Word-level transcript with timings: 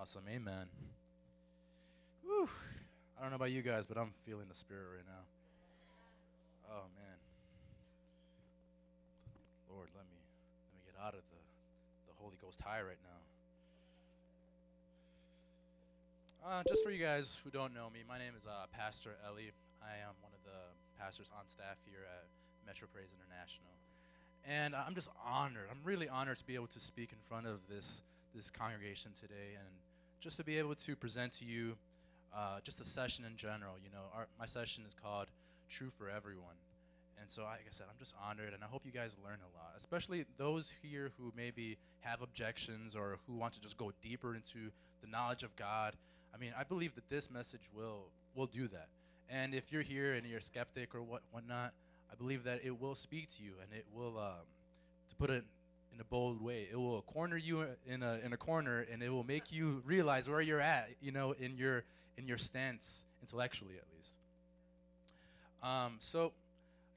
Awesome. 0.00 0.24
Amen. 0.32 0.64
Whew. 2.24 2.48
I 3.18 3.20
don't 3.20 3.28
know 3.28 3.36
about 3.36 3.52
you 3.52 3.60
guys, 3.60 3.84
but 3.84 3.98
I'm 3.98 4.16
feeling 4.24 4.48
the 4.48 4.54
spirit 4.56 4.88
right 4.96 5.04
now. 5.04 5.28
Oh 6.72 6.88
man. 6.96 7.20
Lord, 9.68 9.92
let 9.92 10.08
me 10.08 10.16
let 10.16 10.80
me 10.80 10.80
get 10.88 10.96
out 10.96 11.12
of 11.12 11.20
the, 11.28 11.36
the 12.08 12.16
Holy 12.16 12.40
Ghost 12.40 12.64
high 12.64 12.80
right 12.80 12.96
now. 13.04 13.20
Uh, 16.48 16.62
just 16.66 16.82
for 16.82 16.90
you 16.90 17.04
guys 17.04 17.36
who 17.44 17.50
don't 17.50 17.74
know 17.74 17.92
me, 17.92 18.00
my 18.08 18.16
name 18.16 18.32
is 18.34 18.46
uh, 18.48 18.72
Pastor 18.72 19.20
Eli. 19.28 19.52
I 19.84 20.00
am 20.00 20.16
one 20.24 20.32
of 20.32 20.40
the 20.48 20.72
pastors 20.96 21.30
on 21.36 21.44
staff 21.46 21.76
here 21.84 22.08
at 22.08 22.24
Metro 22.64 22.88
Praise 22.88 23.12
International. 23.12 23.76
And 24.48 24.74
I'm 24.74 24.94
just 24.94 25.10
honored. 25.28 25.68
I'm 25.70 25.84
really 25.84 26.08
honored 26.08 26.38
to 26.38 26.46
be 26.46 26.54
able 26.54 26.72
to 26.72 26.80
speak 26.80 27.12
in 27.12 27.18
front 27.28 27.46
of 27.46 27.60
this 27.68 28.00
this 28.34 28.48
congregation 28.48 29.10
today 29.20 29.58
and 29.58 29.68
just 30.20 30.36
to 30.36 30.44
be 30.44 30.58
able 30.58 30.74
to 30.74 30.96
present 30.96 31.32
to 31.38 31.44
you 31.44 31.76
uh, 32.34 32.60
just 32.62 32.80
a 32.80 32.84
session 32.84 33.24
in 33.24 33.36
general. 33.36 33.74
You 33.82 33.90
know, 33.90 34.04
our, 34.14 34.26
my 34.38 34.46
session 34.46 34.84
is 34.86 34.94
called 35.02 35.26
True 35.68 35.90
for 35.98 36.08
Everyone. 36.08 36.56
And 37.20 37.30
so, 37.30 37.42
like 37.42 37.60
I 37.66 37.70
said, 37.70 37.86
I'm 37.90 37.98
just 37.98 38.14
honored, 38.24 38.54
and 38.54 38.64
I 38.64 38.66
hope 38.66 38.82
you 38.86 38.92
guys 38.92 39.16
learn 39.22 39.38
a 39.40 39.58
lot, 39.58 39.74
especially 39.76 40.24
those 40.38 40.72
here 40.82 41.10
who 41.18 41.32
maybe 41.36 41.76
have 42.00 42.22
objections 42.22 42.96
or 42.96 43.18
who 43.26 43.34
want 43.34 43.52
to 43.54 43.60
just 43.60 43.76
go 43.76 43.92
deeper 44.02 44.34
into 44.34 44.70
the 45.02 45.10
knowledge 45.10 45.42
of 45.42 45.54
God. 45.56 45.94
I 46.34 46.38
mean, 46.38 46.52
I 46.58 46.64
believe 46.64 46.94
that 46.94 47.08
this 47.10 47.30
message 47.30 47.60
will 47.74 48.04
will 48.34 48.46
do 48.46 48.68
that. 48.68 48.88
And 49.28 49.54
if 49.54 49.70
you're 49.70 49.82
here 49.82 50.14
and 50.14 50.26
you're 50.26 50.38
a 50.38 50.42
skeptic 50.42 50.94
or 50.94 51.02
what 51.02 51.20
whatnot, 51.30 51.72
I 52.10 52.14
believe 52.16 52.44
that 52.44 52.60
it 52.64 52.80
will 52.80 52.94
speak 52.94 53.28
to 53.36 53.42
you, 53.42 53.52
and 53.62 53.78
it 53.78 53.84
will, 53.94 54.18
um, 54.18 54.46
to 55.10 55.16
put 55.16 55.30
it 55.30 55.44
in 55.94 56.00
a 56.00 56.04
bold 56.04 56.40
way, 56.40 56.68
it 56.70 56.76
will 56.76 57.02
corner 57.02 57.36
you 57.36 57.64
in 57.86 58.02
a 58.02 58.18
in 58.24 58.32
a 58.32 58.36
corner, 58.36 58.86
and 58.92 59.02
it 59.02 59.10
will 59.10 59.24
make 59.24 59.52
you 59.52 59.82
realize 59.84 60.28
where 60.28 60.40
you're 60.40 60.60
at, 60.60 60.90
you 61.00 61.12
know, 61.12 61.32
in 61.32 61.56
your 61.56 61.84
in 62.16 62.26
your 62.26 62.38
stance 62.38 63.04
intellectually, 63.22 63.74
at 63.76 63.84
least. 63.96 64.12
Um, 65.62 65.96
so, 65.98 66.32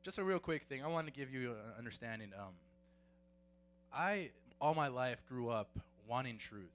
just 0.03 0.19
a 0.19 0.23
real 0.23 0.39
quick 0.39 0.64
thing, 0.64 0.83
I 0.83 0.88
want 0.88 1.08
to 1.08 1.14
give 1.14 1.33
you 1.33 1.52
an 1.52 1.58
understanding. 1.77 2.30
Um, 2.38 2.53
I 3.94 4.31
all 4.61 4.73
my 4.73 4.88
life 4.88 5.21
grew 5.27 5.49
up 5.49 5.69
wanting 6.08 6.38
truth. 6.38 6.71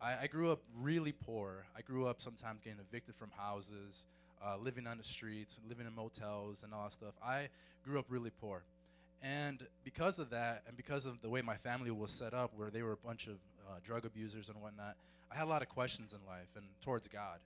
I, 0.00 0.22
I, 0.22 0.26
grew 0.26 0.50
up 0.50 0.60
really 0.80 1.12
poor. 1.12 1.66
I 1.76 1.82
grew 1.82 2.06
up 2.06 2.22
sometimes 2.22 2.62
getting 2.62 2.78
evicted 2.80 3.14
from 3.16 3.30
houses, 3.36 4.06
uh, 4.42 4.56
living 4.56 4.86
on 4.86 4.96
the 4.96 5.04
streets, 5.04 5.58
living 5.68 5.86
in 5.86 5.94
motels, 5.94 6.62
and 6.64 6.72
all 6.72 6.84
that 6.84 6.92
stuff. 6.92 7.12
I 7.22 7.48
grew 7.84 7.98
up 7.98 8.06
really 8.08 8.30
poor. 8.40 8.62
And 9.22 9.66
because 9.84 10.18
of 10.18 10.30
that, 10.30 10.62
and 10.66 10.76
because 10.76 11.04
of 11.04 11.20
the 11.20 11.28
way 11.28 11.42
my 11.42 11.56
family 11.56 11.90
was 11.90 12.10
set 12.10 12.32
up, 12.32 12.52
where 12.56 12.70
they 12.70 12.82
were 12.82 12.92
a 12.92 13.06
bunch 13.06 13.26
of 13.26 13.34
uh, 13.68 13.74
drug 13.84 14.06
abusers 14.06 14.48
and 14.48 14.60
whatnot, 14.60 14.96
I 15.30 15.36
had 15.36 15.44
a 15.44 15.50
lot 15.50 15.62
of 15.62 15.68
questions 15.68 16.12
in 16.12 16.18
life 16.26 16.48
and 16.56 16.64
towards 16.80 17.06
God. 17.06 17.38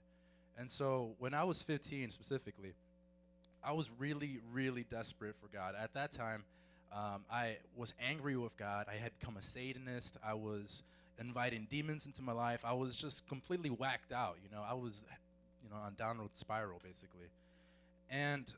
And 0.57 0.71
so 0.71 1.11
when 1.19 1.33
I 1.33 1.43
was 1.43 1.61
15 1.61 2.11
specifically, 2.11 2.73
I 3.63 3.73
was 3.73 3.89
really, 3.99 4.39
really 4.53 4.85
desperate 4.89 5.35
for 5.41 5.47
God. 5.55 5.75
At 5.79 5.93
that 5.95 6.11
time, 6.13 6.43
um, 6.93 7.25
I 7.29 7.57
was 7.75 7.93
angry 7.99 8.37
with 8.37 8.55
God. 8.57 8.85
I 8.89 8.95
had 8.95 9.11
become 9.19 9.37
a 9.37 9.41
Satanist. 9.41 10.17
I 10.25 10.33
was 10.33 10.83
inviting 11.19 11.67
demons 11.69 12.05
into 12.05 12.21
my 12.21 12.31
life. 12.31 12.61
I 12.63 12.73
was 12.73 12.95
just 12.95 13.27
completely 13.27 13.69
whacked 13.69 14.13
out. 14.13 14.37
You 14.43 14.55
know, 14.55 14.63
I 14.67 14.73
was, 14.73 15.03
you 15.63 15.69
know, 15.69 15.75
on 15.77 15.95
downward 15.97 16.29
spiral 16.35 16.79
basically. 16.83 17.27
And 18.09 18.51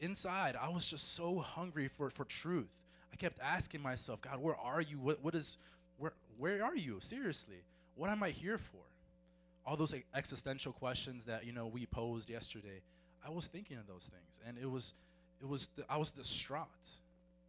inside, 0.00 0.56
I 0.60 0.68
was 0.68 0.86
just 0.86 1.14
so 1.14 1.38
hungry 1.38 1.88
for, 1.88 2.10
for 2.10 2.24
truth. 2.24 2.68
I 3.12 3.16
kept 3.16 3.38
asking 3.40 3.82
myself, 3.82 4.20
God, 4.20 4.40
where 4.40 4.56
are 4.56 4.80
you? 4.80 4.98
What, 4.98 5.22
what 5.22 5.34
is, 5.34 5.58
where, 5.98 6.12
where 6.38 6.64
are 6.64 6.76
you? 6.76 6.98
Seriously, 7.00 7.62
what 7.96 8.10
am 8.10 8.22
I 8.22 8.30
here 8.30 8.58
for? 8.58 8.78
All 9.66 9.76
those 9.76 9.94
existential 10.14 10.72
questions 10.72 11.24
that 11.26 11.44
you 11.44 11.52
know 11.52 11.66
we 11.66 11.86
posed 11.86 12.30
yesterday. 12.30 12.80
I 13.24 13.30
was 13.30 13.46
thinking 13.46 13.76
of 13.76 13.86
those 13.86 14.08
things, 14.10 14.40
and 14.46 14.56
it 14.58 14.70
was, 14.70 14.94
it 15.40 15.46
was, 15.46 15.68
I 15.88 15.98
was 15.98 16.10
distraught. 16.10 16.66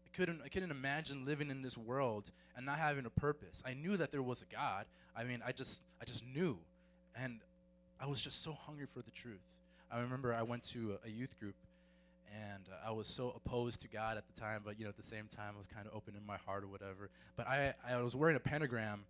I 0.05 0.17
couldn't, 0.17 0.41
I 0.43 0.49
couldn't 0.49 0.71
imagine 0.71 1.25
living 1.25 1.49
in 1.49 1.61
this 1.61 1.77
world 1.77 2.31
and 2.57 2.65
not 2.65 2.79
having 2.79 3.05
a 3.05 3.09
purpose. 3.09 3.63
I 3.65 3.73
knew 3.73 3.95
that 3.95 4.11
there 4.11 4.21
was 4.21 4.41
a 4.41 4.53
God. 4.53 4.85
I 5.15 5.23
mean, 5.23 5.41
I 5.45 5.53
just, 5.53 5.83
I 6.01 6.05
just 6.05 6.25
knew, 6.25 6.57
and 7.15 7.39
I 7.99 8.07
was 8.07 8.21
just 8.21 8.43
so 8.43 8.51
hungry 8.51 8.87
for 8.93 9.01
the 9.01 9.11
truth. 9.11 9.39
I 9.89 9.99
remember 10.01 10.33
I 10.33 10.41
went 10.41 10.63
to 10.71 10.97
a, 11.03 11.07
a 11.07 11.09
youth 11.09 11.39
group 11.39 11.55
and 12.31 12.63
uh, 12.69 12.87
I 12.87 12.91
was 12.91 13.07
so 13.07 13.33
opposed 13.35 13.81
to 13.81 13.87
God 13.87 14.17
at 14.17 14.23
the 14.33 14.39
time, 14.39 14.61
but 14.63 14.77
you 14.79 14.85
know, 14.85 14.89
at 14.89 14.97
the 14.97 15.03
same 15.03 15.27
time, 15.35 15.53
I 15.55 15.57
was 15.57 15.67
kind 15.67 15.85
of 15.85 15.93
open 15.93 16.15
in 16.15 16.25
my 16.25 16.37
heart 16.37 16.63
or 16.63 16.67
whatever. 16.67 17.09
But 17.35 17.47
I, 17.47 17.73
I 17.87 18.01
was 18.01 18.15
wearing 18.15 18.35
a 18.35 18.39
pentagram 18.39 19.03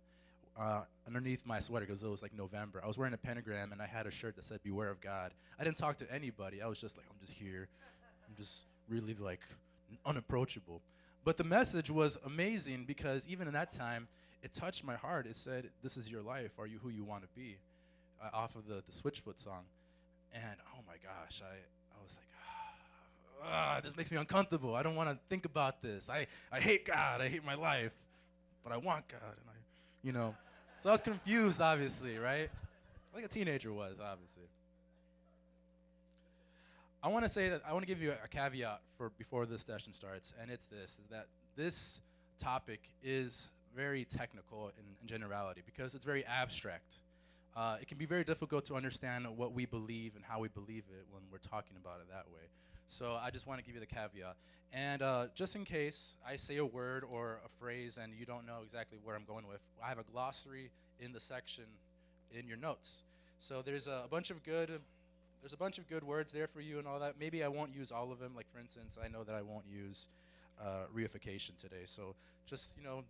uh, 0.58 0.82
underneath 1.06 1.44
my 1.46 1.60
sweater 1.60 1.86
because 1.86 2.02
it 2.02 2.08
was 2.08 2.22
like 2.22 2.36
November. 2.36 2.80
I 2.82 2.86
was 2.86 2.98
wearing 2.98 3.14
a 3.14 3.18
pentagram, 3.18 3.72
and 3.72 3.80
I 3.80 3.86
had 3.86 4.06
a 4.06 4.10
shirt 4.10 4.36
that 4.36 4.44
said 4.44 4.60
"Beware 4.62 4.90
of 4.90 5.00
God." 5.00 5.32
I 5.58 5.64
didn't 5.64 5.78
talk 5.78 5.98
to 5.98 6.12
anybody. 6.12 6.62
I 6.62 6.66
was 6.66 6.78
just 6.78 6.96
like, 6.96 7.06
I'm 7.08 7.16
just 7.24 7.38
here. 7.38 7.68
I'm 8.28 8.34
just 8.36 8.62
really 8.88 9.14
like 9.14 9.40
unapproachable. 10.04 10.80
But 11.24 11.36
the 11.36 11.44
message 11.44 11.90
was 11.90 12.18
amazing 12.26 12.84
because 12.86 13.26
even 13.28 13.46
in 13.46 13.54
that 13.54 13.72
time, 13.72 14.08
it 14.42 14.52
touched 14.52 14.84
my 14.84 14.96
heart. 14.96 15.26
It 15.26 15.36
said, 15.36 15.70
"This 15.82 15.96
is 15.96 16.10
your 16.10 16.22
life. 16.22 16.50
Are 16.58 16.66
you 16.66 16.78
who 16.82 16.88
you 16.88 17.04
want 17.04 17.22
to 17.22 17.28
be?" 17.38 17.56
Uh, 18.22 18.36
off 18.36 18.56
of 18.56 18.66
the 18.66 18.82
the 18.86 18.92
Switchfoot 18.92 19.40
song, 19.40 19.64
and 20.32 20.56
oh 20.74 20.80
my 20.86 20.94
gosh, 21.02 21.40
I 21.42 21.56
ah, 23.44 23.80
this 23.82 23.96
makes 23.96 24.10
me 24.10 24.16
uncomfortable. 24.16 24.74
I 24.74 24.82
don't 24.82 24.96
want 24.96 25.10
to 25.10 25.18
think 25.28 25.44
about 25.44 25.82
this. 25.82 26.08
I, 26.08 26.26
I 26.50 26.60
hate 26.60 26.86
God. 26.86 27.20
I 27.20 27.28
hate 27.28 27.44
my 27.44 27.54
life, 27.54 27.92
but 28.62 28.72
I 28.72 28.76
want 28.76 29.08
God. 29.08 29.20
And 29.22 29.48
I, 29.48 29.58
you 30.02 30.12
know, 30.12 30.34
so 30.80 30.88
I 30.88 30.92
was 30.92 31.00
confused, 31.00 31.60
obviously, 31.60 32.18
right? 32.18 32.50
Like 33.14 33.24
a 33.24 33.28
teenager 33.28 33.72
was, 33.72 33.98
obviously. 34.00 34.44
I 37.02 37.08
want 37.08 37.24
to 37.24 37.28
say 37.28 37.48
that 37.48 37.62
I 37.66 37.72
want 37.72 37.82
to 37.82 37.86
give 37.86 38.00
you 38.00 38.12
a, 38.12 38.28
caveat 38.28 38.80
for 38.96 39.10
before 39.18 39.44
this 39.44 39.62
session 39.62 39.92
starts, 39.92 40.32
and 40.40 40.50
it's 40.50 40.66
this: 40.66 40.98
is 41.02 41.08
that 41.10 41.26
this 41.56 42.00
topic 42.38 42.80
is 43.02 43.48
very 43.74 44.04
technical 44.04 44.68
in, 44.78 44.84
in 45.00 45.06
generality 45.06 45.62
because 45.66 45.94
it's 45.94 46.04
very 46.04 46.24
abstract. 46.26 47.00
Uh, 47.56 47.76
it 47.80 47.88
can 47.88 47.98
be 47.98 48.06
very 48.06 48.24
difficult 48.24 48.64
to 48.66 48.74
understand 48.74 49.26
what 49.36 49.52
we 49.52 49.66
believe 49.66 50.14
and 50.14 50.24
how 50.24 50.40
we 50.40 50.48
believe 50.48 50.84
it 50.90 51.04
when 51.10 51.22
we're 51.30 51.38
talking 51.38 51.76
about 51.76 52.00
it 52.00 52.06
that 52.08 52.24
way. 52.32 52.48
So 52.88 53.18
I 53.22 53.30
just 53.30 53.46
want 53.46 53.60
to 53.60 53.64
give 53.64 53.74
you 53.74 53.80
the 53.80 53.86
caveat. 53.86 54.36
And 54.72 55.02
uh, 55.02 55.26
just 55.34 55.54
in 55.54 55.64
case 55.64 56.16
I 56.26 56.36
say 56.36 56.56
a 56.56 56.64
word 56.64 57.04
or 57.10 57.40
a 57.44 57.48
phrase 57.60 57.98
and 58.02 58.12
you 58.18 58.24
don't 58.24 58.46
know 58.46 58.60
exactly 58.64 58.98
where 59.04 59.14
I'm 59.14 59.24
going 59.24 59.46
with, 59.46 59.60
I 59.84 59.88
have 59.88 59.98
a 59.98 60.04
glossary 60.04 60.70
in 61.00 61.12
the 61.12 61.20
section 61.20 61.64
in 62.32 62.46
your 62.46 62.56
notes. 62.56 63.02
So 63.38 63.60
there's 63.60 63.86
a, 63.86 64.02
a 64.04 64.08
bunch 64.08 64.30
of 64.30 64.42
good. 64.44 64.70
There's 65.42 65.52
a 65.52 65.58
bunch 65.58 65.78
of 65.78 65.88
good 65.88 66.04
words 66.04 66.32
there 66.32 66.46
for 66.46 66.60
you 66.60 66.78
and 66.78 66.86
all 66.86 67.00
that. 67.00 67.14
Maybe 67.18 67.42
I 67.42 67.48
won't 67.48 67.74
use 67.74 67.92
all 67.92 68.12
of 68.12 68.18
them. 68.18 68.32
Like 68.36 68.46
for 68.52 68.60
instance, 68.60 68.96
I 69.02 69.08
know 69.08 69.24
that 69.24 69.34
I 69.34 69.42
won't 69.42 69.64
use 69.70 70.08
uh, 70.60 70.86
reification 70.96 71.60
today. 71.60 71.82
So 71.84 72.14
just 72.46 72.74
you 72.78 72.84
know, 72.84 73.02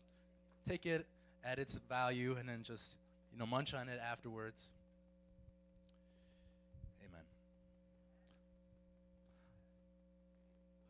take 0.66 0.86
it 0.86 1.06
at 1.44 1.58
its 1.58 1.78
value 1.88 2.36
and 2.38 2.48
then 2.48 2.62
just 2.62 2.96
you 3.32 3.38
know 3.38 3.46
munch 3.46 3.74
on 3.74 3.88
it 3.88 4.00
afterwards. 4.00 4.72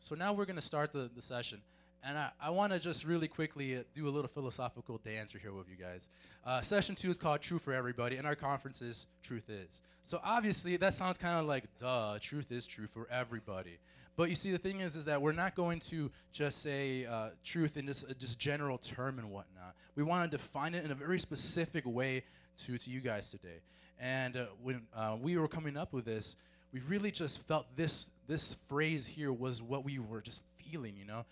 So 0.02 0.16
now 0.16 0.32
we're 0.32 0.46
going 0.46 0.56
to 0.56 0.60
start 0.62 0.92
the, 0.92 1.08
the 1.14 1.22
session. 1.22 1.60
And 2.02 2.18
I, 2.18 2.30
I 2.40 2.50
want 2.50 2.72
to 2.72 2.80
just 2.80 3.04
really 3.04 3.28
quickly 3.28 3.76
uh, 3.76 3.82
do 3.94 4.08
a 4.08 4.10
little 4.10 4.28
philosophical 4.28 4.98
dancer 5.04 5.38
here 5.38 5.52
with 5.52 5.68
you 5.68 5.76
guys. 5.76 6.08
Uh, 6.44 6.60
session 6.60 6.96
two 6.96 7.08
is 7.08 7.16
called 7.16 7.40
True 7.40 7.60
for 7.60 7.72
Everybody, 7.72 8.16
and 8.16 8.26
our 8.26 8.34
conference 8.34 8.82
is 8.82 9.06
Truth 9.22 9.48
Is. 9.48 9.80
So 10.02 10.20
obviously, 10.24 10.76
that 10.76 10.94
sounds 10.94 11.18
kind 11.18 11.38
of 11.38 11.46
like, 11.46 11.66
duh, 11.78 12.18
truth 12.20 12.50
is 12.50 12.66
true 12.66 12.88
for 12.88 13.06
everybody. 13.12 13.78
But 14.16 14.28
you 14.28 14.34
see, 14.34 14.50
the 14.50 14.58
thing 14.58 14.80
is, 14.80 14.96
is 14.96 15.04
that 15.04 15.22
we're 15.22 15.30
not 15.30 15.54
going 15.54 15.78
to 15.78 16.10
just 16.32 16.62
say 16.62 17.06
uh, 17.06 17.28
truth 17.44 17.76
in 17.76 17.86
just, 17.86 18.04
uh, 18.04 18.14
just 18.18 18.40
general 18.40 18.78
term 18.78 19.20
and 19.20 19.30
whatnot. 19.30 19.76
We 19.94 20.02
want 20.02 20.28
to 20.28 20.36
define 20.36 20.74
it 20.74 20.84
in 20.84 20.90
a 20.90 20.96
very 20.96 21.20
specific 21.20 21.86
way 21.86 22.24
to, 22.64 22.76
to 22.76 22.90
you 22.90 23.00
guys 23.00 23.30
today. 23.30 23.60
And 24.00 24.36
uh, 24.36 24.46
when 24.60 24.82
uh, 24.92 25.16
we 25.22 25.36
were 25.36 25.46
coming 25.46 25.76
up 25.76 25.92
with 25.92 26.04
this, 26.04 26.34
we 26.72 26.80
really 26.80 27.10
just 27.10 27.40
felt 27.46 27.66
this 27.76 28.06
this 28.28 28.54
phrase 28.68 29.06
here 29.06 29.32
was 29.32 29.60
what 29.60 29.84
we 29.84 29.98
were 29.98 30.20
just 30.20 30.42
feeling, 30.56 30.96
you 30.96 31.04
know? 31.04 31.24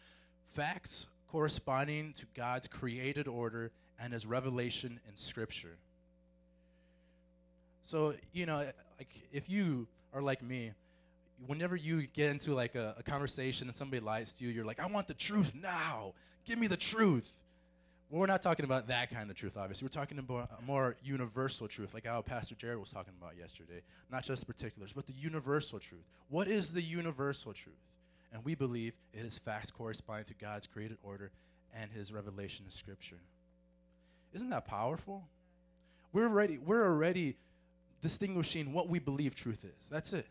Facts 0.55 1.07
corresponding 1.31 2.13
to 2.15 2.27
God's 2.35 2.67
created 2.69 3.29
order 3.29 3.71
and 3.99 4.13
his 4.13 4.27
revelation 4.27 4.99
in 5.09 5.17
scripture. 5.17 5.77
So, 7.83 8.15
you 8.33 8.47
know, 8.47 8.67
like 8.99 9.09
if 9.33 9.49
you 9.49 9.87
are 10.13 10.21
like 10.21 10.43
me, 10.43 10.73
whenever 11.47 11.77
you 11.77 12.07
get 12.09 12.31
into 12.31 12.55
like 12.55 12.75
a, 12.75 12.95
a 12.99 13.03
conversation 13.03 13.69
and 13.69 13.77
somebody 13.77 14.01
lies 14.01 14.33
to 14.35 14.45
you, 14.45 14.51
you're 14.51 14.65
like, 14.65 14.81
I 14.81 14.87
want 14.87 15.09
the 15.09 15.15
truth 15.15 15.53
now. 15.55 16.13
Give 16.45 16.59
me 16.59 16.67
the 16.67 16.77
truth. 16.77 17.33
Well, 18.11 18.21
we're 18.21 18.27
not 18.27 18.43
talking 18.43 18.65
about 18.65 18.89
that 18.89 19.11
kind 19.11 19.31
of 19.31 19.37
truth, 19.37 19.57
obviously. 19.57 19.85
We're 19.85 20.01
talking 20.01 20.19
about 20.19 20.51
a 20.59 20.63
more 20.63 20.97
universal 21.05 21.69
truth, 21.69 21.95
like 21.95 22.07
how 22.07 22.21
Pastor 22.23 22.57
Jared 22.57 22.81
was 22.81 22.91
talking 22.91 23.13
about 23.21 23.37
yesterday. 23.39 23.83
Not 24.11 24.25
just 24.25 24.49
particulars, 24.49 24.93
but 24.93 25.07
the 25.07 25.13
universal 25.13 25.79
truth. 25.79 26.03
What 26.29 26.49
is 26.49 26.71
the 26.71 26.83
universal 26.83 27.53
truth? 27.53 27.77
And 28.33 28.45
we 28.45 28.57
believe 28.57 28.95
it 29.13 29.25
is 29.25 29.39
facts 29.39 29.71
corresponding 29.71 30.25
to 30.27 30.35
God's 30.35 30.67
created 30.67 30.99
order 31.05 31.31
and 31.73 31.89
his 31.93 32.13
revelation 32.13 32.65
in 32.67 32.73
Scripture. 32.73 33.21
Isn't 34.33 34.51
that 34.51 34.67
powerful? 34.67 35.23
We're 36.13 36.27
already, 36.27 36.59
we're 36.59 36.85
already 36.85 37.37
distinguishing 38.03 38.73
what 38.73 38.89
we 38.89 38.99
believe 38.99 39.37
truth 39.37 39.65
is. 39.65 39.89
That's 39.89 40.13
it. 40.13 40.27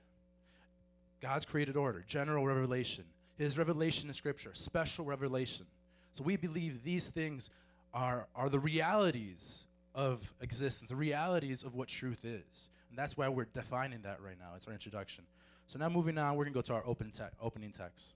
God's 1.21 1.45
created 1.45 1.77
order, 1.77 2.03
general 2.07 2.45
revelation, 2.45 3.03
His 3.37 3.57
revelation 3.57 4.09
in 4.09 4.13
Scripture, 4.13 4.51
special 4.53 5.05
revelation. 5.05 5.65
So 6.13 6.23
we 6.23 6.37
believe 6.37 6.83
these 6.83 7.07
things 7.07 7.49
are, 7.93 8.27
are 8.35 8.49
the 8.49 8.59
realities 8.59 9.65
of 9.95 10.33
existence, 10.41 10.89
the 10.89 10.95
realities 10.95 11.63
of 11.63 11.75
what 11.75 11.87
truth 11.87 12.23
is. 12.23 12.69
And 12.89 12.97
that's 12.97 13.17
why 13.17 13.29
we're 13.29 13.45
defining 13.45 14.01
that 14.03 14.21
right 14.21 14.37
now. 14.39 14.53
It's 14.55 14.67
our 14.67 14.73
introduction. 14.73 15.23
So 15.67 15.77
now 15.77 15.89
moving 15.89 16.17
on, 16.17 16.35
we're 16.35 16.45
going 16.45 16.53
to 16.53 16.57
go 16.57 16.61
to 16.61 16.73
our 16.73 16.83
open 16.85 17.11
te- 17.11 17.23
opening 17.41 17.71
text. 17.71 18.13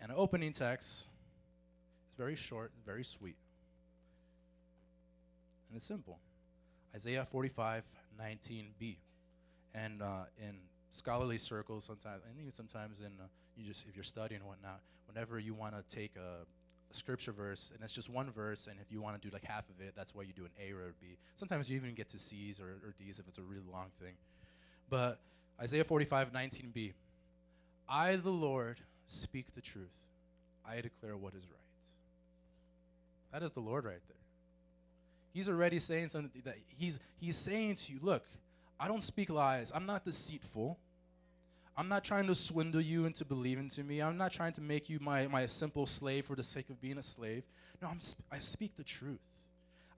And 0.00 0.10
an 0.10 0.16
opening 0.18 0.52
text 0.52 1.08
is 2.08 2.14
very 2.16 2.36
short, 2.36 2.72
very 2.84 3.04
sweet. 3.04 3.36
And 5.68 5.76
it's 5.76 5.86
simple. 5.86 6.18
Isaiah 6.94 7.24
45, 7.24 7.82
19b. 8.20 8.96
And 9.74 10.02
uh, 10.02 10.24
in 10.38 10.54
scholarly 10.90 11.38
circles, 11.38 11.84
sometimes, 11.84 12.22
and 12.28 12.38
even 12.38 12.52
sometimes 12.52 13.00
in, 13.00 13.12
uh, 13.20 13.26
you 13.56 13.66
just, 13.66 13.86
if 13.88 13.96
you're 13.96 14.04
studying 14.04 14.40
and 14.40 14.48
whatnot, 14.48 14.80
whenever 15.08 15.40
you 15.40 15.54
want 15.54 15.74
to 15.74 15.96
take 15.96 16.12
a, 16.16 16.44
scripture 16.94 17.32
verse, 17.32 17.72
and 17.74 17.82
it's 17.82 17.92
just 17.92 18.08
one 18.08 18.30
verse, 18.30 18.66
and 18.66 18.78
if 18.80 18.90
you 18.90 19.00
want 19.00 19.20
to 19.20 19.28
do 19.28 19.32
like 19.32 19.44
half 19.44 19.64
of 19.68 19.84
it, 19.84 19.94
that's 19.96 20.14
why 20.14 20.22
you 20.22 20.32
do 20.32 20.44
an 20.44 20.50
A 20.60 20.72
or 20.72 20.82
a 20.82 20.92
B. 21.00 21.16
Sometimes 21.36 21.68
you 21.68 21.76
even 21.76 21.94
get 21.94 22.08
to 22.10 22.18
C's 22.18 22.60
or, 22.60 22.78
or 22.86 22.94
D's 22.98 23.18
if 23.18 23.28
it's 23.28 23.38
a 23.38 23.42
really 23.42 23.62
long 23.72 23.86
thing. 24.00 24.14
But 24.88 25.18
Isaiah 25.60 25.84
45, 25.84 26.32
19b. 26.32 26.92
I, 27.88 28.16
the 28.16 28.30
Lord, 28.30 28.78
speak 29.06 29.54
the 29.54 29.60
truth. 29.60 29.86
I 30.66 30.80
declare 30.80 31.16
what 31.16 31.34
is 31.34 31.44
right. 31.44 31.58
That 33.32 33.42
is 33.42 33.50
the 33.50 33.60
Lord 33.60 33.84
right 33.84 34.00
there. 34.08 34.16
He's 35.32 35.48
already 35.48 35.80
saying 35.80 36.10
something 36.10 36.30
that 36.44 36.56
he's 36.68 37.00
he's 37.20 37.36
saying 37.36 37.76
to 37.76 37.92
you, 37.92 37.98
look, 38.00 38.24
I 38.78 38.86
don't 38.86 39.02
speak 39.02 39.30
lies. 39.30 39.72
I'm 39.74 39.86
not 39.86 40.04
deceitful. 40.04 40.78
I'm 41.76 41.88
not 41.88 42.04
trying 42.04 42.26
to 42.28 42.34
swindle 42.34 42.80
you 42.80 43.04
into 43.04 43.24
believing 43.24 43.68
to 43.70 43.82
me. 43.82 44.00
I'm 44.00 44.16
not 44.16 44.32
trying 44.32 44.52
to 44.54 44.60
make 44.60 44.88
you 44.88 44.98
my, 45.00 45.26
my 45.26 45.46
simple 45.46 45.86
slave 45.86 46.26
for 46.26 46.36
the 46.36 46.44
sake 46.44 46.70
of 46.70 46.80
being 46.80 46.98
a 46.98 47.02
slave. 47.02 47.42
No, 47.82 47.88
I'm 47.88 48.00
sp- 48.00 48.22
I 48.30 48.38
speak 48.38 48.76
the 48.76 48.84
truth. 48.84 49.18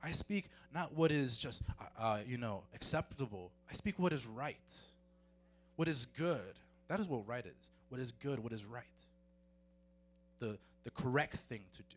I 0.02 0.12
speak 0.12 0.46
not 0.74 0.94
what 0.94 1.10
is 1.10 1.36
just, 1.36 1.62
uh, 1.80 2.02
uh, 2.02 2.18
you 2.26 2.38
know, 2.38 2.62
acceptable. 2.74 3.50
I 3.70 3.74
speak 3.74 3.98
what 3.98 4.12
is 4.12 4.26
right, 4.26 4.56
what 5.76 5.88
is 5.88 6.06
good. 6.16 6.40
That 6.88 7.00
is 7.00 7.08
what 7.08 7.26
right 7.26 7.44
is. 7.44 7.70
What 7.88 8.00
is 8.00 8.12
good, 8.22 8.42
what 8.42 8.52
is 8.52 8.64
right. 8.64 8.84
The, 10.38 10.58
the 10.84 10.90
correct 10.90 11.36
thing 11.36 11.60
to 11.72 11.78
do. 11.78 11.96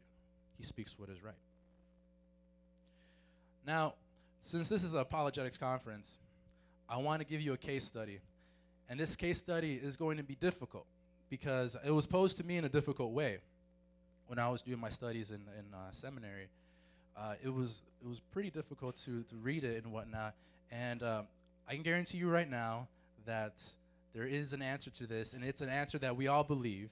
He 0.57 0.63
speaks 0.63 0.97
what 0.97 1.09
is 1.09 1.23
right. 1.23 1.33
Now, 3.65 3.93
since 4.41 4.67
this 4.67 4.83
is 4.83 4.93
an 4.93 4.99
apologetics 4.99 5.57
conference, 5.57 6.17
I 6.89 6.97
want 6.97 7.21
to 7.21 7.25
give 7.25 7.41
you 7.41 7.53
a 7.53 7.57
case 7.57 7.83
study. 7.83 8.19
And 8.89 8.99
this 8.99 9.15
case 9.15 9.37
study 9.37 9.79
is 9.81 9.95
going 9.95 10.17
to 10.17 10.23
be 10.23 10.35
difficult 10.35 10.85
because 11.29 11.77
it 11.85 11.91
was 11.91 12.07
posed 12.07 12.37
to 12.37 12.43
me 12.43 12.57
in 12.57 12.65
a 12.65 12.69
difficult 12.69 13.11
way 13.11 13.37
when 14.27 14.39
I 14.39 14.49
was 14.49 14.61
doing 14.61 14.79
my 14.79 14.89
studies 14.89 15.29
in, 15.31 15.37
in 15.37 15.73
uh, 15.73 15.91
seminary. 15.91 16.47
Uh, 17.15 17.35
it 17.43 17.53
was 17.53 17.81
it 18.01 18.07
was 18.07 18.19
pretty 18.31 18.49
difficult 18.49 18.97
to, 18.97 19.23
to 19.23 19.35
read 19.41 19.63
it 19.63 19.83
and 19.83 19.93
whatnot. 19.93 20.33
And 20.71 21.03
um, 21.03 21.27
I 21.67 21.73
can 21.73 21.83
guarantee 21.83 22.17
you 22.17 22.29
right 22.29 22.49
now 22.49 22.87
that 23.25 23.61
there 24.13 24.25
is 24.25 24.53
an 24.53 24.61
answer 24.61 24.89
to 24.91 25.05
this, 25.05 25.33
and 25.33 25.43
it's 25.43 25.61
an 25.61 25.69
answer 25.69 25.99
that 25.99 26.15
we 26.15 26.27
all 26.27 26.43
believe. 26.43 26.89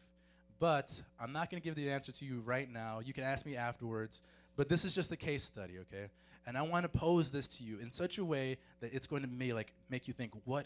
But 0.59 1.01
I'm 1.19 1.31
not 1.31 1.49
going 1.49 1.61
to 1.61 1.65
give 1.67 1.75
the 1.75 1.89
answer 1.91 2.11
to 2.11 2.25
you 2.25 2.41
right 2.45 2.71
now. 2.71 2.99
You 3.03 3.13
can 3.13 3.23
ask 3.23 3.45
me 3.45 3.55
afterwards. 3.55 4.21
But 4.55 4.69
this 4.69 4.85
is 4.85 4.95
just 4.95 5.11
a 5.11 5.15
case 5.15 5.43
study, 5.43 5.73
okay? 5.81 6.07
And 6.47 6.57
I 6.57 6.63
want 6.63 6.83
to 6.83 6.89
pose 6.89 7.29
this 7.29 7.47
to 7.49 7.63
you 7.63 7.77
in 7.79 7.91
such 7.91 8.17
a 8.17 8.25
way 8.25 8.57
that 8.81 8.91
it's 8.91 9.05
going 9.05 9.21
to 9.21 9.27
make, 9.27 9.53
like, 9.53 9.71
make 9.89 10.07
you 10.07 10.15
think, 10.15 10.31
what, 10.45 10.65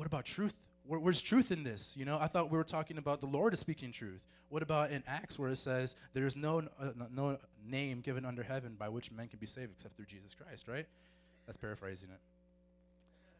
what 0.00 0.06
about 0.06 0.24
truth? 0.24 0.54
Where, 0.86 0.98
where's 0.98 1.20
truth 1.20 1.52
in 1.52 1.62
this? 1.62 1.94
You 1.94 2.06
know, 2.06 2.16
I 2.18 2.26
thought 2.26 2.50
we 2.50 2.56
were 2.56 2.64
talking 2.64 2.96
about 2.96 3.20
the 3.20 3.26
Lord 3.26 3.52
is 3.52 3.60
speaking 3.60 3.92
truth. 3.92 4.22
What 4.48 4.62
about 4.62 4.92
in 4.92 5.02
Acts 5.06 5.38
where 5.38 5.50
it 5.50 5.58
says 5.58 5.94
there 6.14 6.26
is 6.26 6.36
no, 6.36 6.62
uh, 6.80 6.92
no 7.14 7.36
name 7.68 8.00
given 8.00 8.24
under 8.24 8.42
heaven 8.42 8.76
by 8.78 8.88
which 8.88 9.12
men 9.12 9.28
can 9.28 9.38
be 9.38 9.44
saved 9.44 9.72
except 9.72 9.94
through 9.96 10.06
Jesus 10.06 10.34
Christ, 10.34 10.68
right? 10.68 10.86
That's 11.44 11.58
paraphrasing 11.58 12.08
it. 12.08 12.18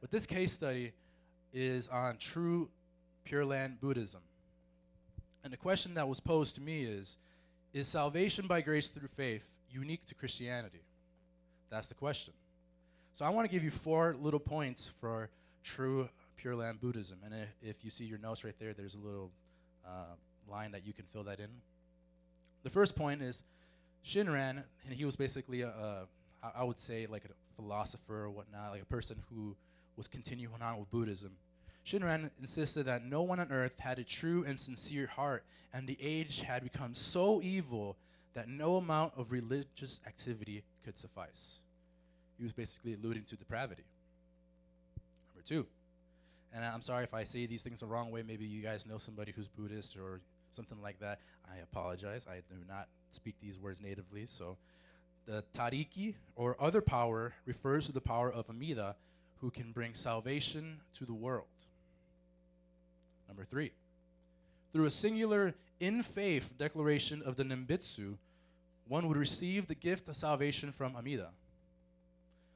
But 0.02 0.10
this 0.10 0.26
case 0.26 0.52
study 0.52 0.92
is 1.54 1.88
on 1.88 2.18
true 2.18 2.68
Pure 3.24 3.46
Land 3.46 3.80
Buddhism. 3.80 4.20
And 5.44 5.50
the 5.50 5.56
question 5.56 5.94
that 5.94 6.06
was 6.06 6.20
posed 6.20 6.56
to 6.56 6.60
me 6.60 6.82
is 6.82 7.16
Is 7.72 7.88
salvation 7.88 8.46
by 8.46 8.60
grace 8.60 8.88
through 8.88 9.08
faith 9.16 9.50
unique 9.70 10.04
to 10.04 10.14
Christianity? 10.14 10.82
That's 11.70 11.86
the 11.86 11.94
question. 11.94 12.34
So 13.14 13.24
I 13.24 13.30
want 13.30 13.48
to 13.48 13.50
give 13.50 13.64
you 13.64 13.70
four 13.70 14.14
little 14.20 14.38
points 14.38 14.90
for 15.00 15.30
true 15.64 16.08
Pure 16.40 16.56
Land 16.56 16.80
Buddhism. 16.80 17.18
And 17.24 17.34
if 17.62 17.84
you 17.84 17.90
see 17.90 18.04
your 18.04 18.18
notes 18.18 18.44
right 18.44 18.54
there, 18.58 18.72
there's 18.72 18.94
a 18.94 18.98
little 18.98 19.30
uh, 19.86 20.14
line 20.50 20.72
that 20.72 20.86
you 20.86 20.94
can 20.94 21.04
fill 21.12 21.24
that 21.24 21.38
in. 21.38 21.50
The 22.62 22.70
first 22.70 22.96
point 22.96 23.20
is 23.20 23.42
Shinran, 24.06 24.62
and 24.86 24.94
he 24.94 25.04
was 25.04 25.16
basically 25.16 25.60
a, 25.60 25.68
a 25.68 26.06
I 26.54 26.64
would 26.64 26.80
say 26.80 27.06
like 27.06 27.24
a 27.26 27.60
philosopher 27.60 28.24
or 28.24 28.30
whatnot, 28.30 28.70
like 28.70 28.80
a 28.80 28.86
person 28.86 29.16
who 29.28 29.54
was 29.96 30.08
continuing 30.08 30.62
on 30.62 30.78
with 30.78 30.90
Buddhism. 30.90 31.32
Shinran 31.84 32.30
insisted 32.40 32.84
that 32.86 33.04
no 33.04 33.20
one 33.20 33.38
on 33.38 33.52
earth 33.52 33.78
had 33.78 33.98
a 33.98 34.04
true 34.04 34.44
and 34.46 34.58
sincere 34.58 35.06
heart, 35.06 35.44
and 35.74 35.86
the 35.86 35.98
age 36.00 36.40
had 36.40 36.62
become 36.62 36.94
so 36.94 37.42
evil 37.42 37.96
that 38.32 38.48
no 38.48 38.76
amount 38.76 39.12
of 39.16 39.30
religious 39.30 40.00
activity 40.06 40.62
could 40.84 40.96
suffice. 40.98 41.58
He 42.38 42.44
was 42.44 42.54
basically 42.54 42.94
alluding 42.94 43.24
to 43.24 43.36
depravity. 43.36 43.84
Number 45.34 45.46
two, 45.46 45.66
and 46.52 46.64
I'm 46.64 46.82
sorry 46.82 47.04
if 47.04 47.14
I 47.14 47.24
say 47.24 47.46
these 47.46 47.62
things 47.62 47.80
the 47.80 47.86
wrong 47.86 48.10
way. 48.10 48.22
Maybe 48.22 48.44
you 48.44 48.62
guys 48.62 48.86
know 48.86 48.98
somebody 48.98 49.32
who's 49.34 49.48
Buddhist 49.48 49.96
or 49.96 50.20
something 50.52 50.80
like 50.82 50.98
that. 51.00 51.20
I 51.50 51.58
apologize. 51.62 52.26
I 52.28 52.36
do 52.36 52.56
not 52.68 52.88
speak 53.10 53.34
these 53.40 53.58
words 53.58 53.80
natively. 53.80 54.26
So, 54.26 54.56
the 55.26 55.44
tariki 55.54 56.14
or 56.34 56.56
other 56.58 56.80
power 56.80 57.34
refers 57.46 57.86
to 57.86 57.92
the 57.92 58.00
power 58.00 58.32
of 58.32 58.48
Amida, 58.50 58.96
who 59.40 59.50
can 59.50 59.70
bring 59.70 59.94
salvation 59.94 60.78
to 60.94 61.04
the 61.04 61.14
world. 61.14 61.46
Number 63.28 63.44
three, 63.44 63.70
through 64.72 64.86
a 64.86 64.90
singular 64.90 65.54
in 65.78 66.02
faith 66.02 66.50
declaration 66.58 67.22
of 67.24 67.36
the 67.36 67.44
Nembutsu, 67.44 68.16
one 68.88 69.06
would 69.06 69.16
receive 69.16 69.68
the 69.68 69.74
gift 69.74 70.08
of 70.08 70.16
salvation 70.16 70.72
from 70.72 70.96
Amida. 70.96 71.28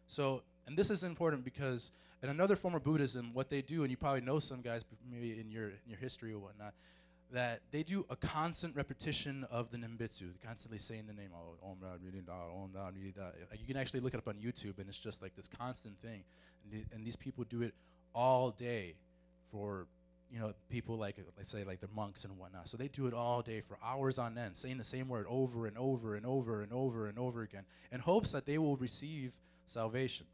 So, 0.09 0.43
and 0.67 0.77
this 0.77 0.91
is 0.91 1.03
important 1.03 1.45
because 1.45 1.93
in 2.23 2.29
another 2.29 2.57
form 2.57 2.75
of 2.75 2.83
Buddhism, 2.83 3.31
what 3.35 3.51
they 3.51 3.63
do, 3.63 3.83
and 3.83 3.91
you 3.91 3.97
probably 3.97 4.21
know 4.21 4.39
some 4.39 4.61
guys 4.63 4.85
maybe 5.11 5.39
in 5.39 5.51
your 5.51 5.69
in 5.69 5.89
your 5.89 5.99
history 5.99 6.33
or 6.33 6.39
whatnot, 6.39 6.73
that 7.33 7.61
they 7.71 7.83
do 7.83 8.07
a 8.11 8.17
constant 8.17 8.75
repetition 8.77 9.45
of 9.51 9.71
the 9.71 9.77
Nembutsu, 9.77 10.31
constantly 10.45 10.79
saying 10.79 11.05
the 11.07 11.13
name, 11.13 11.31
oh, 11.35 11.69
Om 11.69 11.77
Da 11.81 11.97
Da, 12.27 12.63
Om 12.63 12.71
Da 12.73 12.91
Da. 12.91 13.25
Like 13.51 13.61
you 13.61 13.67
can 13.67 13.77
actually 13.77 14.01
look 14.01 14.15
it 14.15 14.19
up 14.19 14.29
on 14.29 14.35
YouTube, 14.35 14.79
and 14.79 14.89
it's 14.89 14.99
just 14.99 15.21
like 15.21 15.35
this 15.37 15.49
constant 15.49 16.01
thing. 16.01 16.23
And, 16.65 16.73
the, 16.73 16.95
and 16.95 17.05
these 17.05 17.17
people 17.17 17.45
do 17.49 17.63
it 17.63 17.75
all 18.15 18.51
day 18.51 18.95
for 19.51 19.87
you 20.33 20.41
know, 20.41 20.53
people 20.69 20.97
like, 20.97 21.17
let's 21.37 21.51
say, 21.51 21.63
like 21.63 21.81
the 21.81 21.89
monks 21.95 22.25
and 22.25 22.37
whatnot. 22.39 22.69
So 22.69 22.77
they 22.77 22.89
do 22.89 23.07
it 23.07 23.15
all 23.15 23.41
day 23.41 23.61
for 23.61 23.79
hours 23.85 24.19
on 24.19 24.37
end, 24.37 24.57
saying 24.57 24.79
the 24.79 24.85
same 24.85 25.09
word 25.09 25.27
over 25.29 25.67
and 25.67 25.79
over 25.79 26.17
and 26.17 26.27
over 26.27 26.63
and 26.63 26.73
over 26.73 27.07
and 27.07 27.19
over 27.19 27.43
again, 27.43 27.63
in 27.93 28.01
hopes 28.01 28.33
that 28.33 28.45
they 28.45 28.59
will 28.59 28.77
receive 28.77 29.33
salvation. 29.67 30.27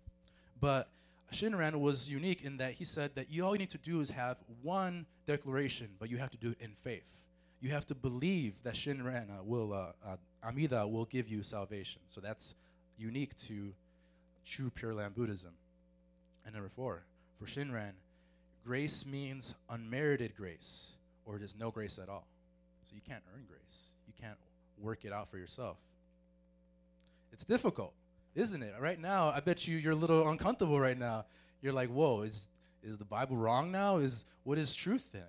But 0.60 0.88
Shinran 1.32 1.74
was 1.76 2.10
unique 2.10 2.42
in 2.42 2.56
that 2.58 2.72
he 2.72 2.84
said 2.84 3.14
that 3.14 3.30
you 3.30 3.44
all 3.44 3.52
you 3.52 3.58
need 3.58 3.70
to 3.70 3.78
do 3.78 4.00
is 4.00 4.10
have 4.10 4.36
one 4.62 5.06
declaration, 5.26 5.88
but 5.98 6.10
you 6.10 6.18
have 6.18 6.30
to 6.30 6.36
do 6.36 6.50
it 6.50 6.58
in 6.60 6.72
faith. 6.82 7.04
You 7.60 7.70
have 7.70 7.86
to 7.86 7.94
believe 7.94 8.54
that 8.62 8.74
Shinran 8.74 9.30
uh, 9.30 9.42
will, 9.44 9.72
uh, 9.72 9.92
uh, 10.06 10.16
Amida 10.42 10.86
will 10.86 11.04
give 11.04 11.28
you 11.28 11.42
salvation. 11.42 12.00
So 12.08 12.20
that's 12.20 12.54
unique 12.98 13.36
to 13.46 13.72
true 14.46 14.70
Pure 14.70 14.94
Land 14.94 15.14
Buddhism. 15.14 15.50
And 16.44 16.54
number 16.54 16.70
four, 16.74 17.02
for 17.38 17.46
Shinran, 17.46 17.92
grace 18.64 19.04
means 19.06 19.54
unmerited 19.68 20.34
grace, 20.36 20.92
or 21.26 21.36
it 21.36 21.42
is 21.42 21.54
no 21.58 21.70
grace 21.70 21.98
at 21.98 22.08
all. 22.08 22.26
So 22.88 22.94
you 22.94 23.02
can't 23.06 23.22
earn 23.34 23.44
grace. 23.48 23.92
You 24.06 24.14
can't 24.20 24.38
work 24.78 25.04
it 25.04 25.12
out 25.12 25.30
for 25.30 25.38
yourself. 25.38 25.76
It's 27.32 27.44
difficult, 27.44 27.92
isn't 28.34 28.62
it? 28.62 28.74
Right 28.80 29.00
now, 29.00 29.30
I 29.30 29.40
bet 29.40 29.66
you 29.66 29.76
you're 29.76 29.92
a 29.92 29.96
little 29.96 30.28
uncomfortable 30.28 30.78
right 30.78 30.98
now. 30.98 31.26
You're 31.62 31.72
like, 31.72 31.90
whoa, 31.90 32.22
is, 32.22 32.48
is 32.82 32.96
the 32.96 33.04
Bible 33.04 33.36
wrong 33.36 33.70
now? 33.70 33.98
Is 33.98 34.24
what 34.44 34.58
is 34.58 34.74
truth 34.74 35.10
then? 35.12 35.22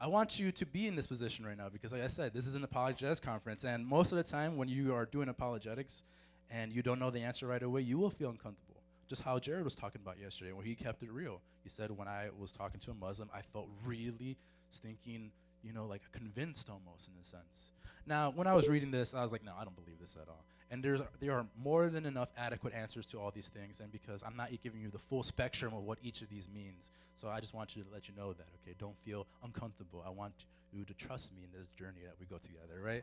I 0.00 0.06
want 0.06 0.38
you 0.38 0.52
to 0.52 0.66
be 0.66 0.86
in 0.86 0.94
this 0.94 1.08
position 1.08 1.44
right 1.44 1.56
now 1.56 1.68
because, 1.68 1.92
like 1.92 2.02
I 2.02 2.06
said, 2.06 2.32
this 2.32 2.46
is 2.46 2.54
an 2.54 2.62
apologetics 2.62 3.18
conference, 3.18 3.64
and 3.64 3.84
most 3.84 4.12
of 4.12 4.18
the 4.18 4.24
time 4.24 4.56
when 4.56 4.68
you 4.68 4.94
are 4.94 5.06
doing 5.06 5.28
apologetics 5.28 6.04
and 6.50 6.72
you 6.72 6.82
don't 6.82 7.00
know 7.00 7.10
the 7.10 7.20
answer 7.20 7.46
right 7.46 7.62
away, 7.62 7.80
you 7.80 7.98
will 7.98 8.10
feel 8.10 8.30
uncomfortable 8.30 8.68
just 9.08 9.22
how 9.22 9.38
Jared 9.38 9.64
was 9.64 9.74
talking 9.74 10.00
about 10.02 10.18
yesterday, 10.20 10.52
where 10.52 10.64
he 10.64 10.74
kept 10.74 11.02
it 11.02 11.10
real. 11.10 11.40
He 11.64 11.70
said, 11.70 11.90
when 11.90 12.06
I 12.06 12.28
was 12.38 12.52
talking 12.52 12.78
to 12.80 12.90
a 12.90 12.94
Muslim, 12.94 13.30
I 13.34 13.40
felt 13.40 13.68
really 13.84 14.36
stinking 14.70 15.32
you 15.64 15.72
know, 15.72 15.86
like 15.86 16.02
convinced 16.12 16.68
almost 16.68 17.08
in 17.08 17.14
a 17.20 17.24
sense. 17.24 17.72
Now, 18.06 18.32
when 18.34 18.46
I 18.46 18.54
was 18.54 18.68
reading 18.68 18.90
this, 18.90 19.14
I 19.14 19.22
was 19.22 19.32
like, 19.32 19.44
no, 19.44 19.52
I 19.58 19.64
don't 19.64 19.76
believe 19.76 19.98
this 20.00 20.16
at 20.20 20.28
all. 20.28 20.44
And 20.70 20.82
there's, 20.82 21.00
there 21.20 21.32
are 21.32 21.46
more 21.62 21.88
than 21.88 22.06
enough 22.06 22.28
adequate 22.36 22.74
answers 22.74 23.06
to 23.06 23.18
all 23.18 23.30
these 23.30 23.48
things, 23.48 23.80
and 23.80 23.90
because 23.90 24.22
I'm 24.22 24.36
not 24.36 24.50
giving 24.62 24.80
you 24.80 24.90
the 24.90 24.98
full 24.98 25.22
spectrum 25.22 25.74
of 25.74 25.84
what 25.84 25.98
each 26.02 26.20
of 26.22 26.28
these 26.28 26.48
means, 26.54 26.90
so 27.16 27.28
I 27.28 27.40
just 27.40 27.54
want 27.54 27.74
you 27.74 27.82
to 27.82 27.88
let 27.92 28.08
you 28.08 28.14
know 28.16 28.32
that, 28.32 28.46
okay? 28.62 28.74
Don't 28.78 28.96
feel 29.04 29.26
uncomfortable. 29.42 30.02
I 30.06 30.10
want 30.10 30.32
you 30.72 30.84
to 30.84 30.94
trust 30.94 31.32
me 31.34 31.40
in 31.42 31.58
this 31.58 31.68
journey 31.78 32.00
that 32.04 32.14
we 32.20 32.26
go 32.26 32.36
together, 32.36 32.80
right? 32.82 33.02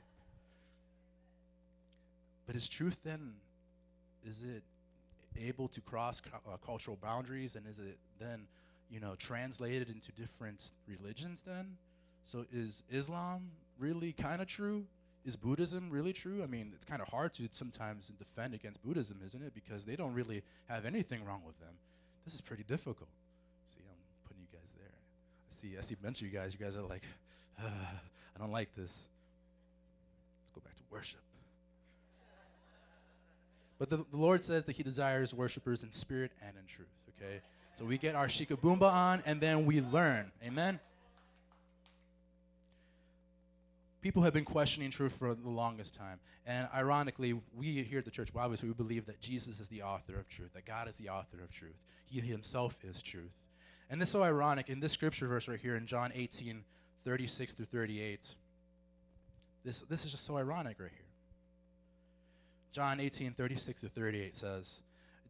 But 2.45 2.55
is 2.55 2.69
truth 2.69 2.99
then, 3.03 3.33
is 4.27 4.43
it 4.43 4.63
able 5.43 5.67
to 5.69 5.81
cross 5.81 6.21
uh, 6.33 6.57
cultural 6.65 6.97
boundaries, 7.01 7.55
and 7.55 7.65
is 7.67 7.79
it 7.79 7.97
then, 8.19 8.41
you 8.91 8.99
know, 8.99 9.15
translated 9.17 9.89
into 9.89 10.11
different 10.11 10.71
religions 10.87 11.41
then? 11.45 11.65
So 12.25 12.45
is 12.51 12.83
Islam 12.91 13.51
really 13.79 14.11
kind 14.13 14.41
of 14.41 14.47
true? 14.47 14.85
Is 15.25 15.35
Buddhism 15.35 15.89
really 15.89 16.13
true? 16.13 16.43
I 16.43 16.47
mean, 16.47 16.71
it's 16.75 16.85
kind 16.85 17.01
of 17.01 17.07
hard 17.07 17.33
to 17.33 17.47
sometimes 17.51 18.11
defend 18.19 18.53
against 18.53 18.83
Buddhism, 18.83 19.19
isn't 19.25 19.41
it? 19.41 19.53
Because 19.55 19.85
they 19.85 19.95
don't 19.95 20.13
really 20.13 20.43
have 20.67 20.85
anything 20.85 21.25
wrong 21.25 21.41
with 21.45 21.59
them. 21.59 21.73
This 22.25 22.33
is 22.33 22.41
pretty 22.41 22.63
difficult. 22.63 23.09
See, 23.69 23.81
I'm 23.87 24.27
putting 24.27 24.41
you 24.41 24.47
guys 24.51 24.69
there. 24.77 24.91
I 24.91 25.53
see, 25.53 25.77
I 25.77 25.81
see 25.81 25.95
a 25.99 26.03
bunch 26.03 26.21
of 26.21 26.27
you 26.27 26.33
guys. 26.33 26.55
You 26.57 26.63
guys 26.63 26.75
are 26.75 26.83
like, 26.83 27.03
I 27.59 28.39
don't 28.39 28.51
like 28.51 28.73
this. 28.75 28.91
Let's 30.43 30.51
go 30.53 30.61
back 30.63 30.75
to 30.75 30.83
worship. 30.91 31.21
But 33.77 33.89
the, 33.89 33.97
the 33.97 34.17
Lord 34.17 34.43
says 34.43 34.63
that 34.65 34.75
He 34.75 34.83
desires 34.83 35.33
worshipers 35.33 35.83
in 35.83 35.91
spirit 35.91 36.31
and 36.41 36.55
in 36.57 36.65
truth, 36.65 36.87
okay? 37.17 37.41
So 37.75 37.83
we 37.83 37.97
get 37.97 38.15
our 38.15 38.27
shikaboomba 38.27 38.83
on 38.83 39.23
and 39.25 39.41
then 39.41 39.65
we 39.65 39.81
learn. 39.81 40.31
Amen? 40.45 40.79
People 44.05 44.21
have 44.21 44.33
been 44.33 44.45
questioning 44.45 44.91
truth 44.91 45.13
for 45.17 45.33
the 45.33 45.49
longest 45.49 45.95
time. 45.95 46.19
And 46.45 46.67
ironically, 46.75 47.33
we 47.57 47.81
here 47.81 47.97
at 47.97 48.05
the 48.05 48.11
church, 48.11 48.31
well, 48.31 48.43
obviously, 48.43 48.69
we 48.69 48.75
believe 48.75 49.07
that 49.07 49.19
Jesus 49.19 49.59
is 49.59 49.67
the 49.67 49.81
author 49.81 50.19
of 50.19 50.29
truth, 50.29 50.53
that 50.53 50.63
God 50.63 50.87
is 50.87 50.95
the 50.97 51.09
author 51.09 51.37
of 51.43 51.49
truth. 51.49 51.73
He 52.05 52.19
himself 52.19 52.77
is 52.83 53.01
truth. 53.01 53.33
And 53.89 53.99
this 53.99 54.09
is 54.09 54.13
so 54.13 54.21
ironic 54.21 54.69
in 54.69 54.79
this 54.79 54.91
scripture 54.91 55.25
verse 55.25 55.47
right 55.47 55.59
here 55.59 55.75
in 55.75 55.87
John 55.87 56.11
18, 56.13 56.63
36 57.03 57.53
through 57.53 57.65
38. 57.65 58.35
This, 59.63 59.79
this 59.79 60.05
is 60.05 60.11
just 60.11 60.27
so 60.27 60.37
ironic 60.37 60.77
right 60.79 60.91
here. 60.93 61.07
John 62.73 62.99
18, 62.99 63.31
36 63.31 63.79
through 63.79 63.89
38 63.89 64.35
says, 64.35 64.81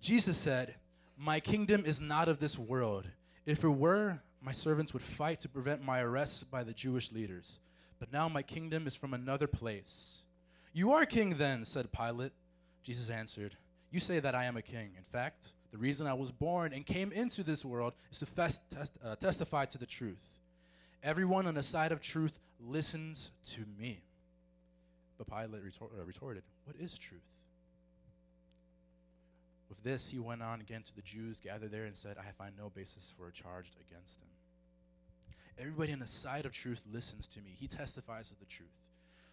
Jesus 0.02 0.36
said, 0.36 0.76
My 1.18 1.40
kingdom 1.40 1.86
is 1.86 2.02
not 2.02 2.28
of 2.28 2.42
this 2.42 2.60
world. 2.60 3.08
If 3.46 3.64
it 3.64 3.70
were, 3.70 4.20
my 4.42 4.52
servants 4.52 4.92
would 4.92 5.02
fight 5.02 5.40
to 5.42 5.48
prevent 5.48 5.82
my 5.82 6.02
arrest 6.02 6.52
by 6.52 6.66
the 6.66 6.74
Jewish 6.74 7.14
leaders 7.14 7.60
but 8.00 8.12
now 8.12 8.28
my 8.30 8.42
kingdom 8.42 8.88
is 8.88 8.96
from 8.96 9.14
another 9.14 9.48
place. 9.48 10.22
You 10.74 10.92
are 10.92 11.06
king 11.06 11.38
then, 11.38 11.66
said 11.66 11.92
Pilate. 11.92 12.34
Jesus 12.84 13.10
answered, 13.10 13.56
You 13.92 14.00
say 14.00 14.20
that 14.20 14.36
I 14.36 14.46
am 14.46 14.58
a 14.58 14.62
king. 14.62 14.92
In 14.98 15.04
fact, 15.04 15.54
the 15.72 15.78
reason 15.78 16.08
I 16.08 16.14
was 16.14 16.32
born 16.32 16.74
and 16.74 16.86
came 16.86 17.12
into 17.12 17.44
this 17.44 17.66
world 17.66 17.94
is 18.12 18.20
to 18.20 18.26
fest, 18.26 18.62
test, 18.70 18.94
uh, 19.04 19.16
testify 19.16 19.66
to 19.66 19.78
the 19.78 19.86
truth. 19.86 20.40
Everyone 21.04 21.48
on 21.48 21.56
the 21.56 21.64
side 21.64 21.92
of 21.92 22.02
truth 22.02 22.40
listens 22.60 23.32
to 23.52 23.62
me. 23.80 24.02
But 25.18 25.28
Pilate 25.28 25.64
retor- 25.64 26.00
uh, 26.00 26.04
retorted, 26.06 26.44
What 26.66 26.76
is 26.78 26.98
truth? 26.98 27.22
With 29.70 29.82
this, 29.84 30.10
he 30.10 30.20
went 30.20 30.44
on 30.44 30.62
again 30.62 30.84
to 30.84 30.96
the 30.96 31.02
Jews 31.02 31.40
gathered 31.40 31.72
there 31.72 31.86
and 31.86 31.96
said, 31.96 32.18
I 32.18 32.32
find 32.38 32.54
no 32.58 32.70
basis 32.70 33.14
for 33.18 33.28
a 33.28 33.32
charge 33.32 33.72
against 33.90 34.20
him. 34.20 34.28
Everybody 35.60 35.94
on 35.94 36.00
the 36.00 36.08
side 36.08 36.46
of 36.46 36.52
truth 36.52 36.84
listens 36.92 37.28
to 37.28 37.42
me. 37.42 37.56
He 37.60 37.68
testifies 37.68 38.32
of 38.32 38.40
the 38.40 38.46
truth. 38.46 38.70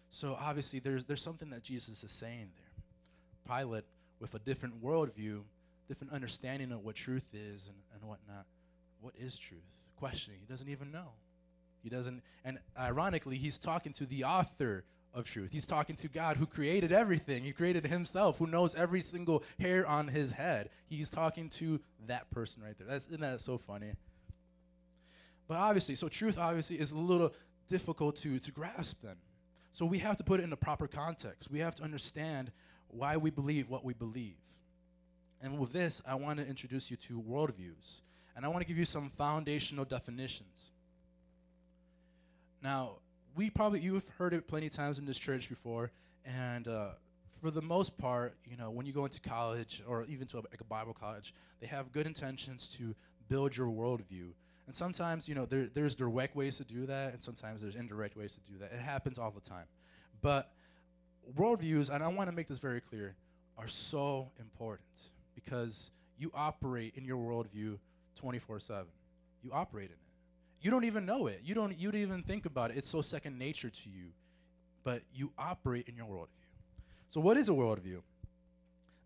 So 0.09 0.37
obviously, 0.39 0.79
there's, 0.79 1.03
there's 1.03 1.21
something 1.21 1.49
that 1.49 1.63
Jesus 1.63 2.03
is 2.03 2.11
saying 2.11 2.49
there. 2.55 3.57
Pilate, 3.57 3.83
with 4.19 4.33
a 4.35 4.39
different 4.39 4.81
worldview, 4.81 5.41
different 5.87 6.13
understanding 6.13 6.71
of 6.71 6.85
what 6.85 6.95
truth 6.95 7.25
is 7.33 7.67
and, 7.67 7.75
and 7.93 8.09
whatnot, 8.09 8.45
what 9.01 9.13
is 9.19 9.37
truth? 9.37 9.59
Questioning. 9.97 10.39
He 10.39 10.45
doesn't 10.45 10.69
even 10.69 10.91
know. 10.91 11.09
He 11.83 11.89
doesn't, 11.89 12.23
and 12.45 12.57
ironically, 12.79 13.35
he's 13.35 13.57
talking 13.57 13.91
to 13.93 14.05
the 14.05 14.23
author 14.23 14.85
of 15.13 15.25
truth. 15.25 15.51
He's 15.51 15.65
talking 15.65 15.95
to 15.97 16.07
God 16.07 16.37
who 16.37 16.45
created 16.45 16.91
everything. 16.91 17.43
He 17.43 17.51
created 17.51 17.85
himself, 17.85 18.37
who 18.37 18.47
knows 18.47 18.73
every 18.75 19.01
single 19.01 19.43
hair 19.59 19.85
on 19.85 20.07
his 20.07 20.31
head. 20.31 20.69
He's 20.87 21.09
talking 21.09 21.49
to 21.49 21.79
that 22.07 22.31
person 22.31 22.63
right 22.63 22.77
there. 22.77 22.87
That's, 22.87 23.07
isn't 23.07 23.21
that 23.21 23.41
so 23.41 23.57
funny? 23.57 23.91
But 25.47 25.57
obviously, 25.57 25.95
so 25.95 26.07
truth 26.07 26.37
obviously 26.37 26.79
is 26.79 26.91
a 26.91 26.97
little 26.97 27.33
difficult 27.69 28.15
to, 28.17 28.39
to 28.39 28.51
grasp 28.51 29.01
then. 29.03 29.15
So 29.71 29.85
we 29.85 29.97
have 29.99 30.17
to 30.17 30.23
put 30.23 30.39
it 30.39 30.43
in 30.43 30.49
the 30.49 30.57
proper 30.57 30.87
context. 30.87 31.49
We 31.49 31.59
have 31.59 31.75
to 31.75 31.83
understand 31.83 32.51
why 32.89 33.17
we 33.17 33.29
believe 33.29 33.69
what 33.69 33.83
we 33.83 33.93
believe. 33.93 34.35
And 35.41 35.57
with 35.57 35.73
this, 35.73 36.01
I 36.07 36.15
want 36.15 36.39
to 36.39 36.47
introduce 36.47 36.89
you 36.89 36.97
to 36.97 37.21
worldviews. 37.21 38.01
And 38.35 38.45
I 38.45 38.47
want 38.47 38.61
to 38.61 38.67
give 38.67 38.77
you 38.77 38.85
some 38.85 39.09
foundational 39.17 39.85
definitions. 39.85 40.71
Now, 42.61 42.97
we 43.35 43.49
probably, 43.49 43.79
you've 43.79 44.07
heard 44.17 44.33
it 44.33 44.47
plenty 44.47 44.67
of 44.67 44.73
times 44.73 44.99
in 44.99 45.05
this 45.05 45.17
church 45.17 45.49
before, 45.49 45.91
and 46.25 46.67
uh, 46.67 46.89
for 47.41 47.51
the 47.51 47.61
most 47.61 47.97
part, 47.97 48.35
you 48.45 48.55
know, 48.55 48.71
when 48.71 48.85
you 48.85 48.93
go 48.93 49.03
into 49.03 49.19
college 49.19 49.83
or 49.85 50.05
even 50.05 50.27
to 50.27 50.37
a, 50.37 50.41
like 50.51 50.61
a 50.61 50.65
Bible 50.65 50.93
college, 50.93 51.33
they 51.59 51.67
have 51.67 51.91
good 51.91 52.07
intentions 52.07 52.69
to 52.77 52.95
build 53.27 53.57
your 53.57 53.67
worldview 53.67 54.29
and 54.67 54.75
sometimes, 54.75 55.27
you 55.27 55.35
know, 55.35 55.45
there, 55.45 55.67
there's 55.73 55.95
direct 55.95 56.35
ways 56.35 56.57
to 56.57 56.63
do 56.63 56.85
that, 56.85 57.13
and 57.13 57.21
sometimes 57.21 57.61
there's 57.61 57.75
indirect 57.75 58.15
ways 58.15 58.33
to 58.33 58.51
do 58.51 58.57
that. 58.59 58.71
It 58.71 58.79
happens 58.79 59.19
all 59.19 59.31
the 59.31 59.41
time. 59.41 59.65
But 60.21 60.51
worldviews, 61.37 61.89
and 61.89 62.03
I 62.03 62.07
want 62.07 62.29
to 62.29 62.35
make 62.35 62.47
this 62.47 62.59
very 62.59 62.79
clear, 62.79 63.15
are 63.57 63.67
so 63.67 64.31
important 64.39 64.87
because 65.35 65.91
you 66.17 66.31
operate 66.33 66.93
in 66.95 67.03
your 67.03 67.17
worldview 67.17 67.77
24 68.15 68.59
7. 68.59 68.85
You 69.43 69.51
operate 69.51 69.87
in 69.87 69.93
it. 69.93 69.97
You 70.61 70.71
don't 70.71 70.85
even 70.85 71.05
know 71.05 71.27
it. 71.27 71.41
You 71.43 71.53
don't, 71.53 71.77
you 71.77 71.91
don't 71.91 72.01
even 72.01 72.23
think 72.23 72.45
about 72.45 72.71
it. 72.71 72.77
It's 72.77 72.89
so 72.89 73.01
second 73.01 73.37
nature 73.37 73.69
to 73.69 73.89
you. 73.89 74.05
But 74.85 75.01
you 75.13 75.31
operate 75.37 75.89
in 75.89 75.95
your 75.95 76.05
worldview. 76.05 76.27
So, 77.09 77.19
what 77.19 77.37
is 77.37 77.49
a 77.49 77.51
worldview? 77.51 78.01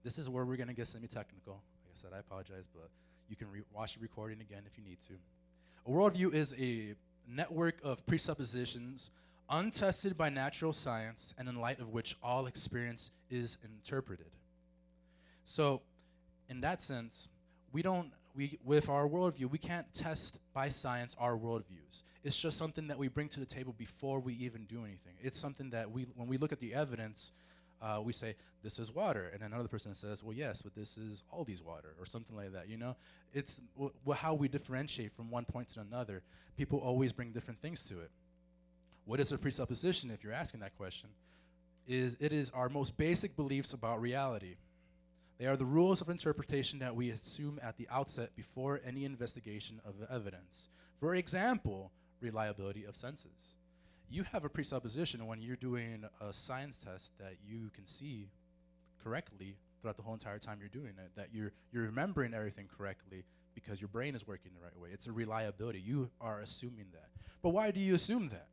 This 0.03 0.17
is 0.17 0.29
where 0.29 0.45
we're 0.45 0.55
going 0.55 0.69
to 0.69 0.73
get 0.73 0.87
semi 0.87 1.07
technical. 1.07 1.53
Like 1.53 1.93
I 1.95 2.01
said, 2.01 2.11
I 2.15 2.19
apologize, 2.19 2.67
but 2.73 2.89
you 3.29 3.35
can 3.35 3.49
re- 3.51 3.63
watch 3.73 3.95
the 3.95 3.99
recording 3.99 4.39
again 4.41 4.61
if 4.65 4.77
you 4.77 4.83
need 4.83 4.99
to. 5.07 5.13
A 5.87 5.89
worldview 5.89 6.33
is 6.33 6.53
a 6.59 6.95
network 7.29 7.75
of 7.81 8.05
presuppositions 8.05 9.09
untested 9.49 10.17
by 10.17 10.27
natural 10.27 10.73
science 10.73 11.33
and 11.37 11.47
in 11.47 11.61
light 11.61 11.79
of 11.79 11.93
which 11.93 12.17
all 12.21 12.47
experience 12.47 13.11
is 13.29 13.57
interpreted. 13.63 14.27
So, 15.45 15.81
in 16.49 16.59
that 16.59 16.81
sense, 16.81 17.29
we 17.71 17.81
don't, 17.81 18.11
we, 18.35 18.59
with 18.65 18.89
our 18.89 19.07
worldview, 19.07 19.49
we 19.49 19.57
can't 19.57 19.85
test 19.93 20.39
by 20.53 20.67
science 20.67 21.15
our 21.17 21.37
worldviews. 21.37 22.03
It's 22.21 22.37
just 22.37 22.57
something 22.57 22.87
that 22.89 22.97
we 22.97 23.07
bring 23.07 23.29
to 23.29 23.39
the 23.39 23.45
table 23.45 23.73
before 23.77 24.19
we 24.19 24.33
even 24.33 24.65
do 24.65 24.79
anything. 24.83 25.13
It's 25.21 25.39
something 25.39 25.69
that 25.69 25.89
we, 25.89 26.05
when 26.15 26.27
we 26.27 26.37
look 26.37 26.51
at 26.51 26.59
the 26.59 26.73
evidence, 26.73 27.31
uh, 27.81 28.01
we 28.03 28.13
say 28.13 28.35
this 28.63 28.79
is 28.79 28.91
water, 28.91 29.31
and 29.33 29.41
another 29.43 29.67
person 29.67 29.93
says, 29.93 30.23
well, 30.23 30.33
yes, 30.33 30.61
but 30.61 30.75
this 30.75 30.97
is 30.97 31.23
Aldi's 31.33 31.63
water, 31.63 31.95
or 31.99 32.05
something 32.05 32.35
like 32.35 32.53
that. 32.53 32.69
You 32.69 32.77
know, 32.77 32.95
it's 33.33 33.61
how 34.15 34.33
we 34.33 34.47
differentiate 34.47 35.11
from 35.11 35.29
one 35.29 35.45
point 35.45 35.69
to 35.73 35.81
another. 35.81 36.23
People 36.57 36.79
always 36.79 37.11
bring 37.11 37.31
different 37.31 37.61
things 37.61 37.83
to 37.83 37.99
it. 37.99 38.11
What 39.05 39.19
is 39.19 39.31
a 39.31 39.37
presupposition? 39.37 40.11
If 40.11 40.23
you're 40.23 40.33
asking 40.33 40.59
that 40.61 40.75
question, 40.75 41.09
is 41.87 42.17
it 42.19 42.33
is 42.33 42.49
our 42.49 42.67
most 42.67 42.97
basic 42.97 43.35
beliefs 43.35 43.73
about 43.73 44.01
reality. 44.01 44.55
They 45.37 45.45
are 45.45 45.55
the 45.55 45.65
rules 45.65 46.01
of 46.01 46.09
interpretation 46.09 46.79
that 46.79 46.95
we 46.95 47.11
assume 47.11 47.59
at 47.61 47.77
the 47.77 47.87
outset 47.91 48.35
before 48.35 48.81
any 48.85 49.05
investigation 49.05 49.79
of 49.85 49.93
evidence. 50.09 50.69
For 50.99 51.13
example, 51.13 51.91
reliability 52.21 52.85
of 52.85 52.95
senses 52.95 53.56
you 54.09 54.23
have 54.23 54.45
a 54.45 54.49
presupposition 54.49 55.25
when 55.25 55.41
you're 55.41 55.55
doing 55.55 56.05
a 56.21 56.31
science 56.31 56.77
test 56.77 57.11
that 57.19 57.35
you 57.45 57.69
can 57.73 57.85
see 57.85 58.29
correctly 59.03 59.55
throughout 59.81 59.97
the 59.97 60.03
whole 60.03 60.13
entire 60.13 60.39
time 60.39 60.57
you're 60.59 60.69
doing 60.69 60.93
it, 60.97 61.11
that 61.15 61.29
you're, 61.33 61.51
you're 61.71 61.83
remembering 61.83 62.33
everything 62.33 62.67
correctly 62.77 63.23
because 63.53 63.81
your 63.81 63.87
brain 63.87 64.15
is 64.15 64.27
working 64.27 64.51
the 64.55 64.63
right 64.63 64.77
way. 64.79 64.89
It's 64.91 65.07
a 65.07 65.11
reliability. 65.11 65.79
You 65.79 66.09
are 66.21 66.41
assuming 66.41 66.85
that. 66.93 67.09
But 67.41 67.49
why 67.49 67.71
do 67.71 67.79
you 67.79 67.95
assume 67.95 68.29
that? 68.29 68.47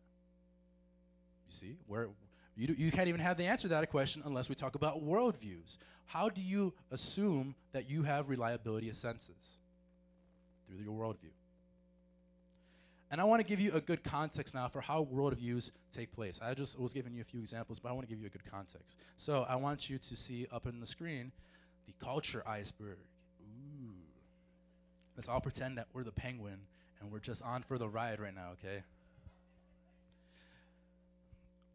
You 1.49 1.53
see, 1.53 1.77
where 1.87 2.09
you, 2.57 2.69
do, 2.69 2.73
you 2.75 2.91
can't 2.91 3.09
even 3.09 3.21
have 3.21 3.37
the 3.37 3.45
answer 3.45 3.69
to 3.69 3.75
that 3.75 3.91
question 3.91 4.23
unless 4.25 4.49
we 4.49 4.55
talk 4.55 4.75
about 4.75 5.05
worldviews. 5.05 5.79
How 6.07 6.29
do 6.29 6.41
you 6.41 6.73
assume 6.91 7.55
that 7.73 7.89
you 7.89 8.03
have 8.03 8.29
reliability 8.29 8.89
of 8.89 8.97
senses? 8.97 9.59
Through 10.67 10.83
your 10.85 10.95
worldview. 10.95 11.33
And 13.15 13.21
I 13.21 13.25
want 13.27 13.39
to 13.39 13.47
give 13.47 13.61
you 13.61 13.71
a 13.75 13.81
good 13.81 14.03
context 14.03 14.57
now 14.57 14.67
for 14.67 14.81
how 14.81 15.05
worldviews 15.05 15.71
take 15.95 16.11
place. 16.11 16.41
I 16.43 16.53
just 16.53 16.77
was 16.77 16.93
giving 16.93 17.15
you 17.15 17.21
a 17.21 17.25
few 17.25 17.39
examples, 17.39 17.79
but 17.79 17.91
I 17.91 17.93
want 17.93 18.09
to 18.09 18.13
give 18.13 18.21
you 18.21 18.27
a 18.27 18.29
good 18.29 18.45
context. 18.45 18.99
So 19.19 19.47
I 19.49 19.55
want 19.55 19.89
you 19.89 19.99
to 19.99 20.17
see 20.17 20.49
up 20.51 20.67
in 20.67 20.81
the 20.81 20.87
screen 20.87 21.31
the 21.87 21.93
culture 22.05 22.43
iceberg. 22.45 22.99
Ooh. 23.41 23.95
Let's 25.17 25.29
all 25.29 25.41
pretend 25.41 25.79
that 25.79 25.87
we're 25.93 26.03
the 26.03 26.11
penguin 26.11 26.59
and 27.01 27.13
we're 27.13 27.21
just 27.21 27.41
on 27.43 27.63
for 27.63 27.79
the 27.79 27.89
ride 27.89 28.19
right 28.19 28.35
now, 28.35 28.49
okay? 28.55 28.83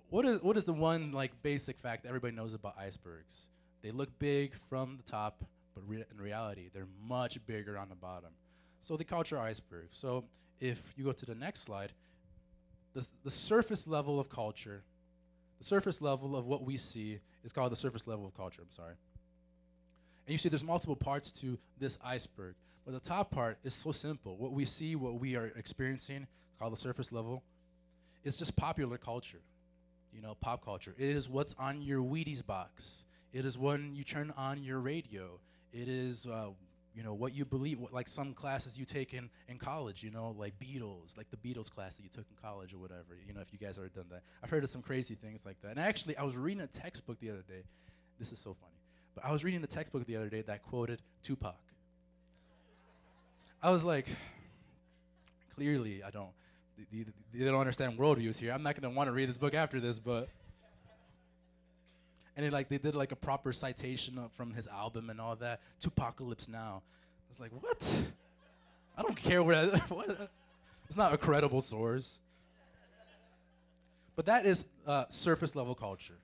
what 0.10 0.26
is 0.26 0.44
what 0.44 0.58
is 0.58 0.66
the 0.66 0.74
one 0.74 1.14
like 1.14 1.32
basic 1.42 1.80
fact 1.80 2.04
that 2.04 2.10
everybody 2.10 2.36
knows 2.36 2.54
about 2.54 2.78
icebergs? 2.78 3.48
They 3.82 3.92
look 3.92 4.10
big 4.20 4.56
from 4.70 4.98
the 4.98 5.10
top, 5.10 5.46
but 5.74 5.86
in 5.90 6.22
reality, 6.22 6.68
they're 6.74 6.90
much 7.02 7.40
bigger 7.48 7.78
on 7.78 7.88
the 7.88 7.96
bottom. 7.96 8.32
So 8.82 8.98
the 8.98 9.04
culture 9.04 9.40
iceberg. 9.40 9.88
So 9.92 10.24
if 10.60 10.82
you 10.98 11.04
go 11.04 11.12
to 11.12 11.26
the 11.26 11.36
next 11.36 11.62
slide, 11.62 11.92
the, 12.94 13.06
the 13.24 13.32
surface 13.32 13.88
level 13.88 14.20
of 14.20 14.30
culture, 14.30 14.84
the 15.60 15.64
surface 15.64 16.02
level 16.02 16.36
of 16.36 16.46
what 16.46 16.64
we 16.64 16.78
see 16.78 17.20
is 17.44 17.52
called 17.54 17.72
the 17.72 17.76
surface 17.76 18.08
level 18.08 18.26
of 18.26 18.36
culture. 18.36 18.62
I'm 18.62 18.72
sorry. 18.72 18.94
And 20.26 20.32
you 20.32 20.38
see 20.38 20.50
there's 20.50 20.64
multiple 20.64 20.96
parts 20.96 21.32
to 21.34 21.58
this 21.80 21.98
iceberg. 22.04 22.56
But 22.86 22.94
the 22.94 23.08
top 23.08 23.32
part 23.32 23.58
is 23.64 23.74
so 23.74 23.92
simple. 23.92 24.36
What 24.38 24.52
we 24.52 24.66
see, 24.66 24.96
what 24.96 25.20
we 25.20 25.36
are 25.36 25.52
experiencing, 25.56 26.28
called 26.58 26.74
the 26.74 26.78
surface 26.78 27.12
level, 27.12 27.44
is 28.24 28.38
just 28.38 28.56
popular 28.56 28.98
culture. 28.98 29.42
You 30.14 30.22
know, 30.22 30.36
pop 30.42 30.66
culture. 30.66 30.96
It 30.98 31.10
is 31.10 31.30
what's 31.30 31.56
on 31.60 31.82
your 31.82 32.02
Wheaties 32.02 32.46
box. 32.46 33.06
It 33.32 33.46
is 33.46 33.58
when 33.58 33.96
you 33.96 34.04
turn 34.04 34.34
on 34.36 34.64
your 34.64 34.80
radio. 34.80 35.40
It 35.72 35.88
is, 35.88 36.26
uh, 36.26 36.48
you 37.00 37.06
know, 37.06 37.14
what 37.14 37.34
you 37.34 37.46
believe, 37.46 37.80
what, 37.80 37.94
like 37.94 38.10
some 38.10 38.34
classes 38.34 38.78
you 38.78 38.84
take 38.84 39.14
in, 39.14 39.30
in 39.48 39.58
college, 39.58 40.04
you 40.04 40.12
know, 40.12 40.36
like 40.38 40.54
Beatles, 40.60 41.16
like 41.16 41.28
the 41.32 41.38
Beatles 41.38 41.72
class 41.72 41.96
that 41.96 42.04
you 42.04 42.10
took 42.10 42.26
in 42.30 42.36
college 42.44 42.74
or 42.74 42.78
whatever, 42.78 43.16
you 43.26 43.34
know, 43.34 43.40
if 43.40 43.54
you 43.54 43.58
guys 43.58 43.78
ever 43.78 43.88
done 43.88 44.08
that. 44.12 44.22
I've 44.44 44.50
heard 44.50 44.66
of 44.66 44.70
some 44.70 44.82
crazy 44.82 45.16
things 45.16 45.46
like 45.46 45.56
that. 45.62 45.72
And 45.72 45.80
actually, 45.80 46.18
I 46.18 46.24
was 46.24 46.36
reading 46.36 46.62
a 46.62 46.68
textbook 46.68 47.18
the 47.22 47.30
other 47.30 47.46
day. 47.48 47.64
This 48.20 48.34
is 48.34 48.40
so 48.40 48.54
funny. 48.54 48.74
But 49.16 49.24
I 49.24 49.32
was 49.32 49.46
reading 49.46 49.64
a 49.64 49.68
textbook 49.68 50.06
the 50.08 50.18
other 50.18 50.28
day 50.28 50.42
that 50.42 50.62
quoted 50.62 51.02
Tupac. 51.24 51.56
I 53.64 53.72
was 53.72 53.86
like, 53.86 54.08
clearly, 55.56 56.04
I 56.04 56.10
don't, 56.10 56.32
they, 56.92 57.06
they 57.34 57.46
don't 57.46 57.62
understand 57.62 57.98
worldviews 57.98 58.38
here. 58.38 58.52
I'm 58.52 58.62
not 58.62 58.76
going 58.76 58.92
to 58.92 58.98
want 58.98 59.08
to 59.08 59.14
read 59.14 59.30
this 59.30 59.38
book 59.38 59.54
after 59.54 59.80
this, 59.80 60.00
but 60.00 60.28
and 62.40 62.46
it, 62.46 62.54
like 62.54 62.70
they 62.70 62.78
did 62.78 62.96
like 62.96 63.12
a 63.12 63.18
proper 63.18 63.52
citation 63.52 64.18
from 64.38 64.54
his 64.54 64.66
album 64.66 65.10
and 65.10 65.20
all 65.20 65.36
that. 65.36 65.60
2Pacalypse 65.84 66.48
Now. 66.48 66.82
I 66.86 67.28
was 67.28 67.38
like, 67.38 67.52
what? 67.52 67.86
I 68.98 69.02
don't 69.02 69.18
care 69.18 69.44
where. 69.44 69.66
what? 69.90 70.32
It's 70.88 70.96
not 70.96 71.12
a 71.12 71.18
credible 71.18 71.60
source. 71.60 72.22
But 74.16 74.28
that 74.28 74.46
is 74.46 74.66
uh, 74.88 75.04
surface 75.10 75.54
level 75.54 75.76
culture. 75.76 76.18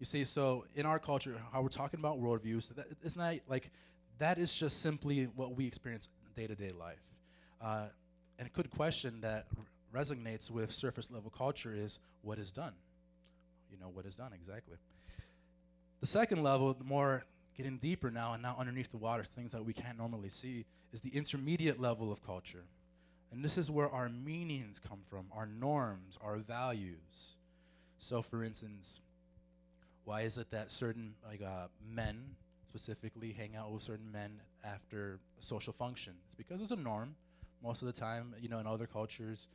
You 0.00 0.06
see, 0.06 0.24
so 0.24 0.64
in 0.74 0.86
our 0.86 0.98
culture, 0.98 1.38
how 1.52 1.60
we're 1.60 1.68
talking 1.68 2.00
about 2.00 2.18
worldviews, 2.18 2.74
that, 2.74 2.86
it's 3.04 3.14
not 3.14 3.34
like 3.46 3.68
that 4.20 4.38
is 4.38 4.54
just 4.54 4.80
simply 4.80 5.24
what 5.36 5.54
we 5.54 5.66
experience 5.66 6.08
day 6.34 6.46
to 6.46 6.54
day 6.54 6.72
life. 6.72 7.02
Uh, 7.60 7.88
and 8.38 8.48
a 8.48 8.50
good 8.52 8.70
question 8.70 9.20
that 9.20 9.48
resonates 9.94 10.50
with 10.50 10.72
surface 10.72 11.10
level 11.10 11.30
culture 11.30 11.74
is 11.76 11.98
what 12.22 12.38
is 12.38 12.50
done? 12.50 12.72
You 13.70 13.76
know, 13.78 13.90
what 13.92 14.06
is 14.06 14.14
done 14.14 14.32
exactly? 14.32 14.78
The 16.02 16.08
second 16.08 16.42
level, 16.42 16.74
the 16.74 16.82
more 16.82 17.22
getting 17.56 17.78
deeper 17.78 18.10
now 18.10 18.32
and 18.32 18.42
now 18.42 18.56
underneath 18.58 18.90
the 18.90 18.96
water, 18.96 19.22
things 19.22 19.52
that 19.52 19.64
we 19.64 19.72
can't 19.72 19.96
normally 19.96 20.30
see, 20.30 20.64
is 20.92 21.00
the 21.00 21.10
intermediate 21.10 21.80
level 21.80 22.10
of 22.10 22.26
culture. 22.26 22.64
And 23.30 23.44
this 23.44 23.56
is 23.56 23.70
where 23.70 23.88
our 23.88 24.08
meanings 24.08 24.80
come 24.80 24.98
from, 25.08 25.26
our 25.32 25.46
norms, 25.46 26.18
our 26.20 26.38
values. 26.38 27.36
So, 27.98 28.20
for 28.20 28.42
instance, 28.42 28.98
why 30.04 30.22
is 30.22 30.38
it 30.38 30.50
that 30.50 30.72
certain 30.72 31.14
like 31.24 31.40
uh, 31.40 31.68
men 31.88 32.34
specifically 32.66 33.32
hang 33.32 33.54
out 33.54 33.70
with 33.70 33.84
certain 33.84 34.10
men 34.10 34.40
after 34.64 35.20
a 35.38 35.42
social 35.44 35.72
function? 35.72 36.14
It's 36.26 36.34
because 36.34 36.60
it's 36.60 36.72
a 36.72 36.76
norm. 36.76 37.14
Most 37.62 37.80
of 37.80 37.86
the 37.86 37.92
time, 37.92 38.34
you 38.40 38.48
know, 38.48 38.58
in 38.58 38.66
other 38.66 38.88
cultures, 38.88 39.46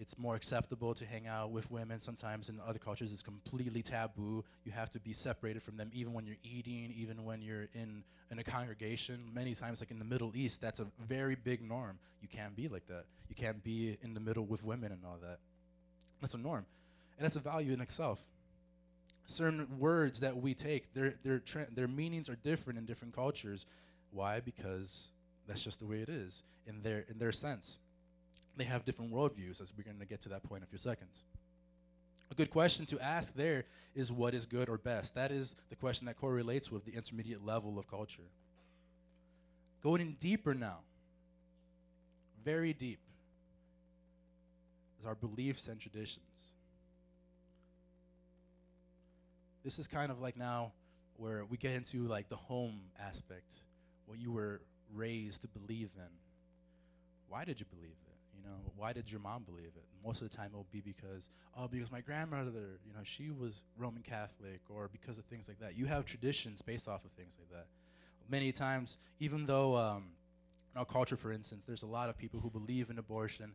it's 0.00 0.16
more 0.16 0.36
acceptable 0.36 0.94
to 0.94 1.04
hang 1.04 1.26
out 1.26 1.50
with 1.50 1.70
women. 1.70 2.00
Sometimes 2.00 2.48
in 2.48 2.60
other 2.66 2.78
cultures, 2.78 3.12
it's 3.12 3.22
completely 3.22 3.82
taboo. 3.82 4.44
You 4.64 4.72
have 4.72 4.90
to 4.90 5.00
be 5.00 5.12
separated 5.12 5.62
from 5.62 5.76
them, 5.76 5.90
even 5.92 6.12
when 6.12 6.24
you're 6.24 6.36
eating, 6.44 6.94
even 6.96 7.24
when 7.24 7.42
you're 7.42 7.68
in, 7.74 8.04
in 8.30 8.38
a 8.38 8.44
congregation. 8.44 9.30
Many 9.34 9.54
times, 9.54 9.80
like 9.80 9.90
in 9.90 9.98
the 9.98 10.04
Middle 10.04 10.32
East, 10.36 10.60
that's 10.60 10.78
a 10.78 10.86
very 11.06 11.34
big 11.34 11.62
norm. 11.62 11.98
You 12.22 12.28
can't 12.28 12.54
be 12.54 12.68
like 12.68 12.86
that. 12.86 13.04
You 13.28 13.34
can't 13.34 13.62
be 13.64 13.98
in 14.02 14.14
the 14.14 14.20
middle 14.20 14.44
with 14.44 14.62
women 14.62 14.92
and 14.92 15.04
all 15.04 15.18
that. 15.22 15.38
That's 16.20 16.34
a 16.34 16.38
norm. 16.38 16.64
And 17.18 17.24
that's 17.24 17.36
a 17.36 17.40
value 17.40 17.72
in 17.72 17.80
itself. 17.80 18.20
Certain 19.26 19.66
words 19.78 20.20
that 20.20 20.36
we 20.36 20.54
take, 20.54 20.94
their, 20.94 21.14
their, 21.24 21.42
their 21.74 21.88
meanings 21.88 22.28
are 22.28 22.36
different 22.36 22.78
in 22.78 22.86
different 22.86 23.14
cultures. 23.14 23.66
Why? 24.12 24.40
Because 24.40 25.10
that's 25.46 25.62
just 25.62 25.80
the 25.80 25.86
way 25.86 25.98
it 25.98 26.08
is 26.08 26.44
in 26.66 26.82
their, 26.82 27.04
in 27.10 27.18
their 27.18 27.32
sense 27.32 27.78
they 28.58 28.64
have 28.64 28.84
different 28.84 29.12
worldviews, 29.12 29.62
as 29.62 29.72
we're 29.76 29.84
going 29.84 29.98
to 29.98 30.04
get 30.04 30.20
to 30.22 30.28
that 30.30 30.42
point 30.42 30.62
in 30.62 30.64
a 30.64 30.66
few 30.66 30.78
seconds. 30.78 31.24
A 32.30 32.34
good 32.34 32.50
question 32.50 32.84
to 32.86 33.00
ask 33.00 33.34
there 33.34 33.64
is 33.94 34.12
what 34.12 34.34
is 34.34 34.44
good 34.44 34.68
or 34.68 34.76
best? 34.76 35.14
That 35.14 35.30
is 35.30 35.56
the 35.70 35.76
question 35.76 36.06
that 36.06 36.18
correlates 36.18 36.70
with 36.70 36.84
the 36.84 36.92
intermediate 36.92 37.44
level 37.44 37.78
of 37.78 37.88
culture. 37.88 38.22
Going 39.82 40.00
in 40.00 40.16
deeper 40.20 40.54
now, 40.54 40.80
very 42.44 42.72
deep, 42.72 43.00
is 45.00 45.06
our 45.06 45.14
beliefs 45.14 45.68
and 45.68 45.80
traditions. 45.80 46.24
This 49.64 49.78
is 49.78 49.86
kind 49.86 50.10
of 50.10 50.20
like 50.20 50.36
now 50.36 50.72
where 51.16 51.44
we 51.44 51.56
get 51.56 51.72
into 51.72 52.08
like 52.08 52.28
the 52.28 52.36
home 52.36 52.80
aspect, 53.00 53.54
what 54.06 54.18
you 54.18 54.32
were 54.32 54.60
raised 54.94 55.42
to 55.42 55.48
believe 55.48 55.90
in. 55.96 56.10
Why 57.28 57.44
did 57.44 57.60
you 57.60 57.66
believe 57.66 57.90
it? 58.06 58.07
Know, 58.48 58.72
why 58.76 58.92
did 58.92 59.10
your 59.10 59.20
mom 59.20 59.42
believe 59.42 59.72
it? 59.76 59.84
Most 60.04 60.22
of 60.22 60.30
the 60.30 60.34
time 60.36 60.50
it 60.52 60.56
will 60.56 60.66
be 60.72 60.80
because, 60.80 61.28
oh, 61.56 61.68
because 61.68 61.92
my 61.92 62.00
grandmother, 62.00 62.78
you 62.86 62.92
know, 62.94 63.02
she 63.02 63.30
was 63.30 63.62
Roman 63.76 64.02
Catholic, 64.02 64.60
or 64.70 64.88
because 64.90 65.18
of 65.18 65.24
things 65.24 65.48
like 65.48 65.60
that. 65.60 65.76
You 65.76 65.86
have 65.86 66.06
traditions 66.06 66.62
based 66.62 66.88
off 66.88 67.04
of 67.04 67.10
things 67.12 67.34
like 67.38 67.50
that. 67.50 67.66
Many 68.30 68.52
times, 68.52 68.98
even 69.20 69.46
though 69.46 69.76
um, 69.76 70.04
in 70.74 70.78
our 70.78 70.86
culture, 70.86 71.16
for 71.16 71.32
instance, 71.32 71.64
there's 71.66 71.82
a 71.82 71.86
lot 71.86 72.08
of 72.08 72.16
people 72.16 72.40
who 72.40 72.50
believe 72.50 72.88
in 72.90 72.98
abortion 72.98 73.52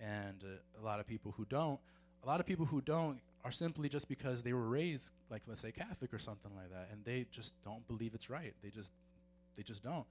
and 0.00 0.44
uh, 0.44 0.80
a 0.80 0.84
lot 0.84 1.00
of 1.00 1.06
people 1.06 1.34
who 1.36 1.44
don't. 1.46 1.80
A 2.22 2.26
lot 2.26 2.40
of 2.40 2.46
people 2.46 2.66
who 2.66 2.80
don't 2.80 3.18
are 3.44 3.52
simply 3.52 3.88
just 3.88 4.08
because 4.08 4.42
they 4.42 4.52
were 4.52 4.68
raised, 4.68 5.10
like 5.30 5.42
let's 5.46 5.60
say 5.60 5.72
Catholic 5.72 6.12
or 6.12 6.18
something 6.18 6.50
like 6.56 6.70
that, 6.70 6.88
and 6.92 7.04
they 7.04 7.26
just 7.30 7.52
don't 7.64 7.86
believe 7.86 8.14
it's 8.14 8.28
right. 8.28 8.54
They 8.62 8.70
just, 8.70 8.90
they 9.56 9.62
just 9.62 9.82
don't. 9.82 10.04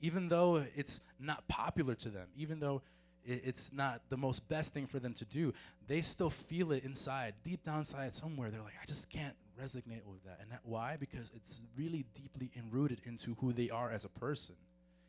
Even 0.00 0.28
though 0.28 0.64
it's 0.76 1.00
not 1.20 1.46
popular 1.48 1.94
to 1.96 2.08
them, 2.08 2.26
even 2.36 2.60
though 2.60 2.82
it's 3.24 3.70
not 3.72 4.00
the 4.08 4.16
most 4.16 4.48
best 4.48 4.72
thing 4.72 4.86
for 4.86 4.98
them 4.98 5.14
to 5.14 5.24
do, 5.24 5.52
they 5.86 6.00
still 6.00 6.30
feel 6.30 6.72
it 6.72 6.84
inside, 6.84 7.34
deep 7.44 7.62
down 7.62 7.80
inside 7.80 8.14
somewhere. 8.14 8.50
They're 8.50 8.62
like, 8.62 8.74
I 8.82 8.86
just 8.86 9.08
can't 9.10 9.34
resonate 9.60 10.04
with 10.06 10.24
that. 10.24 10.38
And 10.40 10.50
that, 10.50 10.60
why? 10.64 10.96
Because 10.98 11.30
it's 11.34 11.62
really 11.76 12.04
deeply 12.14 12.50
enrooted 12.56 13.00
into 13.04 13.36
who 13.40 13.52
they 13.52 13.70
are 13.70 13.90
as 13.90 14.04
a 14.04 14.08
person. 14.08 14.56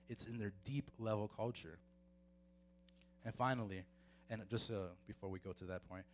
It's 0.09 0.25
in 0.25 0.37
their 0.37 0.51
deep 0.63 0.89
level 0.99 1.29
culture. 1.35 1.79
And 3.25 3.33
finally, 3.33 3.83
and 4.29 4.41
just 4.49 4.69
uh, 4.71 4.89
before 5.07 5.29
we 5.29 5.39
go 5.39 5.53
to 5.53 5.63
that 5.65 5.87
point, 5.89 6.05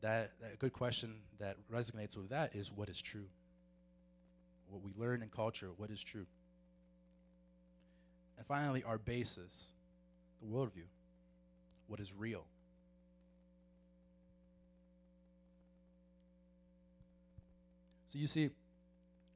that, 0.00 0.32
that 0.40 0.58
good 0.58 0.72
question 0.72 1.14
that 1.40 1.56
resonates 1.72 2.16
with 2.16 2.30
that 2.30 2.54
is 2.54 2.72
what 2.72 2.88
is 2.88 3.00
true? 3.00 3.26
What 4.68 4.82
we 4.82 4.92
learn 4.96 5.22
in 5.22 5.28
culture, 5.28 5.70
what 5.76 5.90
is 5.90 6.02
true? 6.02 6.26
And 8.36 8.46
finally, 8.46 8.82
our 8.82 8.98
basis, 8.98 9.68
the 10.40 10.48
worldview 10.48 10.84
what 11.86 12.00
is 12.00 12.12
real. 12.14 12.44
So 18.06 18.18
you 18.18 18.26
see, 18.26 18.50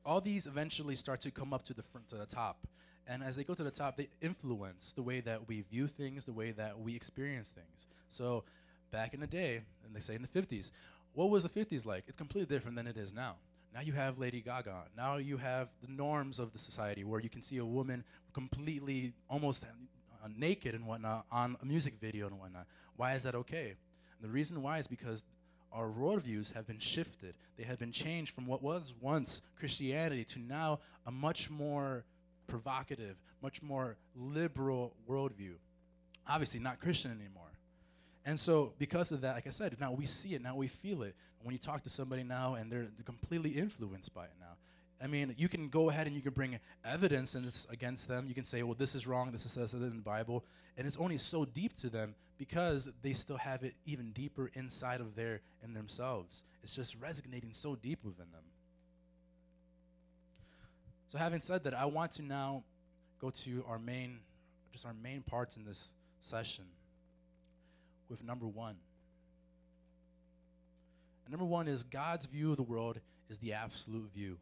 all 0.04 0.20
these 0.20 0.46
eventually 0.46 0.94
start 0.94 1.20
to 1.22 1.30
come 1.30 1.52
up 1.52 1.64
to 1.64 1.74
the 1.74 1.82
front, 1.82 2.08
to 2.10 2.16
the 2.16 2.26
top. 2.26 2.66
And 3.08 3.22
as 3.22 3.34
they 3.36 3.42
go 3.42 3.54
to 3.54 3.64
the 3.64 3.70
top, 3.70 3.96
they 3.96 4.08
influence 4.20 4.92
the 4.92 5.02
way 5.02 5.20
that 5.20 5.48
we 5.48 5.62
view 5.62 5.88
things, 5.88 6.24
the 6.24 6.32
way 6.32 6.52
that 6.52 6.78
we 6.78 6.94
experience 6.94 7.48
things. 7.48 7.86
So 8.10 8.44
back 8.92 9.14
in 9.14 9.20
the 9.20 9.26
day, 9.26 9.62
and 9.84 9.94
they 9.94 10.00
say 10.00 10.14
in 10.14 10.22
the 10.22 10.28
50s, 10.28 10.70
what 11.14 11.30
was 11.30 11.42
the 11.42 11.48
50s 11.48 11.84
like? 11.84 12.04
It's 12.06 12.16
completely 12.16 12.54
different 12.54 12.76
than 12.76 12.86
it 12.86 12.96
is 12.96 13.12
now. 13.12 13.36
Now 13.74 13.80
you 13.80 13.92
have 13.92 14.18
Lady 14.18 14.40
Gaga. 14.40 14.84
Now 14.96 15.16
you 15.16 15.36
have 15.38 15.68
the 15.82 15.92
norms 15.92 16.38
of 16.38 16.52
the 16.52 16.58
society 16.58 17.04
where 17.04 17.20
you 17.20 17.28
can 17.28 17.42
see 17.42 17.58
a 17.58 17.64
woman 17.64 18.04
completely 18.32 19.12
almost 19.28 19.64
uh, 20.24 20.28
naked 20.36 20.74
and 20.74 20.86
whatnot 20.86 21.26
on 21.30 21.56
a 21.62 21.64
music 21.64 21.94
video 22.00 22.26
and 22.26 22.38
whatnot. 22.38 22.66
Why 22.96 23.14
is 23.14 23.22
that 23.22 23.34
okay? 23.34 23.74
And 24.20 24.28
the 24.28 24.32
reason 24.32 24.62
why 24.62 24.78
is 24.78 24.86
because 24.86 25.22
our 25.72 25.88
worldviews 25.88 26.52
have 26.54 26.66
been 26.66 26.78
shifted. 26.78 27.34
They 27.56 27.64
have 27.64 27.78
been 27.78 27.92
changed 27.92 28.34
from 28.34 28.46
what 28.46 28.62
was 28.62 28.94
once 29.00 29.42
Christianity 29.58 30.24
to 30.24 30.40
now 30.40 30.80
a 31.06 31.10
much 31.10 31.50
more 31.50 32.04
provocative, 32.46 33.16
much 33.42 33.62
more 33.62 33.96
liberal 34.16 34.94
worldview. 35.08 35.54
Obviously, 36.26 36.60
not 36.60 36.80
Christian 36.80 37.10
anymore. 37.10 37.44
And 38.24 38.38
so, 38.38 38.72
because 38.78 39.12
of 39.12 39.22
that, 39.22 39.34
like 39.34 39.46
I 39.46 39.50
said, 39.50 39.76
now 39.80 39.92
we 39.92 40.06
see 40.06 40.34
it, 40.34 40.42
now 40.42 40.56
we 40.56 40.66
feel 40.68 41.02
it. 41.02 41.14
When 41.42 41.52
you 41.52 41.58
talk 41.58 41.82
to 41.84 41.88
somebody 41.88 42.24
now 42.24 42.54
and 42.54 42.70
they're, 42.70 42.88
they're 42.96 43.04
completely 43.04 43.50
influenced 43.50 44.12
by 44.12 44.24
it 44.24 44.32
now, 44.40 44.56
I 45.00 45.06
mean, 45.06 45.34
you 45.38 45.48
can 45.48 45.68
go 45.68 45.90
ahead 45.90 46.06
and 46.06 46.16
you 46.16 46.22
can 46.22 46.32
bring 46.32 46.58
evidence 46.84 47.36
against 47.70 48.08
them. 48.08 48.26
You 48.26 48.34
can 48.34 48.44
say, 48.44 48.62
well, 48.62 48.74
this 48.74 48.94
is 48.94 49.06
wrong, 49.06 49.30
this 49.30 49.46
is 49.46 49.52
says 49.52 49.72
in 49.72 49.96
the 49.96 50.02
Bible. 50.02 50.44
And 50.76 50.86
it's 50.86 50.96
only 50.96 51.18
so 51.18 51.44
deep 51.44 51.76
to 51.80 51.88
them 51.88 52.14
because 52.36 52.88
they 53.02 53.12
still 53.12 53.36
have 53.36 53.62
it 53.62 53.74
even 53.86 54.10
deeper 54.10 54.50
inside 54.54 55.00
of 55.00 55.14
their 55.14 55.40
in 55.62 55.72
themselves. 55.72 56.44
It's 56.62 56.74
just 56.74 56.96
resonating 57.00 57.50
so 57.52 57.76
deep 57.76 58.04
within 58.04 58.26
them. 58.32 58.42
So 61.08 61.18
having 61.18 61.40
said 61.40 61.64
that, 61.64 61.74
I 61.74 61.86
want 61.86 62.12
to 62.12 62.22
now 62.22 62.64
go 63.20 63.30
to 63.30 63.64
our 63.68 63.78
main 63.78 64.18
just 64.72 64.84
our 64.84 64.94
main 65.02 65.22
parts 65.22 65.56
in 65.56 65.64
this 65.64 65.90
session 66.20 66.64
with 68.08 68.22
number 68.22 68.46
one. 68.46 68.76
And 71.24 71.32
number 71.32 71.46
one 71.46 71.68
is 71.68 71.82
God's 71.82 72.26
view 72.26 72.50
of 72.50 72.56
the 72.56 72.62
world 72.62 73.00
is 73.28 73.38
the 73.38 73.54
absolute 73.54 74.12
view. 74.14 74.38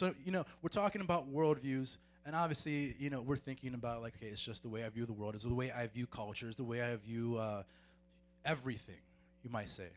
So, 0.00 0.14
you 0.24 0.32
know, 0.32 0.46
we're 0.62 0.70
talking 0.70 1.02
about 1.02 1.30
worldviews, 1.30 1.98
and 2.24 2.34
obviously, 2.34 2.96
you 2.98 3.10
know, 3.10 3.20
we're 3.20 3.36
thinking 3.36 3.74
about, 3.74 4.00
like, 4.00 4.14
okay, 4.16 4.28
it's 4.28 4.40
just 4.40 4.62
the 4.62 4.68
way 4.70 4.82
I 4.82 4.88
view 4.88 5.04
the 5.04 5.12
world, 5.12 5.34
it's 5.34 5.44
the 5.44 5.52
way 5.52 5.70
I 5.70 5.88
view 5.88 6.06
culture, 6.06 6.46
it's 6.46 6.56
the 6.56 6.64
way 6.64 6.80
I 6.80 6.96
view 6.96 7.36
uh, 7.36 7.64
everything, 8.46 9.02
you 9.44 9.50
might 9.50 9.68
say. 9.68 9.88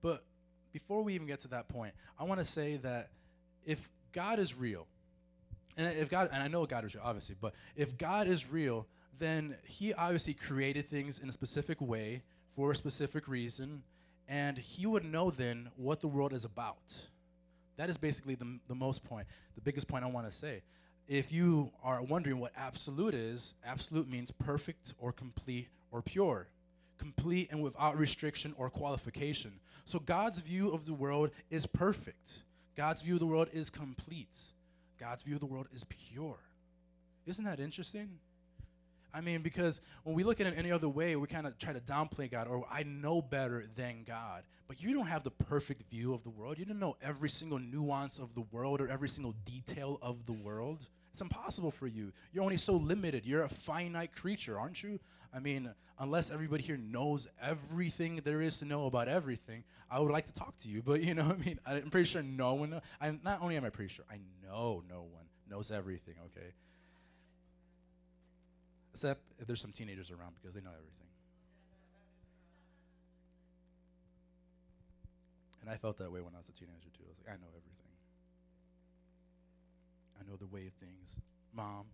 But 0.00 0.24
before 0.72 1.02
we 1.02 1.12
even 1.12 1.26
get 1.26 1.40
to 1.40 1.48
that 1.48 1.68
point, 1.68 1.92
I 2.18 2.24
want 2.24 2.40
to 2.40 2.46
say 2.46 2.78
that 2.78 3.10
if 3.66 3.86
God 4.14 4.38
is 4.38 4.54
real, 4.54 4.86
and 5.76 5.86
if 5.98 6.08
God, 6.08 6.30
and 6.32 6.42
I 6.42 6.48
know 6.48 6.64
God 6.64 6.86
is 6.86 6.94
real, 6.94 7.04
obviously, 7.04 7.36
but 7.38 7.52
if 7.76 7.98
God 7.98 8.26
is 8.26 8.50
real, 8.50 8.86
then 9.18 9.54
He 9.64 9.92
obviously 9.92 10.32
created 10.32 10.88
things 10.88 11.18
in 11.18 11.28
a 11.28 11.32
specific 11.32 11.78
way 11.78 12.22
for 12.56 12.70
a 12.70 12.74
specific 12.74 13.28
reason, 13.28 13.82
and 14.30 14.56
He 14.56 14.86
would 14.86 15.04
know 15.04 15.30
then 15.30 15.68
what 15.76 16.00
the 16.00 16.08
world 16.08 16.32
is 16.32 16.46
about. 16.46 16.78
That 17.76 17.90
is 17.90 17.96
basically 17.96 18.34
the, 18.34 18.58
the 18.68 18.74
most 18.74 19.04
point, 19.04 19.26
the 19.54 19.60
biggest 19.60 19.88
point 19.88 20.04
I 20.04 20.08
want 20.08 20.26
to 20.26 20.32
say. 20.32 20.62
If 21.08 21.32
you 21.32 21.70
are 21.82 22.02
wondering 22.02 22.38
what 22.38 22.52
absolute 22.56 23.14
is, 23.14 23.54
absolute 23.64 24.08
means 24.08 24.30
perfect 24.30 24.94
or 24.98 25.12
complete 25.12 25.68
or 25.90 26.00
pure, 26.00 26.46
complete 26.98 27.48
and 27.50 27.62
without 27.62 27.98
restriction 27.98 28.54
or 28.56 28.70
qualification. 28.70 29.52
So 29.84 29.98
God's 29.98 30.40
view 30.40 30.70
of 30.72 30.86
the 30.86 30.94
world 30.94 31.30
is 31.50 31.66
perfect. 31.66 32.44
God's 32.76 33.02
view 33.02 33.14
of 33.14 33.20
the 33.20 33.26
world 33.26 33.48
is 33.52 33.68
complete. 33.70 34.36
God's 34.98 35.22
view 35.22 35.34
of 35.34 35.40
the 35.40 35.46
world 35.46 35.66
is 35.74 35.84
pure. 35.84 36.38
Isn't 37.26 37.44
that 37.44 37.60
interesting? 37.60 38.08
I 39.14 39.20
mean, 39.20 39.42
because 39.42 39.80
when 40.02 40.16
we 40.16 40.24
look 40.24 40.40
at 40.40 40.48
it 40.48 40.54
any 40.56 40.72
other 40.72 40.88
way, 40.88 41.14
we 41.14 41.28
kind 41.28 41.46
of 41.46 41.56
try 41.56 41.72
to 41.72 41.80
downplay 41.80 42.28
God 42.28 42.48
or 42.48 42.66
I 42.68 42.82
know 42.82 43.22
better 43.22 43.66
than 43.76 44.02
God. 44.04 44.42
But 44.66 44.82
you 44.82 44.92
don't 44.92 45.06
have 45.06 45.22
the 45.22 45.30
perfect 45.30 45.88
view 45.88 46.12
of 46.12 46.24
the 46.24 46.30
world. 46.30 46.58
You 46.58 46.64
don't 46.64 46.80
know 46.80 46.96
every 47.00 47.28
single 47.28 47.60
nuance 47.60 48.18
of 48.18 48.34
the 48.34 48.40
world 48.50 48.80
or 48.80 48.88
every 48.88 49.08
single 49.08 49.34
detail 49.44 50.00
of 50.02 50.26
the 50.26 50.32
world. 50.32 50.88
It's 51.12 51.20
impossible 51.20 51.70
for 51.70 51.86
you. 51.86 52.12
You're 52.32 52.42
only 52.42 52.56
so 52.56 52.74
limited. 52.74 53.24
You're 53.24 53.44
a 53.44 53.48
finite 53.48 54.16
creature, 54.16 54.58
aren't 54.58 54.82
you? 54.82 54.98
I 55.32 55.38
mean, 55.38 55.70
unless 56.00 56.32
everybody 56.32 56.64
here 56.64 56.76
knows 56.76 57.28
everything 57.40 58.20
there 58.24 58.42
is 58.42 58.58
to 58.58 58.64
know 58.64 58.86
about 58.86 59.06
everything, 59.06 59.62
I 59.88 60.00
would 60.00 60.10
like 60.10 60.26
to 60.26 60.32
talk 60.32 60.58
to 60.58 60.68
you. 60.68 60.82
But 60.82 61.02
you 61.02 61.14
know, 61.14 61.22
I 61.30 61.36
mean, 61.36 61.60
I'm 61.64 61.88
pretty 61.90 62.08
sure 62.08 62.22
no 62.22 62.54
one. 62.54 62.80
I'm 63.00 63.20
not 63.22 63.42
only 63.42 63.56
am 63.56 63.64
I 63.64 63.70
pretty 63.70 63.94
sure, 63.94 64.04
I 64.10 64.18
know 64.44 64.82
no 64.88 65.02
one 65.02 65.24
knows 65.48 65.70
everything. 65.70 66.14
Okay. 66.26 66.52
Except 68.94 69.20
if 69.40 69.48
there's 69.48 69.60
some 69.60 69.72
teenagers 69.72 70.12
around 70.12 70.34
because 70.40 70.54
they 70.54 70.60
know 70.60 70.70
everything. 70.70 71.08
And 75.60 75.68
I 75.68 75.76
felt 75.76 75.98
that 75.98 76.12
way 76.12 76.20
when 76.20 76.32
I 76.34 76.38
was 76.38 76.48
a 76.48 76.52
teenager 76.52 76.90
too. 76.96 77.02
I 77.04 77.08
was 77.08 77.18
like, 77.18 77.34
I 77.34 77.40
know 77.40 77.50
everything. 77.50 77.90
I 80.20 80.30
know 80.30 80.36
the 80.36 80.46
way 80.46 80.68
of 80.68 80.74
things. 80.74 81.20
Mom. 81.52 81.86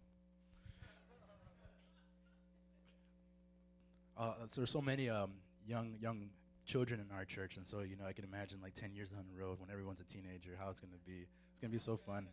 Uh, 4.19 4.35
so 4.51 4.61
there's 4.61 4.71
so 4.71 4.83
many 4.83 5.09
um, 5.09 5.31
young 5.67 5.95
young 6.03 6.29
children 6.67 7.01
in 7.01 7.17
our 7.17 7.25
church, 7.25 7.57
and 7.57 7.67
so 7.67 7.81
you 7.81 7.97
know 7.97 8.05
I 8.07 8.13
can 8.13 8.25
imagine 8.25 8.59
like 8.63 8.75
10 8.75 8.93
years 8.93 9.09
down 9.09 9.25
the 9.33 9.41
road 9.41 9.59
when 9.59 9.71
everyone's 9.71 10.01
a 10.01 10.05
teenager, 10.13 10.51
how 10.59 10.69
it's 10.69 10.81
going 10.81 10.93
to 10.93 10.99
be. 11.07 11.27
It's 11.53 11.61
going 11.61 11.71
to 11.71 11.75
be 11.75 11.79
so 11.79 11.97
fun 11.97 12.27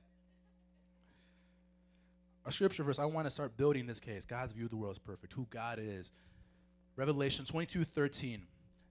our 2.48 2.52
scripture 2.52 2.82
verse, 2.82 2.98
I 2.98 3.04
want 3.04 3.28
to 3.28 3.30
start 3.30 3.58
building 3.58 3.88
this 3.88 4.00
case. 4.00 4.24
God's 4.24 4.54
view 4.54 4.64
of 4.64 4.70
the 4.70 4.78
world 4.78 4.94
is 4.94 5.00
perfect, 5.00 5.34
who 5.34 5.46
God 5.50 5.80
is. 5.82 6.14
Revelation 6.96 7.44
22 7.44 7.84
13. 7.84 8.42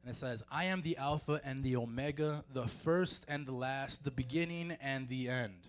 And 0.03 0.11
it 0.11 0.15
says, 0.15 0.43
I 0.53 0.67
am 0.67 0.83
the 0.83 0.99
Alpha 0.99 1.41
and 1.43 1.65
the 1.65 1.77
Omega, 1.77 2.45
the 2.53 2.69
first 2.69 3.25
and 3.29 3.47
the 3.47 3.53
last, 3.53 4.05
the 4.05 4.11
beginning 4.11 4.77
and 4.83 5.09
the 5.09 5.31
end. 5.31 5.67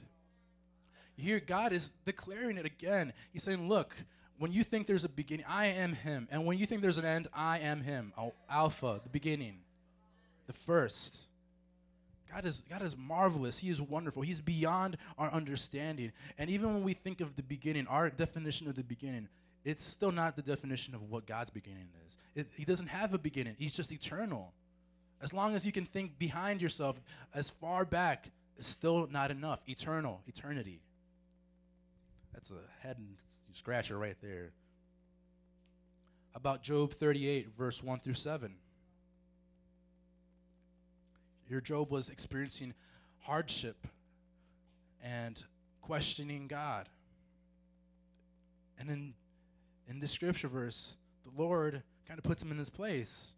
Hear 1.15 1.39
God 1.39 1.71
is 1.71 1.93
declaring 2.04 2.58
it 2.58 2.65
again. 2.65 3.13
He's 3.32 3.43
saying, 3.43 3.69
Look, 3.69 3.95
when 4.38 4.52
you 4.52 4.65
think 4.65 4.86
there's 4.86 5.06
a 5.06 5.10
beginning, 5.10 5.45
I 5.47 5.67
am 5.67 5.93
Him. 5.93 6.28
And 6.30 6.45
when 6.45 6.58
you 6.58 6.65
think 6.65 6.82
there's 6.82 6.97
an 6.97 7.06
end, 7.06 7.30
I 7.34 7.60
am 7.60 7.80
Him. 7.80 8.12
Oh, 8.17 8.34
Alpha, 8.50 9.00
the 9.02 9.10
beginning, 9.10 9.60
the 10.45 10.54
first. 10.54 11.17
God 12.33 12.45
is, 12.45 12.63
God 12.69 12.81
is 12.81 12.95
marvelous. 12.97 13.57
He 13.57 13.69
is 13.69 13.81
wonderful. 13.81 14.21
He's 14.21 14.41
beyond 14.41 14.97
our 15.17 15.31
understanding. 15.31 16.11
And 16.37 16.49
even 16.49 16.73
when 16.73 16.83
we 16.83 16.93
think 16.93 17.21
of 17.21 17.35
the 17.35 17.43
beginning, 17.43 17.87
our 17.87 18.09
definition 18.09 18.67
of 18.67 18.75
the 18.75 18.83
beginning, 18.83 19.27
it's 19.63 19.83
still 19.83 20.11
not 20.11 20.35
the 20.35 20.41
definition 20.41 20.93
of 20.95 21.09
what 21.09 21.25
God's 21.25 21.49
beginning 21.49 21.87
is. 22.05 22.17
It, 22.35 22.51
he 22.55 22.65
doesn't 22.65 22.87
have 22.87 23.13
a 23.13 23.17
beginning, 23.17 23.55
He's 23.57 23.75
just 23.75 23.91
eternal. 23.91 24.53
As 25.21 25.33
long 25.33 25.55
as 25.55 25.65
you 25.65 25.71
can 25.71 25.85
think 25.85 26.19
behind 26.19 26.61
yourself 26.61 27.01
as 27.33 27.49
far 27.49 27.85
back, 27.85 28.29
it's 28.57 28.67
still 28.67 29.07
not 29.09 29.31
enough. 29.31 29.61
Eternal, 29.67 30.21
eternity. 30.27 30.79
That's 32.33 32.51
a 32.51 32.85
head 32.85 32.97
scratcher 33.53 33.97
right 33.97 34.15
there. 34.21 34.51
About 36.35 36.61
Job 36.61 36.93
38, 36.93 37.47
verse 37.57 37.81
1 37.81 37.99
through 37.99 38.13
7. 38.13 38.53
Your 41.49 41.62
Job 41.62 41.91
was 41.91 42.10
experiencing 42.10 42.73
hardship 43.19 43.88
and 45.03 45.41
questioning 45.81 46.47
God. 46.47 46.89
And 48.79 48.89
in, 48.89 49.13
in 49.88 49.99
this 49.99 50.12
scripture 50.12 50.47
verse, 50.47 50.95
the 51.25 51.41
Lord 51.41 51.81
kind 52.07 52.17
of 52.17 52.23
puts 52.23 52.43
him 52.43 52.51
in 52.51 52.57
his 52.57 52.69
place. 52.69 53.33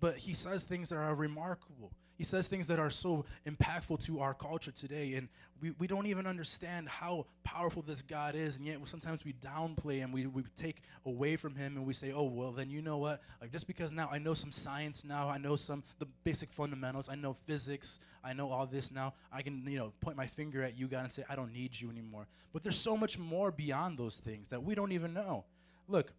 But 0.00 0.16
he 0.16 0.34
says 0.34 0.62
things 0.62 0.88
that 0.88 0.96
are 0.96 1.14
remarkable. 1.14 1.92
He 2.16 2.24
says 2.24 2.46
things 2.46 2.66
that 2.68 2.78
are 2.78 2.90
so 2.90 3.24
impactful 3.46 4.04
to 4.06 4.20
our 4.20 4.34
culture 4.34 4.70
today, 4.70 5.14
and 5.14 5.28
we, 5.60 5.72
we 5.78 5.86
don't 5.86 6.06
even 6.06 6.26
understand 6.26 6.88
how 6.88 7.26
powerful 7.42 7.82
this 7.82 8.02
God 8.02 8.34
is, 8.34 8.56
and 8.56 8.66
yet 8.66 8.78
sometimes 8.84 9.24
we 9.24 9.32
downplay 9.34 9.96
him, 9.96 10.12
we, 10.12 10.26
we 10.26 10.44
take 10.56 10.82
away 11.06 11.36
from 11.36 11.54
him, 11.54 11.76
and 11.76 11.84
we 11.84 11.92
say, 11.92 12.12
oh, 12.12 12.24
well, 12.24 12.52
then 12.52 12.70
you 12.70 12.82
know 12.82 12.98
what? 12.98 13.20
Like, 13.40 13.50
just 13.50 13.66
because 13.66 13.90
now 13.90 14.08
I 14.12 14.18
know 14.18 14.34
some 14.34 14.52
science 14.52 15.04
now, 15.04 15.28
I 15.28 15.38
know 15.38 15.56
some, 15.56 15.82
the 15.98 16.06
basic 16.22 16.52
fundamentals, 16.52 17.08
I 17.08 17.16
know 17.16 17.32
physics, 17.32 17.98
I 18.22 18.32
know 18.32 18.50
all 18.50 18.66
this 18.66 18.92
now, 18.92 19.14
I 19.32 19.42
can, 19.42 19.64
you 19.66 19.78
know, 19.78 19.92
point 20.00 20.16
my 20.16 20.26
finger 20.26 20.62
at 20.62 20.78
you, 20.78 20.86
God, 20.86 21.04
and 21.04 21.12
say, 21.12 21.24
I 21.28 21.34
don't 21.34 21.52
need 21.52 21.78
you 21.78 21.90
anymore. 21.90 22.26
But 22.52 22.62
there's 22.62 22.78
so 22.78 22.96
much 22.96 23.18
more 23.18 23.50
beyond 23.50 23.98
those 23.98 24.16
things 24.16 24.48
that 24.48 24.62
we 24.62 24.74
don't 24.74 24.92
even 24.92 25.12
know. 25.12 25.44
Look, 25.88 26.12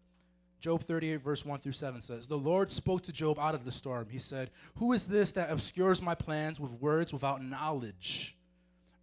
Job 0.60 0.84
38, 0.86 1.16
verse 1.16 1.44
1 1.44 1.60
through 1.60 1.72
7 1.72 2.00
says, 2.00 2.26
The 2.26 2.38
Lord 2.38 2.70
spoke 2.70 3.02
to 3.02 3.12
Job 3.12 3.38
out 3.38 3.54
of 3.54 3.64
the 3.64 3.70
storm. 3.70 4.08
He 4.10 4.18
said, 4.18 4.50
Who 4.76 4.92
is 4.92 5.06
this 5.06 5.30
that 5.32 5.50
obscures 5.50 6.00
my 6.00 6.14
plans 6.14 6.58
with 6.58 6.72
words 6.72 7.12
without 7.12 7.42
knowledge? 7.42 8.36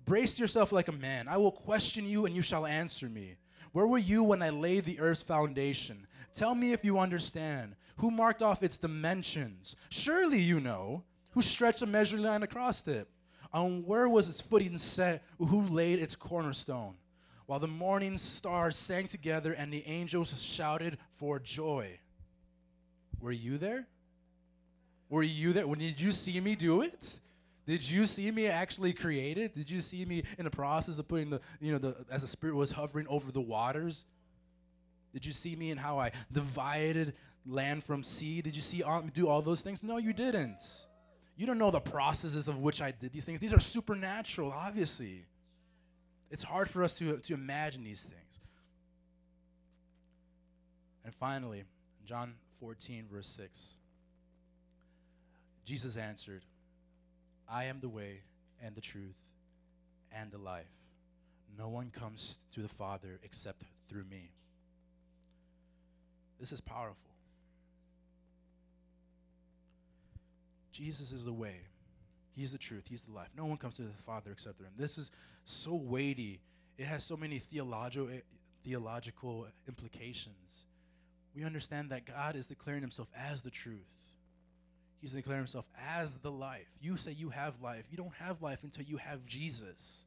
Brace 0.05 0.39
yourself 0.39 0.71
like 0.71 0.87
a 0.87 0.93
man. 0.93 1.27
I 1.27 1.37
will 1.37 1.51
question 1.51 2.05
you, 2.05 2.25
and 2.25 2.35
you 2.35 2.41
shall 2.41 2.65
answer 2.65 3.07
me. 3.07 3.35
Where 3.71 3.87
were 3.87 3.97
you 3.97 4.23
when 4.23 4.41
I 4.41 4.49
laid 4.49 4.85
the 4.85 4.99
earth's 4.99 5.21
foundation? 5.21 6.05
Tell 6.33 6.55
me 6.55 6.73
if 6.73 6.83
you 6.83 6.99
understand. 6.99 7.75
Who 7.97 8.11
marked 8.11 8.41
off 8.41 8.63
its 8.63 8.77
dimensions? 8.77 9.75
Surely 9.89 10.39
you 10.39 10.59
know. 10.59 11.03
Who 11.31 11.41
stretched 11.41 11.81
a 11.81 11.87
measuring 11.87 12.23
line 12.23 12.43
across 12.43 12.87
it? 12.87 13.07
On 13.53 13.83
where 13.85 14.09
was 14.09 14.29
its 14.29 14.41
footing 14.41 14.77
set? 14.77 15.23
Who 15.37 15.67
laid 15.67 15.99
its 15.99 16.15
cornerstone? 16.15 16.95
While 17.45 17.59
the 17.59 17.67
morning 17.67 18.17
stars 18.17 18.75
sang 18.75 19.07
together 19.07 19.53
and 19.53 19.71
the 19.71 19.85
angels 19.85 20.33
shouted 20.41 20.97
for 21.17 21.39
joy. 21.39 21.99
Were 23.19 23.31
you 23.31 23.57
there? 23.57 23.87
Were 25.09 25.23
you 25.23 25.53
there? 25.53 25.67
When 25.67 25.79
did 25.79 25.99
you 25.99 26.11
see 26.11 26.39
me 26.39 26.55
do 26.55 26.81
it? 26.81 27.19
Did 27.65 27.89
you 27.89 28.05
see 28.05 28.29
me 28.31 28.47
actually 28.47 28.91
create 28.91 29.37
it? 29.37 29.55
Did 29.55 29.69
you 29.69 29.79
see 29.79 30.05
me 30.05 30.23
in 30.37 30.43
the 30.43 30.51
process 30.51 30.99
of 30.99 31.07
putting 31.07 31.29
the, 31.29 31.39
you 31.61 31.71
know, 31.71 31.77
the, 31.77 31.95
as 32.11 32.21
the 32.21 32.27
Spirit 32.27 32.55
was 32.55 32.71
hovering 32.71 33.07
over 33.07 33.31
the 33.31 33.41
waters? 33.41 34.05
Did 35.13 35.25
you 35.25 35.31
see 35.31 35.55
me 35.55 35.71
in 35.71 35.77
how 35.77 35.99
I 35.99 36.11
divided 36.31 37.13
land 37.45 37.83
from 37.83 38.03
sea? 38.03 38.41
Did 38.41 38.55
you 38.55 38.61
see 38.61 38.83
all, 38.83 39.01
do 39.01 39.27
all 39.27 39.41
those 39.41 39.61
things? 39.61 39.83
No, 39.83 39.97
you 39.97 40.11
didn't. 40.11 40.59
You 41.37 41.45
don't 41.45 41.57
know 41.57 41.71
the 41.71 41.79
processes 41.79 42.47
of 42.47 42.59
which 42.59 42.81
I 42.81 42.91
did 42.91 43.13
these 43.13 43.23
things. 43.23 43.39
These 43.39 43.53
are 43.53 43.59
supernatural, 43.59 44.51
obviously. 44.51 45.25
It's 46.33 46.43
hard 46.43 46.67
for 46.67 46.83
us 46.83 46.95
to, 46.95 47.17
to 47.17 47.35
imagine 47.35 47.83
these 47.83 48.01
things. 48.01 48.39
And 51.05 51.13
finally, 51.13 51.63
John 52.05 52.33
14, 52.59 53.05
verse 53.11 53.27
6, 53.27 53.77
Jesus 55.63 55.95
answered, 55.95 56.41
I 57.47 57.65
am 57.65 57.79
the 57.81 57.87
way 57.87 58.21
and 58.63 58.73
the 58.73 58.81
truth 58.81 59.15
and 60.11 60.31
the 60.31 60.39
life. 60.39 60.65
No 61.55 61.69
one 61.69 61.91
comes 61.91 62.39
to 62.53 62.61
the 62.61 62.67
Father 62.67 63.19
except 63.21 63.61
through 63.87 64.05
me. 64.05 64.31
This 66.39 66.51
is 66.51 66.61
powerful. 66.61 67.11
Jesus 70.71 71.11
is 71.11 71.25
the 71.25 71.31
way. 71.31 71.57
He's 72.35 72.51
the 72.51 72.57
truth. 72.57 72.85
He's 72.89 73.03
the 73.03 73.11
life. 73.11 73.29
No 73.37 73.45
one 73.45 73.57
comes 73.57 73.75
to 73.75 73.83
the 73.83 73.89
Father 74.03 74.31
except 74.31 74.57
through 74.57 74.65
him. 74.65 74.73
This 74.75 74.97
is 74.97 75.11
so 75.45 75.75
weighty. 75.75 76.39
It 76.77 76.85
has 76.85 77.03
so 77.03 77.17
many 77.17 77.39
theological, 77.39 78.09
theological 78.63 79.47
implications. 79.67 80.65
We 81.35 81.43
understand 81.43 81.89
that 81.89 82.05
God 82.05 82.35
is 82.35 82.47
declaring 82.47 82.81
himself 82.81 83.07
as 83.15 83.41
the 83.41 83.49
truth. 83.49 83.79
He's 85.01 85.11
declaring 85.11 85.41
himself 85.41 85.65
as 85.95 86.13
the 86.19 86.31
life. 86.31 86.67
You 86.81 86.95
say 86.95 87.11
you 87.11 87.29
have 87.29 87.53
life. 87.61 87.83
You 87.91 87.97
don't 87.97 88.13
have 88.19 88.41
life 88.41 88.59
until 88.63 88.85
you 88.85 88.97
have 88.97 89.25
Jesus. 89.25 90.05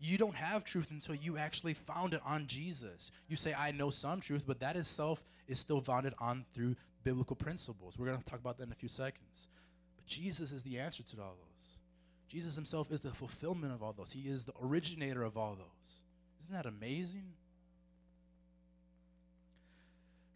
You 0.00 0.18
don't 0.18 0.34
have 0.34 0.64
truth 0.64 0.90
until 0.90 1.14
you 1.14 1.38
actually 1.38 1.74
found 1.74 2.14
it 2.14 2.20
on 2.26 2.46
Jesus. 2.46 3.12
You 3.28 3.36
say, 3.36 3.54
I 3.54 3.70
know 3.70 3.90
some 3.90 4.20
truth, 4.20 4.44
but 4.46 4.58
that 4.60 4.76
itself 4.76 5.22
is 5.46 5.58
still 5.58 5.80
founded 5.80 6.14
on 6.18 6.44
through 6.52 6.74
biblical 7.04 7.36
principles. 7.36 7.96
We're 7.96 8.06
going 8.06 8.18
to 8.18 8.24
talk 8.24 8.40
about 8.40 8.58
that 8.58 8.64
in 8.64 8.72
a 8.72 8.76
few 8.76 8.88
seconds. 8.88 9.48
But 9.96 10.06
Jesus 10.06 10.50
is 10.50 10.62
the 10.62 10.78
answer 10.78 11.02
to 11.04 11.22
all 11.22 11.36
those. 11.40 11.53
Jesus 12.28 12.54
himself 12.54 12.90
is 12.90 13.00
the 13.00 13.10
fulfillment 13.10 13.72
of 13.72 13.82
all 13.82 13.92
those. 13.92 14.12
He 14.12 14.28
is 14.28 14.44
the 14.44 14.52
originator 14.62 15.22
of 15.22 15.36
all 15.36 15.54
those. 15.54 16.00
Isn't 16.42 16.54
that 16.54 16.66
amazing? 16.66 17.24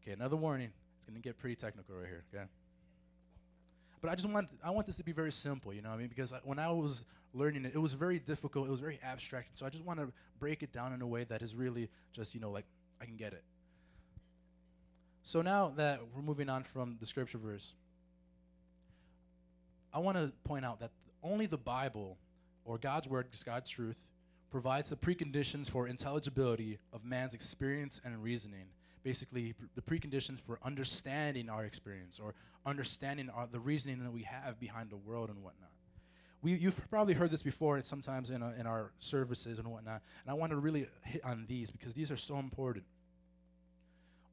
Okay, 0.03 0.12
another 0.12 0.37
warning. 0.37 0.70
It's 0.96 1.07
going 1.07 1.20
to 1.20 1.22
get 1.22 1.38
pretty 1.38 1.57
technical 1.57 1.94
right 1.96 2.07
here, 2.07 2.24
okay? 2.35 2.46
But 4.01 4.11
I 4.11 4.14
just 4.14 4.29
want 4.29 4.48
I 4.62 4.70
want 4.70 4.87
this 4.87 4.96
to 4.96 5.05
be 5.05 5.12
very 5.12 5.33
simple, 5.33 5.74
you 5.74 5.83
know. 5.83 5.90
I 5.90 5.96
mean, 5.96 6.09
because 6.09 6.33
when 6.44 6.59
I 6.59 6.70
was 6.70 7.05
learning 7.35 7.64
it, 7.64 7.72
it 7.74 7.79
was 7.79 7.94
very 7.94 8.18
difficult. 8.18 8.68
It 8.68 8.70
was 8.70 8.81
very 8.81 9.01
abstract. 9.03 9.59
So 9.59 9.66
I 9.66 9.70
just 9.70 9.85
want 9.85 9.98
to 9.98 10.12
break 10.38 10.62
it 10.62 10.72
down 10.72 10.92
in 10.92 11.03
a 11.03 11.07
way 11.07 11.24
that 11.24 11.42
is 11.42 11.55
really 11.55 11.90
just 12.12 12.35
you 12.35 12.40
know 12.40 12.51
like 12.51 12.64
I 13.01 13.05
can 13.05 13.16
get 13.16 13.33
it. 13.33 13.42
So 15.22 15.42
now 15.42 15.72
that 15.77 16.01
we're 16.14 16.22
moving 16.22 16.48
on 16.48 16.62
from 16.62 16.96
the 17.01 17.07
scripture 17.07 17.38
verse, 17.38 17.74
I 19.92 19.98
want 19.98 20.16
to 20.16 20.33
point 20.44 20.64
out 20.64 20.81
that 20.81 20.90
only 21.29 21.47
the 21.47 21.59
Bible 21.59 22.17
or 22.64 22.79
God's 22.79 23.09
word, 23.09 23.27
God's 23.45 23.71
truth, 23.71 23.99
provides 24.51 24.88
the 24.88 24.97
preconditions 24.97 25.71
for 25.71 25.87
intelligibility 25.87 26.79
of 26.93 27.05
man's 27.05 27.35
experience 27.35 28.01
and 28.05 28.23
reasoning 28.23 28.67
basically 29.03 29.55
the 29.75 29.81
preconditions 29.81 30.38
for 30.38 30.59
understanding 30.62 31.49
our 31.49 31.64
experience 31.64 32.21
or 32.23 32.35
understanding 32.67 33.31
our, 33.31 33.47
the 33.51 33.61
reasoning 33.61 34.03
that 34.03 34.12
we 34.12 34.23
have 34.23 34.59
behind 34.61 34.91
the 34.91 34.97
world 34.97 35.31
and 35.31 35.43
whatnot. 35.43 35.71
We, 36.43 36.53
you've 36.53 36.79
probably 36.91 37.14
heard 37.14 37.31
this 37.31 37.43
before 37.43 37.81
sometimes 37.83 38.31
in, 38.31 38.43
a, 38.43 38.53
in 38.59 38.67
our 38.67 38.93
services 38.99 39.59
and 39.59 39.69
whatnot, 39.69 40.03
and 40.25 40.31
I 40.31 40.35
want 40.35 40.51
to 40.51 40.59
really 40.59 40.87
hit 41.03 41.25
on 41.25 41.47
these 41.49 41.71
because 41.71 41.95
these 41.95 42.11
are 42.11 42.17
so 42.17 42.38
important. 42.38 42.85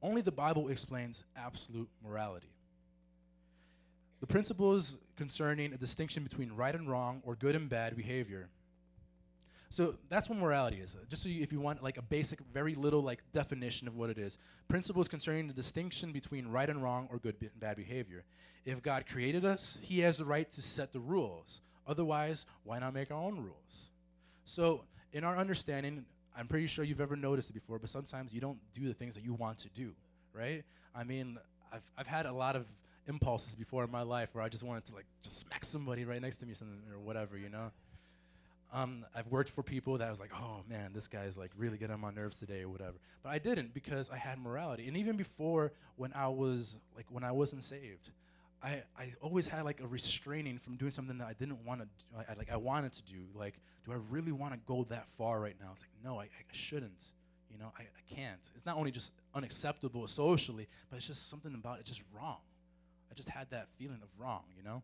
Only 0.01 0.21
the 0.21 0.31
Bible 0.31 0.67
explains 0.67 1.23
absolute 1.35 1.89
morality. 2.03 2.49
The 4.21 4.27
principles 4.27 4.97
concerning 5.15 5.73
a 5.73 5.77
distinction 5.77 6.23
between 6.23 6.51
right 6.51 6.73
and 6.73 6.89
wrong 6.89 7.21
or 7.25 7.35
good 7.35 7.55
and 7.55 7.69
bad 7.69 7.95
behavior 7.95 8.49
so 9.75 9.95
that's 10.07 10.29
what 10.29 10.37
morality 10.37 10.77
is. 10.77 10.95
Just 11.09 11.23
so 11.23 11.27
you, 11.27 11.41
if 11.41 11.51
you 11.51 11.59
want 11.59 11.83
like 11.83 11.97
a 11.97 12.01
basic, 12.01 12.39
very 12.53 12.75
little 12.75 13.01
like 13.01 13.21
definition 13.33 13.89
of 13.89 13.95
what 13.97 14.09
it 14.09 14.17
is. 14.17 14.37
Principles 14.69 15.09
concerning 15.09 15.47
the 15.47 15.53
distinction 15.53 16.13
between 16.13 16.47
right 16.47 16.69
and 16.69 16.81
wrong 16.81 17.09
or 17.11 17.17
good 17.17 17.35
and 17.41 17.59
bad 17.59 17.75
behavior. 17.75 18.23
If 18.65 18.81
God 18.81 19.05
created 19.05 19.43
us, 19.43 19.77
he 19.81 19.99
has 19.99 20.15
the 20.15 20.23
right 20.23 20.49
to 20.53 20.61
set 20.61 20.93
the 20.93 21.01
rules. 21.01 21.59
Otherwise, 21.87 22.45
why 22.63 22.79
not 22.79 22.93
make 22.93 23.11
our 23.11 23.21
own 23.21 23.35
rules? 23.35 23.89
So 24.45 24.85
in 25.11 25.25
our 25.25 25.37
understanding, 25.37 26.05
I'm 26.37 26.47
pretty 26.47 26.67
sure 26.67 26.85
you've 26.85 27.01
ever 27.01 27.17
noticed 27.17 27.49
it 27.49 27.53
before, 27.53 27.77
but 27.77 27.89
sometimes 27.89 28.33
you 28.33 28.39
don't 28.39 28.57
do 28.73 28.87
the 28.87 28.93
things 28.93 29.13
that 29.15 29.25
you 29.25 29.33
want 29.33 29.57
to 29.59 29.69
do, 29.75 29.91
right? 30.33 30.63
I 30.95 31.03
mean, 31.03 31.37
I've, 31.73 31.83
I've 31.97 32.07
had 32.07 32.25
a 32.25 32.31
lot 32.31 32.55
of 32.55 32.65
impulses 33.07 33.55
before 33.55 33.83
in 33.83 33.91
my 33.91 34.01
life 34.01 34.29
where 34.33 34.43
I 34.43 34.49
just 34.49 34.63
wanted 34.63 34.85
to 34.85 34.95
like 34.95 35.05
just 35.21 35.39
smack 35.39 35.63
somebody 35.63 36.05
right 36.05 36.21
next 36.21 36.37
to 36.37 36.45
me 36.45 36.53
or 36.53 36.55
something 36.55 36.81
or 36.91 36.99
whatever, 36.99 37.37
you 37.37 37.49
know? 37.49 37.71
Um, 38.73 39.05
I've 39.15 39.27
worked 39.27 39.51
for 39.51 39.63
people 39.63 39.97
that 39.97 40.09
was 40.09 40.19
like, 40.19 40.31
oh 40.35 40.61
man, 40.69 40.91
this 40.93 41.07
guy's 41.07 41.37
like 41.37 41.51
really 41.55 41.77
getting 41.77 41.93
on 41.93 42.01
my 42.01 42.11
nerves 42.11 42.37
today 42.37 42.61
or 42.63 42.69
whatever. 42.69 42.95
But 43.23 43.29
I 43.29 43.39
didn't 43.39 43.73
because 43.73 44.09
I 44.09 44.17
had 44.17 44.39
morality. 44.39 44.87
And 44.87 44.97
even 44.97 45.15
before 45.15 45.71
when 45.95 46.11
I 46.13 46.27
was 46.27 46.77
like 46.95 47.05
when 47.09 47.23
I 47.23 47.31
wasn't 47.31 47.63
saved, 47.63 48.11
I, 48.63 48.81
I 48.97 49.13
always 49.21 49.47
had 49.47 49.63
like 49.63 49.79
a 49.79 49.87
restraining 49.87 50.57
from 50.57 50.75
doing 50.75 50.91
something 50.91 51.17
that 51.19 51.27
I 51.27 51.33
didn't 51.33 51.63
want 51.63 51.81
to 51.81 51.85
do. 51.85 52.25
I, 52.27 52.33
like 52.33 52.51
I 52.51 52.57
wanted 52.57 52.93
to 52.93 53.03
do. 53.03 53.19
Like, 53.35 53.59
do 53.85 53.93
I 53.93 53.97
really 54.09 54.31
want 54.31 54.53
to 54.53 54.59
go 54.65 54.85
that 54.89 55.05
far 55.17 55.39
right 55.39 55.55
now? 55.61 55.69
It's 55.73 55.83
like, 55.83 55.91
no, 56.03 56.19
I, 56.19 56.23
I 56.23 56.43
shouldn't. 56.51 57.13
You 57.51 57.59
know, 57.59 57.71
I, 57.77 57.83
I 57.83 58.13
can't. 58.13 58.39
It's 58.55 58.65
not 58.65 58.75
only 58.75 58.91
just 58.91 59.11
unacceptable 59.35 60.07
socially, 60.07 60.67
but 60.89 60.97
it's 60.97 61.07
just 61.07 61.29
something 61.29 61.53
about 61.53 61.79
it 61.79 61.85
just 61.85 62.03
wrong. 62.13 62.39
I 63.15 63.17
just 63.17 63.29
had 63.29 63.49
that 63.51 63.67
feeling 63.77 63.99
of 64.01 64.09
wrong, 64.19 64.43
you 64.57 64.63
know? 64.63 64.83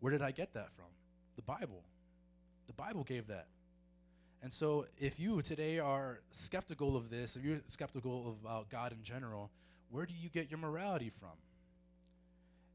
Where 0.00 0.10
did 0.12 0.20
I 0.20 0.30
get 0.30 0.52
that 0.52 0.68
from? 0.76 0.84
The 1.36 1.42
Bible. 1.42 1.82
The 2.66 2.74
Bible 2.74 3.02
gave 3.02 3.28
that. 3.28 3.46
And 4.42 4.52
so, 4.52 4.86
if 4.98 5.18
you 5.18 5.40
today 5.40 5.78
are 5.78 6.20
skeptical 6.32 6.96
of 6.96 7.08
this, 7.08 7.36
if 7.36 7.44
you're 7.44 7.60
skeptical 7.66 8.36
about 8.44 8.68
God 8.68 8.92
in 8.92 9.02
general, 9.02 9.50
where 9.90 10.04
do 10.04 10.12
you 10.20 10.28
get 10.28 10.50
your 10.50 10.58
morality 10.58 11.10
from? 11.18 11.30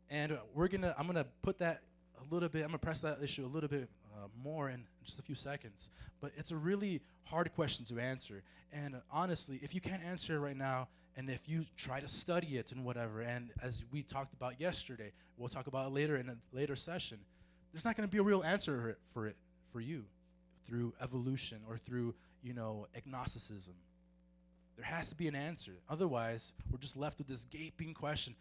And 0.09 0.39
we're 0.55 0.69
gonna, 0.69 0.95
I'm 0.97 1.05
gonna 1.05 1.27
put 1.43 1.59
that 1.59 1.81
a 2.19 2.33
little 2.33 2.49
bit, 2.49 2.61
I'm 2.61 2.69
gonna 2.69 2.79
press 2.79 3.01
that 3.01 3.19
issue 3.21 3.45
a 3.45 3.51
little 3.53 3.69
bit 3.69 3.87
uh, 4.15 4.27
more 4.43 4.69
in 4.69 4.83
just 5.03 5.19
a 5.19 5.21
few 5.21 5.35
seconds. 5.35 5.91
But 6.21 6.31
it's 6.37 6.51
a 6.51 6.57
really 6.57 7.01
hard 7.25 7.53
question 7.53 7.85
to 7.85 7.99
answer. 7.99 8.41
And 8.73 8.95
honestly, 9.11 9.59
if 9.61 9.75
you 9.75 9.81
can't 9.81 10.03
answer 10.03 10.37
it 10.37 10.39
right 10.39 10.57
now, 10.57 10.87
and 11.17 11.29
if 11.29 11.49
you 11.49 11.65
try 11.75 11.99
to 11.99 12.07
study 12.07 12.57
it 12.57 12.71
and 12.71 12.85
whatever, 12.85 13.21
and 13.21 13.49
as 13.63 13.83
we 13.91 14.03
talked 14.03 14.33
about 14.33 14.61
yesterday, 14.61 15.11
we'll 15.37 15.49
talk 15.49 15.65
about 15.65 15.87
it 15.87 15.93
later 15.93 16.17
in 16.17 16.29
a 16.29 16.35
later 16.55 16.75
session, 16.75 17.17
there's 17.73 17.83
not 17.83 17.95
gonna 17.95 18.07
be 18.07 18.19
a 18.19 18.23
real 18.23 18.43
answer 18.43 18.97
for 19.13 19.27
it 19.27 19.35
for 19.73 19.81
you 19.81 20.05
through 20.65 20.93
evolution 21.01 21.59
or 21.67 21.77
through, 21.77 22.13
you 22.43 22.53
know, 22.53 22.85
agnosticism. 22.95 23.73
There 24.75 24.85
has 24.85 25.09
to 25.09 25.15
be 25.15 25.27
an 25.27 25.35
answer. 25.35 25.71
Otherwise, 25.89 26.53
we're 26.71 26.77
just 26.77 26.95
left 26.95 27.17
with 27.17 27.27
this 27.27 27.45
gaping 27.45 27.95
question. 27.95 28.35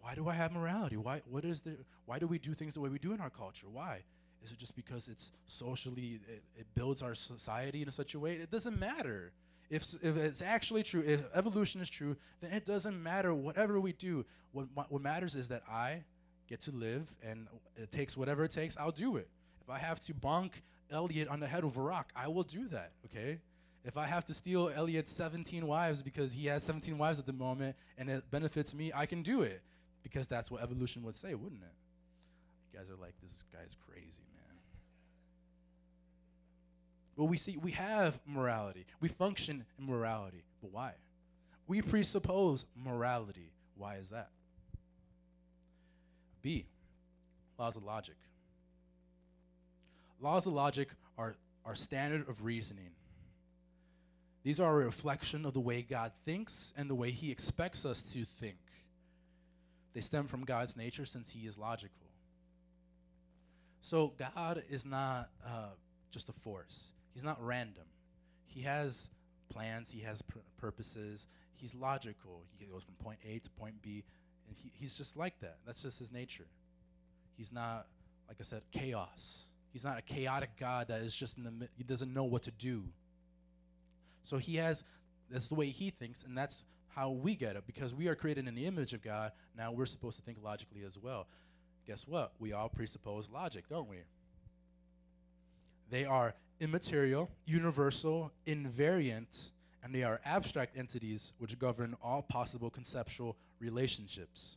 Why 0.00 0.14
do 0.14 0.28
I 0.28 0.32
have 0.32 0.52
morality? 0.52 0.96
Why, 0.96 1.20
what 1.30 1.44
is 1.44 1.60
there, 1.60 1.76
why 2.06 2.18
do 2.18 2.26
we 2.26 2.38
do 2.38 2.54
things 2.54 2.74
the 2.74 2.80
way 2.80 2.88
we 2.88 2.98
do 2.98 3.12
in 3.12 3.20
our 3.20 3.30
culture? 3.30 3.66
Why? 3.70 4.02
Is 4.42 4.50
it 4.50 4.58
just 4.58 4.74
because 4.74 5.08
it's 5.08 5.30
socially, 5.46 6.20
it, 6.26 6.42
it 6.58 6.66
builds 6.74 7.02
our 7.02 7.14
society 7.14 7.82
in 7.82 7.90
such 7.92 8.14
a 8.14 8.18
way? 8.18 8.32
It 8.32 8.50
doesn't 8.50 8.78
matter. 8.78 9.32
If, 9.72 9.94
if 10.02 10.18
it's 10.18 10.42
actually 10.42 10.82
true, 10.82 11.02
if 11.06 11.24
evolution 11.34 11.80
is 11.80 11.88
true, 11.88 12.14
then 12.42 12.52
it 12.52 12.66
doesn't 12.66 13.02
matter 13.02 13.32
whatever 13.32 13.80
we 13.80 13.94
do. 13.94 14.22
What, 14.52 14.66
what 14.74 15.00
matters 15.00 15.34
is 15.34 15.48
that 15.48 15.62
I 15.66 16.04
get 16.46 16.60
to 16.62 16.72
live, 16.72 17.10
and 17.22 17.46
it 17.76 17.90
takes 17.90 18.14
whatever 18.14 18.44
it 18.44 18.50
takes, 18.50 18.76
I'll 18.76 18.92
do 18.92 19.16
it. 19.16 19.30
If 19.62 19.70
I 19.70 19.78
have 19.78 19.98
to 20.00 20.12
bonk 20.12 20.50
Elliot 20.90 21.28
on 21.28 21.40
the 21.40 21.46
head 21.46 21.64
with 21.64 21.78
a 21.78 21.80
rock, 21.80 22.12
I 22.14 22.28
will 22.28 22.42
do 22.42 22.68
that, 22.68 22.92
okay? 23.06 23.38
If 23.82 23.96
I 23.96 24.04
have 24.04 24.26
to 24.26 24.34
steal 24.34 24.70
Elliot's 24.76 25.10
17 25.10 25.66
wives 25.66 26.02
because 26.02 26.34
he 26.34 26.48
has 26.48 26.62
17 26.64 26.98
wives 26.98 27.18
at 27.18 27.24
the 27.24 27.32
moment 27.32 27.74
and 27.96 28.10
it 28.10 28.30
benefits 28.30 28.74
me, 28.74 28.92
I 28.94 29.06
can 29.06 29.22
do 29.22 29.40
it 29.40 29.62
because 30.02 30.28
that's 30.28 30.50
what 30.50 30.62
evolution 30.62 31.02
would 31.04 31.16
say, 31.16 31.34
wouldn't 31.34 31.62
it? 31.62 31.74
You 32.74 32.78
guys 32.78 32.90
are 32.90 33.00
like, 33.00 33.14
this 33.22 33.42
guy's 33.50 33.74
crazy, 33.88 34.20
But 37.16 37.24
we 37.24 37.36
see, 37.36 37.56
we 37.56 37.72
have 37.72 38.18
morality. 38.26 38.86
We 39.00 39.08
function 39.08 39.64
in 39.78 39.86
morality. 39.86 40.44
But 40.62 40.72
why? 40.72 40.92
We 41.66 41.82
presuppose 41.82 42.64
morality. 42.74 43.52
Why 43.76 43.96
is 43.96 44.10
that? 44.10 44.30
B, 46.42 46.66
laws 47.58 47.76
of 47.76 47.84
logic. 47.84 48.16
Laws 50.20 50.46
of 50.46 50.52
logic 50.52 50.88
are 51.18 51.34
our 51.64 51.74
standard 51.74 52.28
of 52.28 52.44
reasoning. 52.44 52.90
These 54.42 54.58
are 54.58 54.80
a 54.80 54.84
reflection 54.84 55.46
of 55.46 55.52
the 55.52 55.60
way 55.60 55.82
God 55.82 56.12
thinks 56.24 56.74
and 56.76 56.90
the 56.90 56.94
way 56.94 57.10
He 57.10 57.30
expects 57.30 57.84
us 57.84 58.02
to 58.12 58.24
think. 58.24 58.56
They 59.94 60.00
stem 60.00 60.26
from 60.26 60.44
God's 60.44 60.76
nature 60.76 61.06
since 61.06 61.30
He 61.30 61.46
is 61.46 61.58
logical. 61.58 62.08
So, 63.82 64.12
God 64.18 64.62
is 64.70 64.84
not 64.84 65.30
uh, 65.44 65.70
just 66.10 66.28
a 66.28 66.32
force, 66.32 66.92
He's 67.12 67.22
not 67.22 67.44
random. 67.44 67.84
He 68.46 68.62
has 68.62 69.08
plans, 69.50 69.90
He 69.90 70.00
has 70.00 70.22
pr- 70.22 70.38
purposes, 70.58 71.26
He's 71.54 71.74
logical. 71.74 72.42
He 72.58 72.66
goes 72.66 72.82
from 72.82 72.94
point 72.96 73.18
A 73.24 73.38
to 73.38 73.50
point 73.50 73.80
B, 73.82 74.04
and 74.48 74.56
he, 74.56 74.72
He's 74.74 74.96
just 74.96 75.16
like 75.16 75.38
that. 75.40 75.58
That's 75.66 75.82
just 75.82 75.98
His 75.98 76.10
nature. 76.10 76.46
He's 77.36 77.52
not, 77.52 77.86
like 78.28 78.36
I 78.40 78.44
said, 78.44 78.62
chaos. 78.72 79.48
He's 79.72 79.84
not 79.84 79.98
a 79.98 80.02
chaotic 80.02 80.50
God 80.58 80.88
that 80.88 81.00
is 81.00 81.14
just 81.14 81.38
in 81.38 81.44
the 81.44 81.68
he 81.76 81.82
doesn't 81.82 82.12
know 82.12 82.24
what 82.24 82.42
to 82.42 82.50
do. 82.50 82.84
So 84.24 84.36
he 84.36 84.56
has 84.56 84.84
that's 85.30 85.48
the 85.48 85.54
way 85.54 85.66
he 85.66 85.90
thinks, 85.90 86.24
and 86.24 86.36
that's 86.36 86.62
how 86.94 87.10
we 87.10 87.34
get 87.34 87.56
it 87.56 87.64
because 87.66 87.94
we 87.94 88.08
are 88.08 88.14
created 88.14 88.46
in 88.46 88.54
the 88.54 88.66
image 88.66 88.92
of 88.92 89.02
God. 89.02 89.32
Now 89.56 89.72
we're 89.72 89.86
supposed 89.86 90.16
to 90.18 90.22
think 90.22 90.38
logically 90.42 90.82
as 90.86 90.98
well. 90.98 91.26
guess 91.86 92.06
what? 92.06 92.32
We 92.38 92.52
all 92.52 92.68
presuppose 92.68 93.30
logic, 93.30 93.64
don't 93.68 93.88
we? 93.88 93.96
They 95.90 96.04
are 96.04 96.34
immaterial, 96.62 97.28
universal, 97.44 98.32
invariant, 98.46 99.50
and 99.82 99.92
they 99.92 100.04
are 100.04 100.20
abstract 100.24 100.78
entities 100.78 101.32
which 101.38 101.58
govern 101.58 101.96
all 102.02 102.22
possible 102.22 102.70
conceptual 102.70 103.36
relationships. 103.58 104.56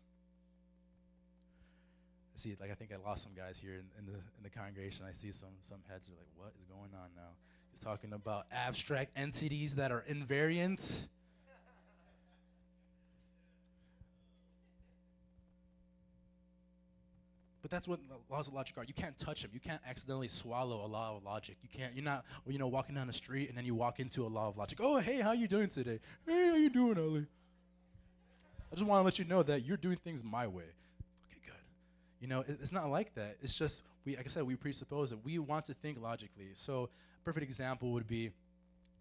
See, 2.36 2.56
like 2.60 2.70
I 2.70 2.76
think 2.76 2.92
I 2.94 2.98
lost 3.08 3.24
some 3.24 3.34
guys 3.34 3.58
here 3.58 3.74
in, 3.74 3.86
in 3.98 4.06
the 4.06 4.20
in 4.20 4.44
the 4.44 4.50
congregation. 4.50 5.06
I 5.10 5.14
see 5.14 5.32
some 5.32 5.56
some 5.62 5.80
heads 5.90 6.08
are 6.08 6.12
like, 6.12 6.28
"What 6.36 6.54
is 6.60 6.66
going 6.68 6.92
on 6.94 7.10
now?" 7.16 7.32
He's 7.72 7.80
talking 7.80 8.14
about 8.14 8.46
abstract 8.52 9.12
entities 9.16 9.76
that 9.76 9.92
are 9.92 10.04
invariant. 10.10 11.08
But 17.66 17.72
that's 17.72 17.88
what 17.88 18.00
laws 18.30 18.48
of 18.48 18.54
logic 18.54 18.78
are. 18.78 18.84
You 18.84 18.94
can't 18.94 19.18
touch 19.18 19.42
them. 19.42 19.50
You 19.52 19.60
can't 19.60 19.82
accidentally 19.90 20.28
swallow 20.28 20.86
a 20.86 20.88
law 20.88 21.18
of 21.18 21.24
logic. 21.24 21.58
You 21.64 21.70
can't. 21.76 21.96
You're 21.96 22.04
not. 22.04 22.24
You 22.46 22.60
know, 22.60 22.68
walking 22.68 22.94
down 22.94 23.08
the 23.08 23.14
street 23.14 23.50
and 23.50 23.58
then 23.58 23.66
you 23.66 23.74
walk 23.74 24.00
into 24.00 24.24
a 24.24 24.30
law 24.30 24.50
of 24.50 24.56
logic. 24.56 24.78
Oh, 24.84 25.00
hey, 25.00 25.20
how 25.20 25.30
are 25.30 25.36
you 25.36 25.48
doing 25.48 25.68
today? 25.68 26.00
Hey, 26.28 26.50
how 26.50 26.56
you 26.58 26.70
doing, 26.70 26.96
Ellie? 26.96 27.26
I 28.72 28.76
just 28.76 28.86
want 28.86 29.00
to 29.00 29.04
let 29.04 29.18
you 29.18 29.26
know 29.26 29.42
that 29.42 29.66
you're 29.66 29.78
doing 29.78 29.96
things 29.96 30.24
my 30.24 30.46
way. 30.46 30.66
Okay, 31.26 31.40
good. 31.44 31.56
You 32.22 32.28
know, 32.28 32.42
it, 32.42 32.60
it's 32.62 32.72
not 32.72 32.92
like 32.92 33.16
that. 33.16 33.38
It's 33.42 33.56
just 33.56 33.82
we, 34.06 34.16
like 34.16 34.28
I 34.28 34.30
said, 34.30 34.44
we 34.44 34.56
presuppose 34.56 35.10
that 35.10 35.26
we 35.26 35.40
want 35.40 35.66
to 35.66 35.74
think 35.74 36.00
logically. 36.00 36.50
So, 36.54 36.92
a 37.20 37.26
perfect 37.26 37.48
example 37.48 37.94
would 37.94 38.08
be, 38.08 38.30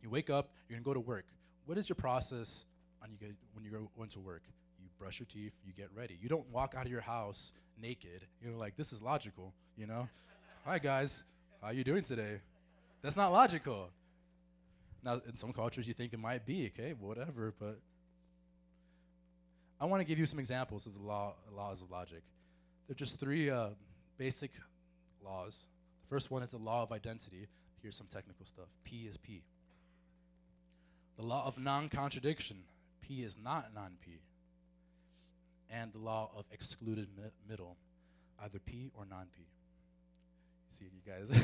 you 0.03 0.09
wake 0.09 0.31
up, 0.31 0.49
you're 0.71 0.79
gonna 0.79 0.87
go 0.87 0.95
to 0.95 1.01
work. 1.01 1.27
What 1.67 1.77
is 1.77 1.87
your 1.87 1.97
process 1.97 2.65
on 3.03 3.11
you 3.11 3.19
get, 3.19 3.37
when 3.53 3.63
you 3.63 3.71
go 3.71 4.03
into 4.03 4.21
work? 4.21 4.41
Brush 5.05 5.21
your 5.21 5.27
teeth, 5.27 5.53
you 5.67 5.75
get 5.75 5.91
ready. 5.95 6.17
You 6.23 6.31
don't 6.31 6.51
walk 6.51 6.75
out 6.75 6.87
of 6.87 6.91
your 6.91 7.03
house 7.03 7.53
naked. 7.79 8.25
You're 8.43 8.55
like, 8.55 8.75
this 8.75 8.91
is 8.91 9.03
logical, 9.03 9.53
you 9.77 9.87
know? 9.87 10.09
Hi 10.65 10.79
guys, 10.79 11.25
how 11.61 11.73
you 11.73 11.85
doing 11.85 12.03
today? 12.03 12.41
That's 13.03 13.15
not 13.15 13.31
logical. 13.31 13.91
Now, 15.05 15.21
in 15.29 15.37
some 15.37 15.53
cultures, 15.53 15.87
you 15.87 15.93
think 15.93 16.15
it 16.15 16.19
might 16.19 16.47
be, 16.47 16.73
okay, 16.75 16.95
whatever, 16.99 17.53
but 17.61 17.79
I 19.79 19.85
want 19.85 20.01
to 20.01 20.07
give 20.07 20.19
you 20.19 20.25
some 20.25 20.39
examples 20.39 20.87
of 20.87 20.95
the 20.95 21.03
law, 21.03 21.35
laws 21.55 21.83
of 21.83 21.91
logic. 21.91 22.23
They're 22.89 22.95
just 22.95 23.21
three 23.21 23.51
uh, 23.51 23.69
basic 24.17 24.53
laws. 25.23 25.67
The 26.05 26.09
first 26.09 26.31
one 26.31 26.43
is 26.43 26.49
the 26.49 26.57
law 26.57 26.83
of 26.83 26.93
identity. 26.93 27.47
Here's 27.83 27.95
some 27.95 28.07
technical 28.07 28.47
stuff. 28.47 28.69
P 28.85 29.07
is 29.07 29.19
P. 29.19 29.43
The 31.19 31.27
law 31.27 31.47
of 31.47 31.59
non 31.59 31.91
contradiction. 31.91 32.57
P 33.03 33.23
is 33.23 33.37
not 33.45 33.67
non 33.75 33.99
P 34.03 34.21
and 35.71 35.93
the 35.93 35.99
law 35.99 36.31
of 36.37 36.45
excluded 36.53 37.09
mi- 37.17 37.31
middle, 37.49 37.77
either 38.43 38.59
P 38.59 38.91
or 38.95 39.05
non 39.05 39.27
P. 39.37 39.43
See 40.71 40.85
you 40.85 41.13
guys. 41.13 41.31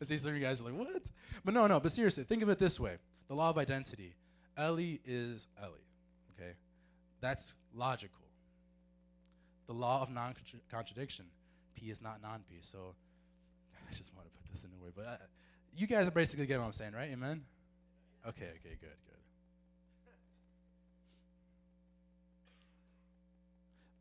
I 0.00 0.04
see 0.04 0.16
some 0.16 0.30
of 0.30 0.36
you 0.36 0.42
guys 0.42 0.60
are 0.60 0.64
like, 0.64 0.74
what? 0.74 1.02
But 1.44 1.54
no, 1.54 1.66
no, 1.66 1.80
but 1.80 1.92
seriously, 1.92 2.24
think 2.24 2.42
of 2.42 2.48
it 2.48 2.58
this 2.58 2.78
way 2.78 2.96
the 3.28 3.34
law 3.34 3.50
of 3.50 3.58
identity. 3.58 4.14
Ellie 4.56 5.00
is 5.04 5.46
Ellie, 5.62 5.86
okay? 6.34 6.52
That's 7.20 7.54
logical. 7.74 8.24
The 9.66 9.74
law 9.74 10.02
of 10.02 10.10
non 10.10 10.34
contradiction. 10.70 11.26
P 11.74 11.90
is 11.90 12.00
not 12.00 12.20
non 12.22 12.42
P. 12.50 12.56
So 12.60 12.94
I 13.88 13.94
just 13.94 14.12
want 14.14 14.26
to 14.26 14.32
put 14.32 14.52
this 14.52 14.64
in 14.64 14.70
a 14.70 14.84
way, 14.84 14.90
but 14.94 15.06
I, 15.06 15.12
uh, 15.12 15.16
you 15.76 15.86
guys 15.86 16.08
are 16.08 16.12
basically 16.12 16.46
getting 16.46 16.62
what 16.62 16.68
I'm 16.68 16.72
saying, 16.72 16.92
right? 16.92 17.10
Amen? 17.12 17.42
Okay, 18.26 18.46
okay, 18.56 18.76
good, 18.80 18.96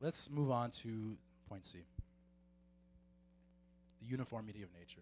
Let's 0.01 0.29
move 0.29 0.51
on 0.51 0.71
to 0.83 1.17
point 1.49 1.65
C 1.65 1.79
the 4.01 4.07
uniformity 4.07 4.61
of 4.61 4.69
nature. 4.77 5.01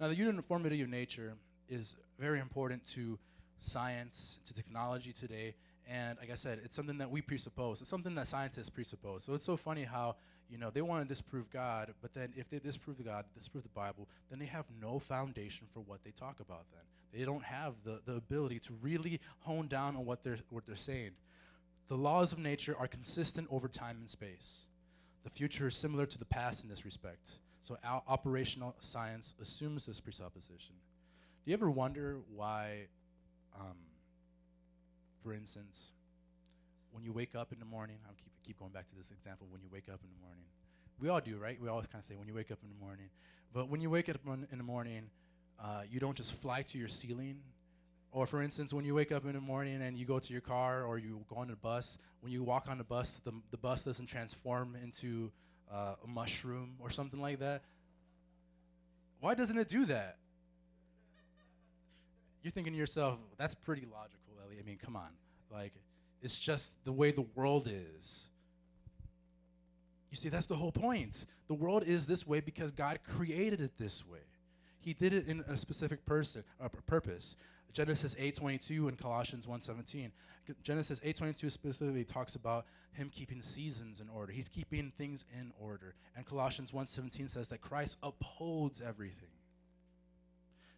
Now, 0.00 0.08
the 0.08 0.14
uniformity 0.14 0.80
of 0.82 0.88
nature 0.88 1.34
is 1.68 1.96
very 2.18 2.40
important 2.40 2.86
to 2.94 3.18
science, 3.60 4.38
to 4.46 4.54
technology 4.54 5.12
today, 5.12 5.54
and 5.90 6.18
like 6.18 6.30
I 6.30 6.34
said, 6.34 6.60
it's 6.64 6.76
something 6.76 6.98
that 6.98 7.10
we 7.10 7.22
presuppose. 7.22 7.80
It's 7.80 7.90
something 7.90 8.14
that 8.14 8.28
scientists 8.28 8.68
presuppose. 8.68 9.24
So 9.24 9.34
it's 9.34 9.46
so 9.46 9.56
funny 9.56 9.84
how 9.84 10.16
you 10.50 10.58
know 10.58 10.70
they 10.70 10.82
want 10.82 11.02
to 11.02 11.08
disprove 11.08 11.50
God, 11.50 11.92
but 12.02 12.12
then 12.14 12.32
if 12.36 12.48
they 12.50 12.58
disprove 12.58 13.02
God, 13.04 13.24
disprove 13.36 13.64
the 13.64 13.70
Bible, 13.70 14.06
then 14.30 14.38
they 14.38 14.46
have 14.46 14.66
no 14.80 14.98
foundation 14.98 15.66
for 15.72 15.80
what 15.80 16.04
they 16.04 16.10
talk 16.10 16.40
about. 16.40 16.64
Then 16.72 16.82
they 17.18 17.24
don't 17.24 17.42
have 17.42 17.74
the, 17.84 18.00
the 18.04 18.16
ability 18.16 18.58
to 18.60 18.74
really 18.82 19.20
hone 19.40 19.66
down 19.66 19.96
on 19.96 20.04
what 20.04 20.22
they're 20.22 20.38
what 20.50 20.66
they're 20.66 20.76
saying. 20.76 21.10
The 21.88 21.96
laws 21.96 22.32
of 22.32 22.38
nature 22.38 22.76
are 22.78 22.86
consistent 22.86 23.48
over 23.50 23.66
time 23.66 23.96
and 23.98 24.08
space. 24.08 24.66
The 25.24 25.30
future 25.30 25.68
is 25.68 25.74
similar 25.74 26.06
to 26.06 26.18
the 26.18 26.24
past 26.24 26.62
in 26.62 26.68
this 26.68 26.84
respect. 26.84 27.30
So 27.62 27.76
our 27.82 28.02
operational 28.06 28.76
science 28.78 29.34
assumes 29.40 29.86
this 29.86 30.00
presupposition. 30.00 30.74
Do 31.44 31.50
you 31.50 31.54
ever 31.54 31.70
wonder 31.70 32.18
why, 32.34 32.88
um, 33.58 33.76
for 35.22 35.32
instance, 35.32 35.92
when 36.92 37.04
you 37.04 37.12
wake 37.12 37.34
up 37.34 37.52
in 37.52 37.58
the 37.58 37.64
morning, 37.64 37.96
I'll 38.06 38.14
keep, 38.14 38.32
keep 38.44 38.58
going 38.58 38.72
back 38.72 38.86
to 38.88 38.94
this 38.94 39.10
example, 39.10 39.46
when 39.50 39.62
you 39.62 39.68
wake 39.72 39.88
up 39.88 40.00
in 40.02 40.10
the 40.10 40.24
morning. 40.24 40.44
We 41.00 41.08
all 41.08 41.20
do, 41.20 41.38
right? 41.38 41.60
We 41.60 41.68
always 41.68 41.86
kind 41.86 42.02
of 42.02 42.06
say 42.06 42.16
when 42.16 42.28
you 42.28 42.34
wake 42.34 42.50
up 42.50 42.58
in 42.62 42.68
the 42.68 42.84
morning. 42.84 43.08
But 43.52 43.68
when 43.68 43.80
you 43.80 43.88
wake 43.88 44.08
up 44.08 44.16
in 44.26 44.58
the 44.58 44.64
morning, 44.64 45.10
uh, 45.62 45.82
you 45.90 46.00
don't 46.00 46.16
just 46.16 46.34
fly 46.34 46.62
to 46.62 46.78
your 46.78 46.88
ceiling 46.88 47.38
or 48.12 48.26
for 48.26 48.42
instance, 48.42 48.72
when 48.72 48.84
you 48.84 48.94
wake 48.94 49.12
up 49.12 49.24
in 49.26 49.32
the 49.32 49.40
morning 49.40 49.82
and 49.82 49.96
you 49.96 50.06
go 50.06 50.18
to 50.18 50.32
your 50.32 50.40
car 50.40 50.84
or 50.84 50.98
you 50.98 51.24
go 51.28 51.36
on 51.36 51.48
the 51.48 51.56
bus, 51.56 51.98
when 52.20 52.32
you 52.32 52.42
walk 52.42 52.66
on 52.68 52.78
the 52.78 52.84
bus, 52.84 53.20
the, 53.24 53.32
the 53.50 53.56
bus 53.56 53.82
doesn't 53.82 54.06
transform 54.06 54.76
into 54.82 55.30
uh, 55.72 55.94
a 56.02 56.06
mushroom 56.06 56.74
or 56.78 56.90
something 56.90 57.20
like 57.20 57.38
that. 57.40 57.62
Why 59.20 59.34
doesn't 59.34 59.58
it 59.58 59.68
do 59.68 59.84
that? 59.86 60.16
You're 62.42 62.52
thinking 62.52 62.72
to 62.72 62.78
yourself, 62.78 63.18
that's 63.36 63.54
pretty 63.54 63.82
logical, 63.82 64.32
Ellie. 64.42 64.56
I 64.58 64.64
mean, 64.64 64.78
come 64.82 64.96
on. 64.96 65.10
Like, 65.52 65.72
it's 66.22 66.38
just 66.38 66.72
the 66.84 66.92
way 66.92 67.10
the 67.10 67.26
world 67.34 67.68
is. 67.70 68.28
You 70.10 70.16
see, 70.16 70.28
that's 70.28 70.46
the 70.46 70.56
whole 70.56 70.72
point. 70.72 71.26
The 71.48 71.54
world 71.54 71.84
is 71.84 72.06
this 72.06 72.26
way 72.26 72.40
because 72.40 72.70
God 72.70 73.00
created 73.06 73.60
it 73.60 73.72
this 73.76 74.06
way. 74.06 74.20
He 74.80 74.94
did 74.94 75.12
it 75.12 75.28
in 75.28 75.40
a 75.48 75.56
specific 75.56 76.06
person, 76.06 76.44
uh, 76.60 76.68
purpose. 76.86 77.36
Genesis 77.72 78.14
8:22 78.18 78.88
and 78.88 78.98
Colossians 78.98 79.46
1:17. 79.46 80.10
Genesis 80.62 81.00
8:22 81.00 81.50
specifically 81.50 82.04
talks 82.04 82.34
about 82.34 82.66
him 82.92 83.10
keeping 83.10 83.42
seasons 83.42 84.00
in 84.00 84.08
order. 84.08 84.32
He's 84.32 84.48
keeping 84.48 84.90
things 84.92 85.24
in 85.38 85.52
order. 85.58 85.94
And 86.16 86.24
Colossians 86.26 86.72
1:17 86.72 87.28
says 87.28 87.48
that 87.48 87.60
Christ 87.60 87.98
upholds 88.02 88.80
everything. 88.80 89.30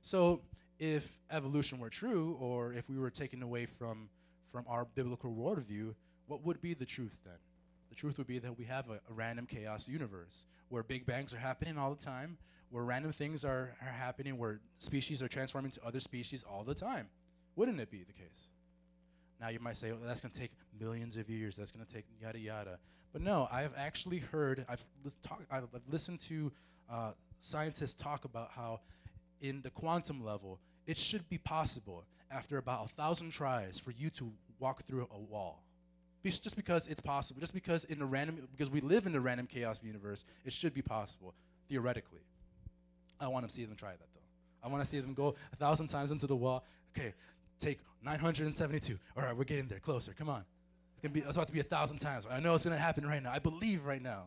So, 0.03 0.43
if 0.79 1.19
evolution 1.31 1.79
were 1.79 1.91
true 1.91 2.37
or 2.41 2.73
if 2.73 2.89
we 2.89 2.99
were 2.99 3.11
taken 3.11 3.43
away 3.43 3.67
from 3.67 4.09
from 4.51 4.65
our 4.67 4.85
biblical 4.85 5.33
worldview, 5.33 5.95
what 6.27 6.43
would 6.45 6.61
be 6.61 6.75
the 6.75 6.87
truth 6.87 7.17
then? 7.25 7.39
The 7.89 7.95
truth 7.95 8.19
would 8.19 8.27
be 8.27 8.39
that 8.39 8.57
we 8.57 8.65
have 8.65 8.89
a, 8.91 8.95
a 8.95 9.13
random 9.13 9.47
chaos 9.47 9.89
universe 9.89 10.47
where 10.69 10.83
big 10.83 11.07
bangs 11.07 11.35
are 11.35 11.39
happening 11.39 11.79
all 11.79 11.95
the 11.95 12.05
time, 12.05 12.37
where 12.71 12.85
random 12.85 13.13
things 13.13 13.45
are, 13.45 13.75
are 13.83 13.93
happening, 13.93 14.39
where 14.39 14.61
species 14.79 15.23
are 15.23 15.29
transforming 15.29 15.71
to 15.73 15.85
other 15.85 16.01
species 16.01 16.45
all 16.49 16.65
the 16.65 16.75
time. 16.75 17.09
Wouldn't 17.57 17.81
it 17.81 17.91
be 17.91 18.05
the 18.05 18.13
case? 18.13 18.51
Now 19.41 19.49
you 19.49 19.59
might 19.59 19.77
say, 19.77 19.91
well, 19.93 20.01
that's 20.07 20.21
going 20.21 20.33
to 20.33 20.39
take 20.39 20.53
millions 20.79 21.17
of 21.17 21.29
years. 21.29 21.57
That's 21.57 21.71
going 21.71 21.85
to 21.85 21.93
take 21.93 22.05
yada 22.23 22.39
yada. 22.39 22.79
But 23.13 23.23
no, 23.23 23.49
I've 23.51 23.73
actually 23.77 24.19
heard, 24.19 24.65
I've, 24.69 24.85
li- 25.05 25.11
talk, 25.23 25.43
I've 25.51 25.67
listened 25.91 26.21
to 26.23 26.53
uh, 26.91 27.11
scientists 27.41 27.95
talk 27.95 28.25
about 28.25 28.51
how 28.55 28.81
in 29.41 29.63
the 29.63 29.71
quantum 29.71 30.23
level, 30.25 30.61
it 30.87 30.97
should 30.97 31.29
be 31.29 31.39
possible 31.39 32.05
after 32.31 32.59
about 32.59 32.85
a 32.85 32.89
thousand 32.89 33.31
tries 33.31 33.79
for 33.79 33.91
you 33.91 34.11
to 34.11 34.31
walk 34.59 34.83
through 34.83 35.09
a 35.13 35.19
wall. 35.19 35.65
Just 36.23 36.55
because 36.55 36.87
it's 36.87 37.01
possible, 37.01 37.41
just 37.41 37.55
because 37.55 37.85
in 37.85 37.99
the 37.99 38.05
random, 38.05 38.47
because 38.53 38.71
we 38.71 38.81
live 38.83 39.07
in 39.07 39.13
the 39.13 39.21
random 39.21 39.47
chaos 39.47 39.81
universe, 39.83 40.27
it 40.45 40.53
should 40.53 40.75
be 40.75 40.83
possible 40.83 41.35
theoretically. 41.69 42.21
I 43.21 43.29
want 43.29 43.49
to 43.49 43.55
see 43.55 43.65
them 43.65 43.77
try 43.77 43.91
that 43.91 43.99
though. 44.15 44.21
I 44.63 44.69
want 44.69 44.83
to 44.83 44.89
see 44.89 45.01
them 45.01 45.15
go 45.15 45.35
a 45.53 45.57
thousand 45.57 45.89
times 45.89 46.11
into 46.11 46.27
the 46.27 46.37
wall. 46.37 46.65
Okay, 46.97 47.15
take 47.61 47.79
972. 48.03 48.99
All 49.17 49.23
right, 49.23 49.37
we're 49.37 49.45
getting 49.45 49.67
there 49.67 49.79
closer. 49.79 50.13
Come 50.13 50.29
on. 50.29 50.45
It's 50.95 51.03
gonna 51.03 51.13
be. 51.13 51.21
It's 51.21 51.37
about 51.37 51.49
to 51.49 51.53
be 51.55 51.61
a 51.61 51.65
thousand 51.65 51.99
times. 51.99 52.27
I 52.31 52.41
know 52.41 52.55
it's 52.55 52.65
gonna 52.65 52.77
happen 52.77 53.07
right 53.07 53.23
now. 53.23 53.33
I 53.33 53.39
believe 53.39 53.85
right 53.85 54.03
now. 54.03 54.25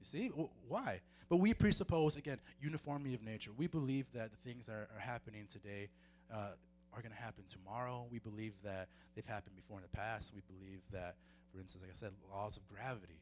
You 0.00 0.06
see 0.06 0.28
w- 0.28 0.48
why? 0.68 1.00
But 1.28 1.38
we 1.38 1.54
presuppose 1.54 2.16
again 2.16 2.38
uniformity 2.60 3.14
of 3.14 3.22
nature. 3.22 3.50
We 3.56 3.66
believe 3.66 4.06
that 4.14 4.30
the 4.30 4.48
things 4.48 4.66
that 4.66 4.72
are, 4.72 4.88
are 4.96 5.00
happening 5.00 5.46
today 5.50 5.88
uh, 6.32 6.54
are 6.94 7.02
going 7.02 7.12
to 7.12 7.20
happen 7.20 7.44
tomorrow. 7.50 8.06
We 8.10 8.20
believe 8.20 8.52
that 8.62 8.88
they've 9.14 9.26
happened 9.26 9.56
before 9.56 9.78
in 9.78 9.82
the 9.82 9.96
past. 9.96 10.32
We 10.34 10.42
believe 10.46 10.80
that, 10.92 11.16
for 11.52 11.60
instance, 11.60 11.82
like 11.82 11.90
I 11.90 11.98
said, 11.98 12.12
laws 12.32 12.56
of 12.56 12.66
gravity, 12.68 13.20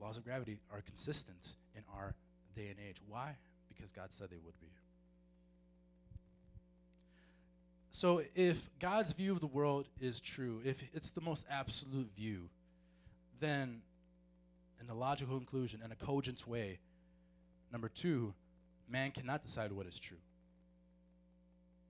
laws 0.00 0.16
of 0.16 0.24
gravity 0.24 0.58
are 0.72 0.80
consistent 0.80 1.56
in 1.76 1.82
our 1.94 2.14
day 2.56 2.68
and 2.68 2.78
age. 2.88 2.96
Why? 3.06 3.36
Because 3.76 3.92
God 3.92 4.08
said 4.10 4.30
they 4.30 4.38
would 4.44 4.58
be. 4.60 4.68
So, 7.90 8.22
if 8.34 8.58
God's 8.80 9.12
view 9.12 9.32
of 9.32 9.40
the 9.40 9.46
world 9.46 9.86
is 10.00 10.20
true, 10.20 10.60
if 10.64 10.82
it's 10.94 11.10
the 11.10 11.20
most 11.20 11.44
absolute 11.50 12.08
view, 12.16 12.48
then 13.38 13.82
in 14.82 14.90
a 14.90 14.94
logical 14.94 15.36
conclusion 15.36 15.80
in 15.84 15.92
a 15.92 15.94
cogent 15.94 16.46
way. 16.46 16.78
Number 17.70 17.88
two, 17.88 18.34
man 18.88 19.10
cannot 19.10 19.44
decide 19.44 19.72
what 19.72 19.86
is 19.86 19.98
true. 19.98 20.18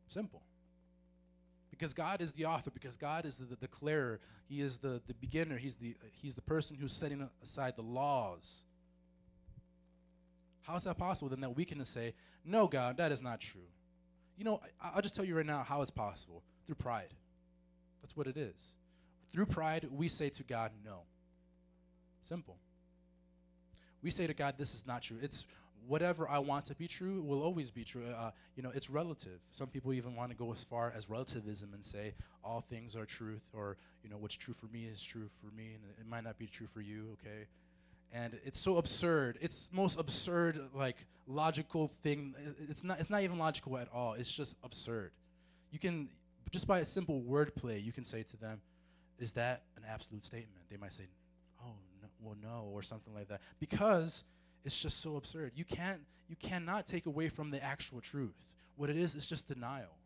Simple. 0.09 0.43
Because 1.71 1.95
God 1.95 2.21
is 2.21 2.33
the 2.33 2.45
author, 2.45 2.71
because 2.71 2.97
God 2.97 3.25
is 3.25 3.37
the, 3.37 3.45
the 3.45 3.57
declarer, 3.57 4.21
He 4.49 4.61
is 4.61 4.77
the, 4.77 5.01
the 5.07 5.15
beginner, 5.15 5.57
he's 5.57 5.75
the, 5.75 5.97
he's 6.13 6.35
the 6.35 6.43
person 6.43 6.77
who's 6.79 6.93
setting 6.93 7.29
aside 7.43 7.77
the 7.77 7.83
laws. 7.83 8.65
How 10.63 10.77
is 10.77 10.85
that 10.85 10.97
possible 10.97 11.29
then 11.29 11.41
that 11.41 11.57
we 11.57 11.65
can 11.65 11.85
say, 11.85 12.15
No, 12.45 12.67
God, 12.67 12.97
that 12.97 13.13
is 13.13 13.21
not 13.21 13.41
true? 13.41 13.61
You 14.37 14.45
know, 14.45 14.61
I, 14.81 14.93
I'll 14.95 15.03
just 15.03 15.15
tell 15.15 15.25
you 15.25 15.37
right 15.37 15.47
now 15.47 15.63
how 15.63 15.83
it's 15.83 15.91
possible 15.91 16.43
through 16.67 16.77
pride. 16.77 17.15
That's 18.01 18.17
what 18.17 18.27
it 18.27 18.37
is. 18.37 18.75
Through 19.31 19.47
pride, 19.47 19.89
we 19.91 20.09
say 20.09 20.29
to 20.31 20.43
God, 20.43 20.71
No. 20.85 21.01
Simple. 22.21 22.57
We 24.03 24.11
say 24.11 24.27
to 24.27 24.35
God, 24.35 24.55
This 24.57 24.75
is 24.75 24.87
not 24.87 25.03
true. 25.03 25.19
It's 25.21 25.47
whatever 25.87 26.29
I 26.29 26.39
want 26.39 26.65
to 26.67 26.75
be 26.75 26.87
true 26.87 27.23
will 27.23 27.43
always 27.43 27.71
be 27.71 27.85
true. 27.85 28.05
Uh, 28.07 28.31
you 28.57 28.63
know, 28.63 28.71
it's 28.75 28.91
relative. 28.91 29.41
Some 29.51 29.69
people 29.69 29.93
even 29.93 30.15
want 30.15 30.31
to 30.31 30.37
go 30.37 30.53
as 30.53 30.65
far 30.65 30.93
as 30.97 31.11
relativism 31.11 31.71
and 31.75 31.85
say 31.85 32.15
all 32.45 32.61
things 32.61 32.95
are 32.97 33.05
truth, 33.05 33.49
or 33.53 33.77
you 34.03 34.11
know, 34.11 34.17
what's 34.17 34.35
true 34.35 34.55
for 34.55 34.67
me 34.67 34.85
is 34.85 35.03
true 35.03 35.29
for 35.35 35.55
me, 35.57 35.73
and 35.75 35.83
it 35.99 36.07
might 36.09 36.25
not 36.25 36.39
be 36.39 36.47
true 36.47 36.67
for 36.67 36.81
you. 36.81 37.17
Okay, 37.21 37.47
and 38.13 38.39
it's 38.45 38.61
so 38.61 38.77
absurd. 38.77 39.39
It's 39.41 39.69
most 39.73 39.99
absurd, 39.99 40.61
like 40.75 41.07
logical 41.27 41.91
thing. 42.03 42.35
It's 42.69 42.85
not. 42.85 43.01
It's 43.01 43.11
not 43.11 43.23
even 43.23 43.39
logical 43.39 43.79
at 43.79 43.89
all. 43.93 44.15
It's 44.15 44.31
just 44.31 44.55
absurd. 44.63 45.13
You 45.71 45.79
can 45.79 46.09
just 46.51 46.67
by 46.67 46.81
a 46.81 46.85
simple 46.85 47.23
wordplay, 47.23 47.83
you 47.83 47.93
can 47.93 48.05
say 48.05 48.23
to 48.23 48.37
them, 48.37 48.61
"Is 49.19 49.33
that 49.33 49.65
an 49.77 49.85
absolute 49.89 50.25
statement?" 50.25 50.69
They 50.71 50.77
might 50.77 50.93
say, 50.93 51.09
"Oh, 51.61 51.75
no, 52.03 52.09
well, 52.21 52.37
no," 52.43 52.71
or 52.73 52.83
something 52.83 53.15
like 53.15 53.29
that, 53.29 53.41
because 53.59 54.25
it's 54.65 54.79
just 54.79 55.01
so 55.01 55.17
absurd. 55.17 55.53
You 55.55 55.65
can't 55.65 56.03
you 56.29 56.37
cannot 56.37 56.87
take 56.87 57.07
away 57.07 57.29
from 57.29 57.51
the 57.51 57.63
actual 57.63 58.01
truth. 58.01 58.45
What 58.77 58.91
it 58.91 58.97
is 58.97 59.15
is 59.15 59.27
just 59.27 59.49
denial. 59.49 59.97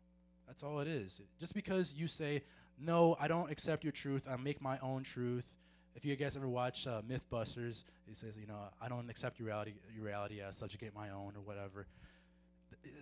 That's 0.45 0.63
all 0.63 0.79
it 0.79 0.87
is. 0.87 1.21
Just 1.39 1.53
because 1.53 1.93
you 1.93 2.07
say, 2.07 2.43
"No, 2.77 3.17
I 3.19 3.27
don't 3.27 3.51
accept 3.51 3.83
your 3.83 3.91
truth. 3.91 4.27
I 4.29 4.37
make 4.37 4.61
my 4.61 4.79
own 4.79 5.03
truth." 5.03 5.53
If 5.97 6.05
you 6.05 6.15
guys 6.15 6.37
ever 6.37 6.47
watch 6.47 6.87
uh, 6.87 7.01
MythBusters, 7.01 7.83
he 8.07 8.13
says, 8.13 8.37
"You 8.37 8.47
know, 8.47 8.59
I 8.81 8.87
don't 8.87 9.09
accept 9.09 9.39
your 9.39 9.47
reality. 9.47 9.73
Your 9.93 10.05
reality. 10.05 10.41
I 10.41 10.51
subjugate 10.51 10.95
my 10.95 11.09
own, 11.09 11.33
or 11.35 11.41
whatever." 11.43 11.87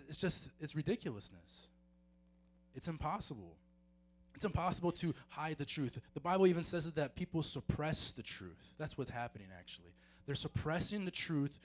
It's 0.08 0.18
just 0.18 0.48
it's 0.58 0.74
ridiculousness. 0.74 1.68
It's 2.74 2.88
impossible. 2.88 3.56
It's 4.34 4.44
impossible 4.44 4.92
to 4.92 5.14
hide 5.28 5.56
the 5.56 5.64
truth. 5.64 5.98
The 6.14 6.20
Bible 6.20 6.46
even 6.46 6.64
says 6.64 6.90
that 6.90 7.16
people 7.16 7.42
suppress 7.42 8.10
the 8.10 8.22
truth. 8.22 8.74
That's 8.78 8.98
what's 8.98 9.10
happening, 9.10 9.48
actually. 9.58 9.92
They're 10.26 10.34
suppressing 10.34 11.04
the 11.04 11.10
truth 11.10 11.58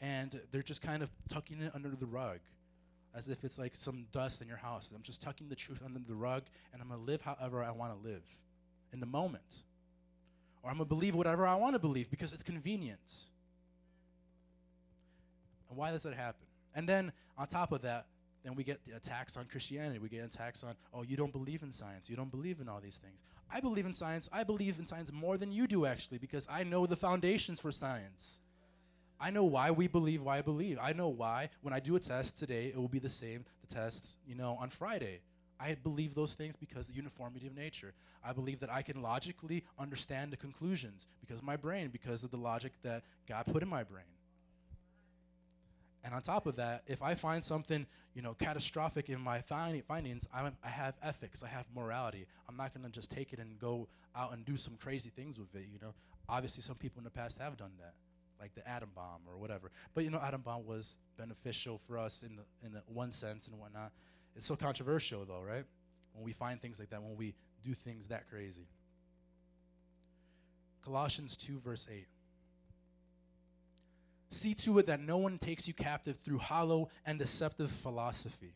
and 0.00 0.40
they're 0.52 0.62
just 0.62 0.82
kind 0.82 1.02
of 1.02 1.10
tucking 1.28 1.60
it 1.60 1.72
under 1.74 1.88
the 1.88 2.06
rug 2.06 2.38
as 3.16 3.28
if 3.28 3.44
it's 3.44 3.58
like 3.58 3.74
some 3.74 4.06
dust 4.12 4.42
in 4.42 4.48
your 4.48 4.56
house. 4.56 4.90
I'm 4.94 5.02
just 5.02 5.22
tucking 5.22 5.48
the 5.48 5.56
truth 5.56 5.80
under 5.84 5.98
the 5.98 6.14
rug 6.14 6.42
and 6.72 6.82
I'm 6.82 6.88
going 6.88 7.00
to 7.00 7.06
live 7.06 7.22
however 7.22 7.64
I 7.64 7.70
want 7.70 8.00
to 8.00 8.08
live 8.08 8.22
in 8.92 9.00
the 9.00 9.06
moment. 9.06 9.62
Or 10.64 10.70
I'm 10.70 10.78
going 10.78 10.88
to 10.88 10.94
believe 10.94 11.14
whatever 11.14 11.46
I 11.46 11.56
want 11.56 11.74
to 11.74 11.78
believe 11.78 12.10
because 12.10 12.32
it's 12.32 12.42
convenient. 12.42 12.98
And 15.68 15.76
why 15.76 15.92
does 15.92 16.04
that 16.04 16.14
happen? 16.14 16.46
And 16.74 16.88
then 16.88 17.12
on 17.36 17.46
top 17.46 17.70
of 17.70 17.82
that, 17.82 18.06
then 18.42 18.54
we 18.54 18.64
get 18.64 18.80
attacks 18.96 19.36
on 19.36 19.44
Christianity. 19.44 19.98
We 19.98 20.08
get 20.08 20.24
attacks 20.24 20.64
on, 20.64 20.74
oh, 20.94 21.02
you 21.02 21.16
don't 21.16 21.32
believe 21.32 21.62
in 21.62 21.70
science. 21.70 22.08
You 22.08 22.16
don't 22.16 22.30
believe 22.30 22.60
in 22.60 22.68
all 22.68 22.80
these 22.80 22.96
things. 22.96 23.22
I 23.52 23.60
believe 23.60 23.84
in 23.84 23.92
science. 23.92 24.28
I 24.32 24.42
believe 24.42 24.78
in 24.78 24.86
science 24.86 25.12
more 25.12 25.36
than 25.36 25.52
you 25.52 25.66
do, 25.66 25.84
actually, 25.84 26.18
because 26.18 26.46
I 26.50 26.64
know 26.64 26.86
the 26.86 26.96
foundations 26.96 27.60
for 27.60 27.70
science. 27.70 28.40
I 29.20 29.30
know 29.30 29.44
why 29.44 29.70
we 29.70 29.86
believe 29.86 30.22
why 30.22 30.38
I 30.38 30.42
believe. 30.42 30.78
I 30.80 30.92
know 30.92 31.08
why 31.08 31.50
when 31.62 31.72
I 31.72 31.80
do 31.80 31.96
a 31.96 32.00
test 32.00 32.38
today, 32.38 32.66
it 32.66 32.76
will 32.76 32.88
be 32.88 32.98
the 32.98 33.08
same 33.10 33.44
the 33.66 33.74
test, 33.74 34.16
you 34.26 34.34
know, 34.34 34.58
on 34.60 34.70
Friday. 34.70 35.20
I 35.60 35.76
believe 35.82 36.14
those 36.14 36.34
things 36.34 36.56
because 36.56 36.88
of 36.88 36.88
the 36.88 36.96
uniformity 36.96 37.46
of 37.46 37.56
nature. 37.56 37.92
I 38.24 38.32
believe 38.32 38.60
that 38.60 38.70
I 38.70 38.82
can 38.82 39.02
logically 39.02 39.64
understand 39.78 40.32
the 40.32 40.36
conclusions 40.36 41.06
because 41.20 41.38
of 41.38 41.44
my 41.44 41.56
brain, 41.56 41.90
because 41.92 42.24
of 42.24 42.30
the 42.30 42.36
logic 42.36 42.72
that 42.82 43.02
God 43.28 43.46
put 43.46 43.62
in 43.62 43.68
my 43.68 43.84
brain. 43.84 44.04
And 46.04 46.12
on 46.12 46.20
top 46.20 46.46
of 46.46 46.56
that, 46.56 46.82
if 46.86 47.02
I 47.02 47.14
find 47.14 47.42
something, 47.42 47.86
you 48.14 48.20
know, 48.20 48.34
catastrophic 48.34 49.08
in 49.08 49.20
my 49.20 49.40
find- 49.40 49.82
findings, 49.84 50.28
I'm, 50.34 50.54
I 50.62 50.68
have 50.68 50.94
ethics, 51.02 51.42
I 51.42 51.48
have 51.48 51.64
morality. 51.74 52.26
I'm 52.46 52.56
not 52.56 52.74
going 52.74 52.84
to 52.84 52.92
just 52.92 53.10
take 53.10 53.32
it 53.32 53.38
and 53.38 53.58
go 53.58 53.88
out 54.14 54.34
and 54.34 54.44
do 54.44 54.56
some 54.56 54.76
crazy 54.76 55.10
things 55.16 55.38
with 55.38 55.54
it, 55.54 55.66
you 55.72 55.78
know. 55.80 55.94
Obviously, 56.28 56.62
some 56.62 56.76
people 56.76 56.98
in 56.98 57.04
the 57.04 57.10
past 57.10 57.38
have 57.38 57.56
done 57.56 57.72
that, 57.80 57.94
like 58.38 58.54
the 58.54 58.66
atom 58.68 58.90
bomb 58.94 59.20
or 59.26 59.38
whatever. 59.38 59.70
But, 59.94 60.04
you 60.04 60.10
know, 60.10 60.20
atom 60.20 60.42
bomb 60.42 60.66
was 60.66 60.96
beneficial 61.16 61.80
for 61.86 61.98
us 61.98 62.22
in 62.22 62.36
the, 62.36 62.66
in 62.66 62.72
the 62.74 62.82
one 62.92 63.10
sense 63.10 63.48
and 63.48 63.58
whatnot. 63.58 63.90
It's 64.36 64.46
so 64.46 64.56
controversial, 64.56 65.24
though, 65.24 65.40
right? 65.40 65.64
When 66.12 66.24
we 66.24 66.32
find 66.32 66.60
things 66.60 66.78
like 66.78 66.90
that, 66.90 67.02
when 67.02 67.16
we 67.16 67.34
do 67.64 67.74
things 67.74 68.08
that 68.08 68.28
crazy. 68.28 68.66
Colossians 70.84 71.36
2, 71.36 71.60
verse 71.60 71.88
8. 71.90 72.06
See 74.30 74.54
to 74.54 74.78
it 74.78 74.86
that 74.86 75.00
no 75.00 75.16
one 75.16 75.38
takes 75.38 75.66
you 75.66 75.74
captive 75.74 76.16
through 76.16 76.38
hollow 76.38 76.90
and 77.06 77.18
deceptive 77.18 77.70
philosophy, 77.70 78.52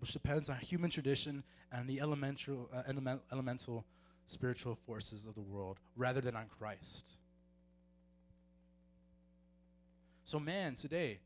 which 0.00 0.12
depends 0.12 0.50
on 0.50 0.56
human 0.58 0.90
tradition 0.90 1.42
and 1.72 1.88
the 1.88 2.00
elemental, 2.00 2.68
uh, 2.74 2.82
element, 2.86 3.22
elemental 3.32 3.84
spiritual 4.26 4.74
forces 4.74 5.24
of 5.24 5.34
the 5.34 5.40
world, 5.40 5.78
rather 5.96 6.20
than 6.20 6.34
on 6.34 6.46
Christ. 6.58 7.16
So, 10.24 10.40
man, 10.40 10.74
today, 10.74 11.20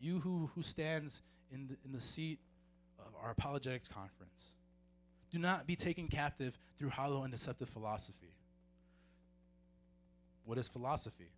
you 0.00 0.20
who, 0.20 0.50
who 0.54 0.62
stands 0.62 1.22
in 1.52 1.66
the, 1.66 1.76
in 1.84 1.92
the 1.92 2.00
seat 2.00 2.38
of 3.06 3.14
our 3.22 3.30
apologetics 3.30 3.88
conference, 3.88 4.54
do 5.30 5.38
not 5.38 5.66
be 5.66 5.76
taken 5.76 6.08
captive 6.08 6.58
through 6.78 6.90
hollow 6.90 7.22
and 7.22 7.32
deceptive 7.32 7.68
philosophy. 7.68 8.32
What 10.44 10.58
is 10.58 10.68
philosophy? 10.68 11.30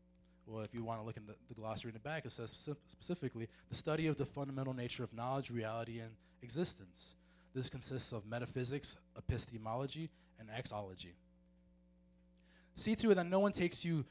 Well, 0.47 0.63
if 0.63 0.75
you 0.75 0.83
want 0.83 1.01
to 1.01 1.07
look 1.07 1.17
in 1.17 1.27
the, 1.27 1.35
the 1.49 1.55
glossary 1.55 1.91
in 1.91 1.95
the 1.95 2.01
back, 2.01 2.25
it 2.25 2.33
says 2.33 2.51
specifically 2.51 3.49
the 3.69 3.75
study 3.75 4.07
of 4.07 4.17
the 4.17 4.25
fundamental 4.25 4.73
nature 4.73 5.05
of 5.05 5.13
knowledge, 5.13 5.51
reality, 5.51 6.01
and 6.01 6.11
existence. 6.43 7.17
This 7.55 7.69
consists 7.69 8.13
of 8.13 8.27
metaphysics, 8.27 8.97
epistemology, 9.17 10.09
and 10.39 10.49
axiology. 10.49 11.13
See 12.77 12.95
to 12.95 13.11
it 13.11 13.15
that 13.17 13.27
no 13.27 13.41
one 13.41 13.53
takes 13.53 13.85
you 13.85 14.05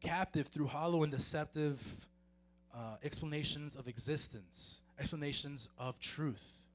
captive 0.00 0.46
through 0.48 0.66
hollow 0.66 1.02
and 1.02 1.12
deceptive 1.12 1.80
uh, 2.74 2.96
explanations 3.04 3.76
of 3.76 3.88
existence, 3.88 4.80
explanations 4.98 5.68
of 5.78 5.98
truth. 6.00 6.65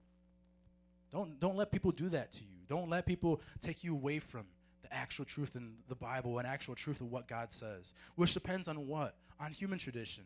Don't, 1.14 1.40
don't 1.40 1.58
let 1.58 1.72
people 1.72 1.92
do 1.92 2.10
that 2.10 2.32
to 2.34 2.42
you. 2.42 2.66
Don't 2.70 2.90
let 2.90 3.06
people 3.06 3.42
take 3.62 3.84
you 3.84 3.94
away 3.94 4.20
from 4.20 4.46
the 4.84 4.94
actual 4.94 5.26
truth 5.26 5.56
in 5.56 5.74
the 5.90 5.96
Bible 5.96 6.38
and 6.40 6.48
actual 6.48 6.76
truth 6.76 7.02
of 7.02 7.12
what 7.12 7.28
God 7.28 7.52
says, 7.52 7.94
which 8.16 8.34
depends 8.34 8.68
on 8.68 8.88
what? 8.88 9.14
On 9.40 9.52
human 9.52 9.78
tradition. 9.78 10.24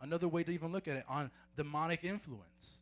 Another 0.00 0.28
way 0.28 0.42
to 0.42 0.50
even 0.50 0.72
look 0.72 0.88
at 0.88 0.96
it, 0.96 1.04
on 1.08 1.30
demonic 1.56 2.02
influence. 2.02 2.80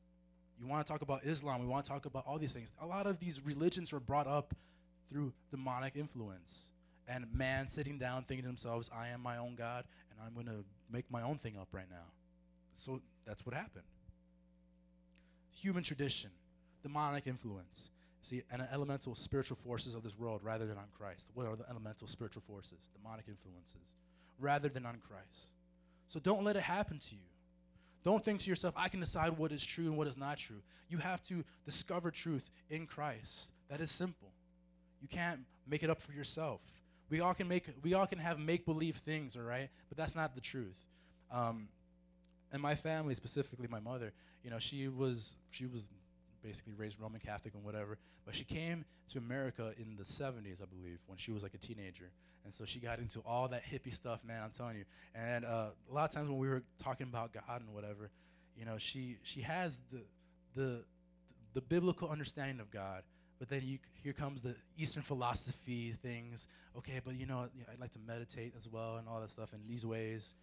You 0.61 0.67
want 0.67 0.87
to 0.87 0.93
talk 0.93 1.03
about 1.03 1.25
Islam, 1.25 1.61
we 1.61 1.67
want 1.67 1.85
to 1.85 1.91
talk 1.91 2.07
about 2.07 2.25
all 2.27 2.39
these 2.39 2.53
things. 2.53 2.71
A 2.81 2.87
lot 2.87 3.07
of 3.07 3.19
these 3.19 3.45
religions 3.45 3.93
were 3.93 4.01
brought 4.01 4.27
up 4.27 4.55
through 5.11 5.33
demonic 5.51 5.97
influence. 5.97 6.69
And 7.09 7.27
man 7.35 7.67
sitting 7.69 7.99
down 7.99 8.25
thinking 8.25 8.45
to 8.45 8.49
themselves, 8.49 8.89
I 8.95 9.09
am 9.09 9.21
my 9.21 9.39
own 9.39 9.57
God, 9.57 9.85
and 10.11 10.21
I'm 10.25 10.35
going 10.35 10.47
to 10.47 10.65
make 10.91 11.11
my 11.11 11.23
own 11.23 11.39
thing 11.39 11.57
up 11.61 11.69
right 11.73 11.89
now. 11.91 12.07
So 12.85 13.01
that's 13.27 13.45
what 13.45 13.55
happened. 13.55 13.85
Human 15.61 15.83
tradition, 15.83 16.31
demonic 16.83 17.27
influence. 17.27 17.91
See, 18.23 18.43
and 18.53 18.63
elemental 18.73 19.15
spiritual 19.15 19.57
forces 19.57 19.95
of 19.95 20.03
this 20.03 20.19
world 20.19 20.41
rather 20.43 20.67
than 20.67 20.77
on 20.77 20.85
Christ. 20.97 21.31
What 21.35 21.47
are 21.47 21.57
the 21.57 21.69
elemental 21.71 22.07
spiritual 22.07 22.43
forces? 22.47 22.91
Demonic 23.01 23.25
influences. 23.29 23.81
Rather 24.39 24.69
than 24.69 24.85
on 24.85 24.99
Christ. 25.09 25.53
So 26.09 26.21
don't 26.21 26.45
let 26.45 26.57
it 26.57 26.63
happen 26.63 26.99
to 26.99 27.15
you. 27.15 27.23
Don't 28.03 28.25
think 28.25 28.41
to 28.41 28.51
yourself, 28.51 28.75
I 28.77 28.89
can 28.89 29.01
decide 29.01 29.37
what 29.37 29.53
is 29.53 29.65
true 29.65 29.87
and 29.87 29.97
what 29.97 30.07
is 30.07 30.17
not 30.17 30.39
true. 30.39 30.63
You 30.89 30.99
have 30.99 31.23
to 31.25 31.45
discover 31.65 32.11
truth 32.11 32.51
in 32.71 32.87
Christ. 32.87 33.53
That 33.69 33.81
is 33.81 33.91
simple. 33.91 34.29
You 35.01 35.09
can't 35.09 35.41
make 35.67 35.83
it 35.83 35.91
up 35.91 36.01
for 36.01 36.13
yourself. 36.13 36.61
We 37.11 37.21
all 37.21 37.35
can 37.35 37.49
make 37.49 37.69
we 37.83 37.95
all 37.95 38.07
can 38.07 38.19
have 38.19 38.39
make 38.39 38.65
believe 38.65 38.97
things, 38.97 39.37
all 39.37 39.43
right? 39.43 39.69
But 39.89 39.99
that's 39.99 40.15
not 40.15 40.35
the 40.35 40.41
truth. 40.41 40.79
Um, 41.31 41.69
and 42.53 42.61
my 42.61 42.75
family, 42.75 43.15
specifically 43.15 43.69
my 43.69 43.81
mother, 43.81 44.13
you 44.45 44.51
know, 44.51 44.59
she 44.59 44.89
was 44.89 45.37
she 45.51 45.67
was 45.67 45.91
basically 46.43 46.73
raised 46.77 47.01
Roman 47.01 47.21
Catholic 47.21 47.55
and 47.55 47.65
whatever. 47.65 47.99
But 48.25 48.35
she 48.35 48.45
came 48.45 48.85
to 49.13 49.19
America 49.19 49.73
in 49.79 49.97
the 49.97 50.05
70s, 50.05 50.63
I 50.63 50.67
believe, 50.67 50.99
when 51.07 51.19
she 51.19 51.33
was 51.33 51.43
like 51.43 51.55
a 51.55 51.59
teenager. 51.59 52.11
And 52.45 52.53
so 52.55 52.65
she 52.65 52.81
got 52.81 52.99
into 52.99 53.21
all 53.21 53.49
that 53.49 53.63
hippie 53.65 53.95
stuff, 53.95 54.25
man, 54.25 54.43
I'm 54.43 54.51
telling 54.51 54.77
you. 54.77 54.85
And 55.15 55.45
uh, 55.45 55.69
a 55.91 55.95
lot 55.95 56.09
of 56.09 56.15
times 56.15 56.29
when 56.29 56.39
we 56.39 56.49
were 56.49 56.63
talking 56.83 57.07
about 57.09 57.33
God 57.33 57.61
and 57.61 57.75
whatever, 57.75 58.11
you 58.57 58.65
know, 58.65 58.79
she, 58.79 59.17
she 59.23 59.41
has 59.43 59.81
the, 59.93 60.01
the, 60.55 60.85
the 61.55 61.61
biblical 61.61 62.09
understanding 62.09 62.61
of 62.61 62.71
God, 62.71 63.03
But 63.39 63.49
then 63.49 63.63
you, 63.65 63.79
here 64.03 64.13
comes 64.13 64.43
the 64.43 64.55
Eastern 64.79 65.03
philosophy 65.03 65.93
things. 66.03 66.47
Okay, 66.77 67.01
but 67.05 67.19
you 67.19 67.27
know, 67.27 67.49
I'd 67.73 67.81
like 67.81 67.93
to 67.93 67.99
meditate 68.07 68.55
as 68.57 68.69
well 68.69 68.97
and 68.97 69.09
all 69.09 69.21
that 69.21 69.31
stuff 69.31 69.53
in 69.53 69.61
these 69.67 69.85
ways. 69.85 70.35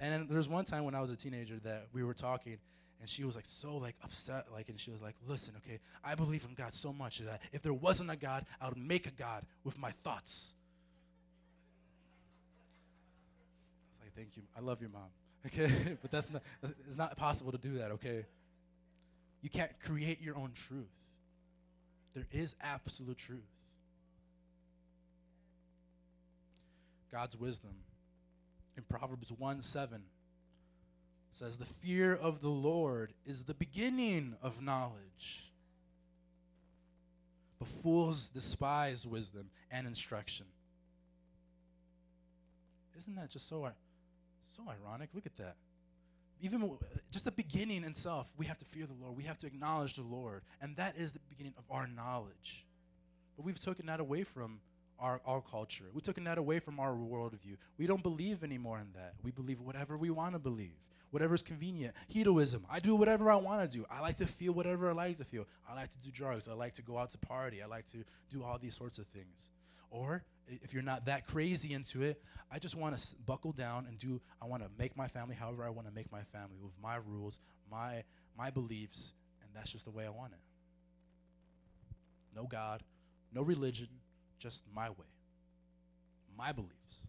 And 0.00 0.12
then 0.12 0.26
there 0.28 0.38
was 0.38 0.48
one 0.48 0.64
time 0.64 0.84
when 0.84 0.94
I 0.94 1.00
was 1.00 1.10
a 1.10 1.16
teenager 1.16 1.58
that 1.64 1.86
we 1.92 2.02
were 2.02 2.14
talking, 2.14 2.58
and 3.00 3.08
she 3.08 3.24
was 3.24 3.34
like 3.34 3.46
so 3.46 3.76
like 3.76 3.96
upset, 4.04 4.46
like, 4.52 4.68
and 4.68 4.78
she 4.78 4.90
was 4.90 5.00
like, 5.00 5.14
"Listen, 5.26 5.54
okay, 5.58 5.80
I 6.04 6.14
believe 6.14 6.44
in 6.44 6.54
God 6.54 6.74
so 6.74 6.92
much 6.92 7.18
that 7.20 7.40
if 7.52 7.62
there 7.62 7.72
wasn't 7.72 8.10
a 8.10 8.16
God, 8.16 8.44
I 8.60 8.68
would 8.68 8.76
make 8.76 9.06
a 9.06 9.10
God 9.10 9.44
with 9.64 9.78
my 9.78 9.90
thoughts." 10.04 10.54
I 14.00 14.04
was 14.04 14.06
like, 14.06 14.14
"Thank 14.14 14.36
you, 14.36 14.42
I 14.56 14.60
love 14.60 14.80
your 14.80 14.90
mom." 14.90 15.08
Okay, 15.46 15.96
but 16.02 16.10
that's 16.10 16.30
not 16.30 16.42
it's 16.62 16.98
not 16.98 17.16
possible 17.16 17.50
to 17.50 17.56
do 17.56 17.78
that. 17.78 17.92
Okay, 17.92 18.26
you 19.40 19.48
can't 19.48 19.72
create 19.80 20.20
your 20.20 20.36
own 20.36 20.52
truth. 20.52 20.92
There 22.14 22.26
is 22.30 22.54
absolute 22.60 23.16
truth. 23.16 23.40
God's 27.10 27.38
wisdom 27.38 27.74
in 28.76 28.82
Proverbs 28.82 29.32
1 29.32 29.62
7 29.62 30.02
says, 31.32 31.56
The 31.56 31.66
fear 31.66 32.14
of 32.14 32.40
the 32.40 32.48
Lord 32.48 33.12
is 33.26 33.44
the 33.44 33.54
beginning 33.54 34.34
of 34.42 34.62
knowledge. 34.62 35.50
But 37.58 37.68
fools 37.82 38.28
despise 38.28 39.06
wisdom 39.06 39.50
and 39.70 39.86
instruction. 39.86 40.46
Isn't 42.96 43.14
that 43.16 43.30
just 43.30 43.48
so, 43.48 43.70
so 44.56 44.62
ironic? 44.68 45.10
Look 45.14 45.26
at 45.26 45.36
that. 45.36 45.56
Even 46.42 46.70
just 47.10 47.26
the 47.26 47.32
beginning 47.32 47.84
itself, 47.84 48.30
we 48.38 48.46
have 48.46 48.58
to 48.58 48.64
fear 48.64 48.86
the 48.86 48.94
Lord. 48.94 49.16
We 49.16 49.24
have 49.24 49.38
to 49.38 49.46
acknowledge 49.46 49.94
the 49.94 50.02
Lord. 50.02 50.42
And 50.62 50.74
that 50.76 50.96
is 50.96 51.12
the 51.12 51.20
beginning 51.28 51.54
of 51.58 51.64
our 51.70 51.86
knowledge. 51.86 52.64
But 53.36 53.44
we've 53.44 53.60
taken 53.60 53.86
that 53.86 54.00
away 54.00 54.24
from 54.24 54.60
our, 54.98 55.20
our 55.26 55.40
culture. 55.40 55.84
We've 55.92 56.02
taken 56.02 56.24
that 56.24 56.38
away 56.38 56.58
from 56.60 56.78
our 56.78 56.92
worldview. 56.92 57.56
We 57.78 57.86
don't 57.86 58.02
believe 58.02 58.44
anymore 58.44 58.78
in 58.78 58.88
that. 58.94 59.14
We 59.22 59.30
believe 59.30 59.60
whatever 59.60 59.96
we 59.96 60.10
want 60.10 60.34
to 60.34 60.38
believe, 60.38 60.76
whatever's 61.10 61.42
convenient. 61.42 61.94
Hedonism. 62.08 62.64
I 62.70 62.80
do 62.80 62.94
whatever 62.94 63.30
I 63.30 63.36
want 63.36 63.68
to 63.70 63.78
do. 63.78 63.84
I 63.90 64.00
like 64.00 64.16
to 64.18 64.26
feel 64.26 64.52
whatever 64.52 64.90
I 64.90 64.92
like 64.92 65.16
to 65.18 65.24
feel. 65.24 65.46
I 65.68 65.74
like 65.74 65.90
to 65.90 65.98
do 65.98 66.10
drugs. 66.10 66.48
I 66.48 66.52
like 66.52 66.74
to 66.74 66.82
go 66.82 66.98
out 66.98 67.10
to 67.12 67.18
party. 67.18 67.62
I 67.62 67.66
like 67.66 67.86
to 67.88 68.04
do 68.30 68.42
all 68.42 68.58
these 68.58 68.76
sorts 68.76 68.98
of 68.98 69.06
things. 69.08 69.50
Or 69.90 70.22
if 70.46 70.72
you're 70.72 70.82
not 70.82 71.06
that 71.06 71.26
crazy 71.26 71.72
into 71.72 72.02
it, 72.02 72.22
I 72.50 72.58
just 72.58 72.76
want 72.76 72.96
to 72.96 73.00
s- 73.02 73.14
buckle 73.26 73.52
down 73.52 73.86
and 73.86 73.98
do. 73.98 74.20
I 74.40 74.46
want 74.46 74.62
to 74.62 74.68
make 74.78 74.96
my 74.96 75.08
family 75.08 75.34
however 75.34 75.64
I 75.64 75.70
want 75.70 75.88
to 75.88 75.94
make 75.94 76.10
my 76.12 76.22
family 76.32 76.56
with 76.62 76.72
my 76.82 76.96
rules, 76.96 77.38
my 77.70 78.04
my 78.38 78.50
beliefs, 78.50 79.12
and 79.42 79.50
that's 79.54 79.70
just 79.70 79.84
the 79.84 79.90
way 79.90 80.06
I 80.06 80.10
want 80.10 80.32
it. 80.32 80.38
No 82.34 82.44
God, 82.44 82.82
no 83.32 83.42
religion, 83.42 83.88
just 84.38 84.62
my 84.74 84.90
way, 84.90 85.06
my 86.38 86.52
beliefs. 86.52 87.06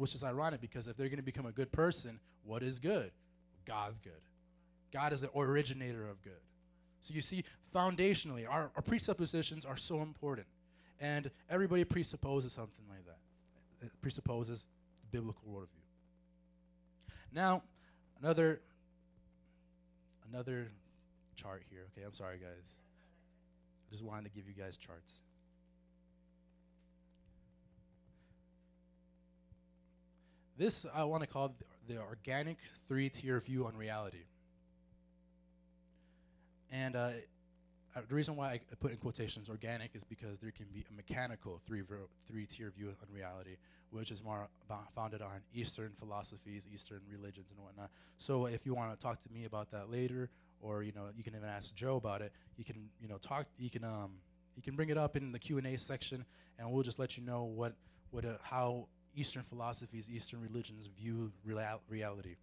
Which 0.00 0.14
is 0.14 0.24
ironic 0.24 0.62
because 0.62 0.88
if 0.88 0.96
they're 0.96 1.08
going 1.08 1.18
to 1.18 1.22
become 1.22 1.44
a 1.44 1.52
good 1.52 1.70
person, 1.72 2.18
what 2.44 2.62
is 2.62 2.78
good? 2.78 3.10
God's 3.66 3.98
good. 3.98 4.22
God 4.94 5.12
is 5.12 5.20
the 5.20 5.30
originator 5.36 6.08
of 6.08 6.22
good. 6.22 6.40
So 7.02 7.12
you 7.12 7.20
see, 7.20 7.44
foundationally, 7.74 8.48
our, 8.48 8.70
our 8.76 8.82
presuppositions 8.82 9.66
are 9.66 9.76
so 9.76 10.00
important. 10.00 10.46
And 11.00 11.30
everybody 11.50 11.84
presupposes 11.84 12.54
something 12.54 12.86
like 12.88 13.04
that. 13.04 13.18
It 13.84 13.92
presupposes 14.00 14.64
the 15.02 15.18
biblical 15.18 15.42
worldview. 15.52 15.84
Now, 17.34 17.62
another 18.22 18.62
another 20.32 20.70
chart 21.36 21.62
here. 21.70 21.88
Okay, 21.92 22.06
I'm 22.06 22.14
sorry 22.14 22.38
guys. 22.38 22.76
I 23.86 23.92
just 23.92 24.02
wanted 24.02 24.24
to 24.24 24.30
give 24.30 24.48
you 24.48 24.54
guys 24.54 24.78
charts. 24.78 25.20
This 30.60 30.84
I 30.94 31.04
want 31.04 31.22
to 31.22 31.26
call 31.26 31.54
the, 31.88 31.96
organic 31.96 32.58
three-tier 32.86 33.40
view 33.40 33.64
on 33.64 33.74
reality. 33.74 34.24
And 36.70 36.94
uh, 36.94 37.12
uh, 37.96 38.00
the 38.06 38.14
reason 38.14 38.36
why 38.36 38.50
I 38.50 38.60
put 38.78 38.90
in 38.90 38.98
quotations 38.98 39.48
organic 39.48 39.92
is 39.94 40.04
because 40.04 40.38
there 40.38 40.50
can 40.50 40.66
be 40.74 40.84
a 40.90 40.94
mechanical 40.94 41.62
three 41.66 41.80
three 42.28 42.44
tier 42.44 42.70
view 42.76 42.88
on 42.88 43.14
reality, 43.16 43.56
which 43.90 44.10
is 44.10 44.22
more 44.22 44.48
founded 44.94 45.22
on 45.22 45.40
Eastern 45.54 45.92
philosophies, 45.98 46.68
Eastern 46.70 47.00
religions, 47.10 47.46
and 47.56 47.64
whatnot. 47.64 47.88
So 48.18 48.44
if 48.44 48.66
you 48.66 48.74
want 48.74 48.92
to 48.92 49.02
talk 49.02 49.18
to 49.22 49.32
me 49.32 49.46
about 49.46 49.70
that 49.70 49.90
later, 49.90 50.28
or 50.60 50.82
you 50.82 50.92
know 50.92 51.06
you 51.16 51.24
can 51.24 51.34
even 51.34 51.48
ask 51.48 51.74
Joe 51.74 51.96
about 51.96 52.20
it, 52.20 52.34
you 52.58 52.66
can 52.66 52.90
you 53.00 53.08
know 53.08 53.16
talk 53.16 53.46
you 53.58 53.70
can 53.70 53.82
um 53.82 54.10
you 54.56 54.62
can 54.62 54.76
bring 54.76 54.90
it 54.90 54.98
up 54.98 55.16
in 55.16 55.32
the 55.32 55.38
Q 55.38 55.56
and 55.56 55.66
A 55.66 55.78
section, 55.78 56.22
and 56.58 56.70
we'll 56.70 56.82
just 56.82 56.98
let 56.98 57.16
you 57.16 57.24
know 57.24 57.44
what 57.44 57.72
what 58.10 58.26
uh, 58.26 58.34
how 58.42 58.88
Eastern 59.14 59.42
philosophies, 59.42 60.08
Eastern 60.10 60.40
religions 60.40 60.88
view 60.98 61.32
real- 61.44 61.80
reality. 61.88 62.36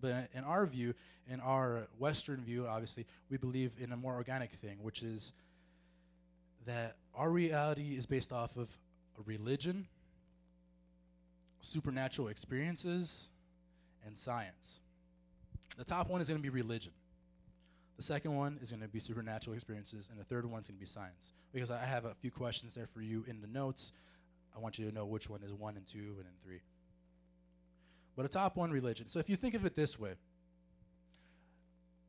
But 0.00 0.28
in 0.34 0.44
our 0.44 0.66
view, 0.66 0.94
in 1.28 1.40
our 1.40 1.86
Western 1.98 2.42
view, 2.44 2.66
obviously, 2.66 3.06
we 3.30 3.36
believe 3.36 3.72
in 3.80 3.92
a 3.92 3.96
more 3.96 4.14
organic 4.14 4.52
thing, 4.52 4.78
which 4.82 5.02
is 5.02 5.32
that 6.66 6.96
our 7.14 7.30
reality 7.30 7.96
is 7.96 8.06
based 8.06 8.32
off 8.32 8.56
of 8.56 8.68
religion, 9.24 9.86
supernatural 11.60 12.28
experiences, 12.28 13.30
and 14.06 14.16
science. 14.16 14.80
The 15.78 15.84
top 15.84 16.08
one 16.08 16.20
is 16.20 16.28
going 16.28 16.38
to 16.38 16.42
be 16.42 16.50
religion. 16.50 16.92
The 17.96 18.02
second 18.02 18.36
one 18.36 18.58
is 18.62 18.70
going 18.70 18.82
to 18.82 18.88
be 18.88 19.00
supernatural 19.00 19.54
experiences, 19.54 20.08
and 20.10 20.20
the 20.20 20.24
third 20.24 20.44
one 20.44 20.60
is 20.60 20.68
going 20.68 20.76
to 20.76 20.80
be 20.80 20.86
science. 20.86 21.32
Because 21.52 21.70
I 21.70 21.84
have 21.84 22.04
a 22.04 22.14
few 22.14 22.30
questions 22.30 22.74
there 22.74 22.86
for 22.86 23.00
you 23.00 23.24
in 23.26 23.40
the 23.40 23.46
notes. 23.46 23.92
I 24.56 24.60
want 24.60 24.78
you 24.78 24.88
to 24.88 24.94
know 24.94 25.04
which 25.04 25.28
one 25.28 25.42
is 25.42 25.52
one 25.52 25.76
and 25.76 25.86
two 25.86 25.98
and 25.98 26.24
then 26.24 26.34
three 26.42 26.60
but 28.16 28.24
a 28.24 28.28
top 28.28 28.56
one 28.56 28.70
religion. 28.70 29.08
So 29.08 29.18
if 29.18 29.28
you 29.28 29.36
think 29.36 29.54
of 29.54 29.64
it 29.66 29.74
this 29.74 29.98
way, 29.98 30.14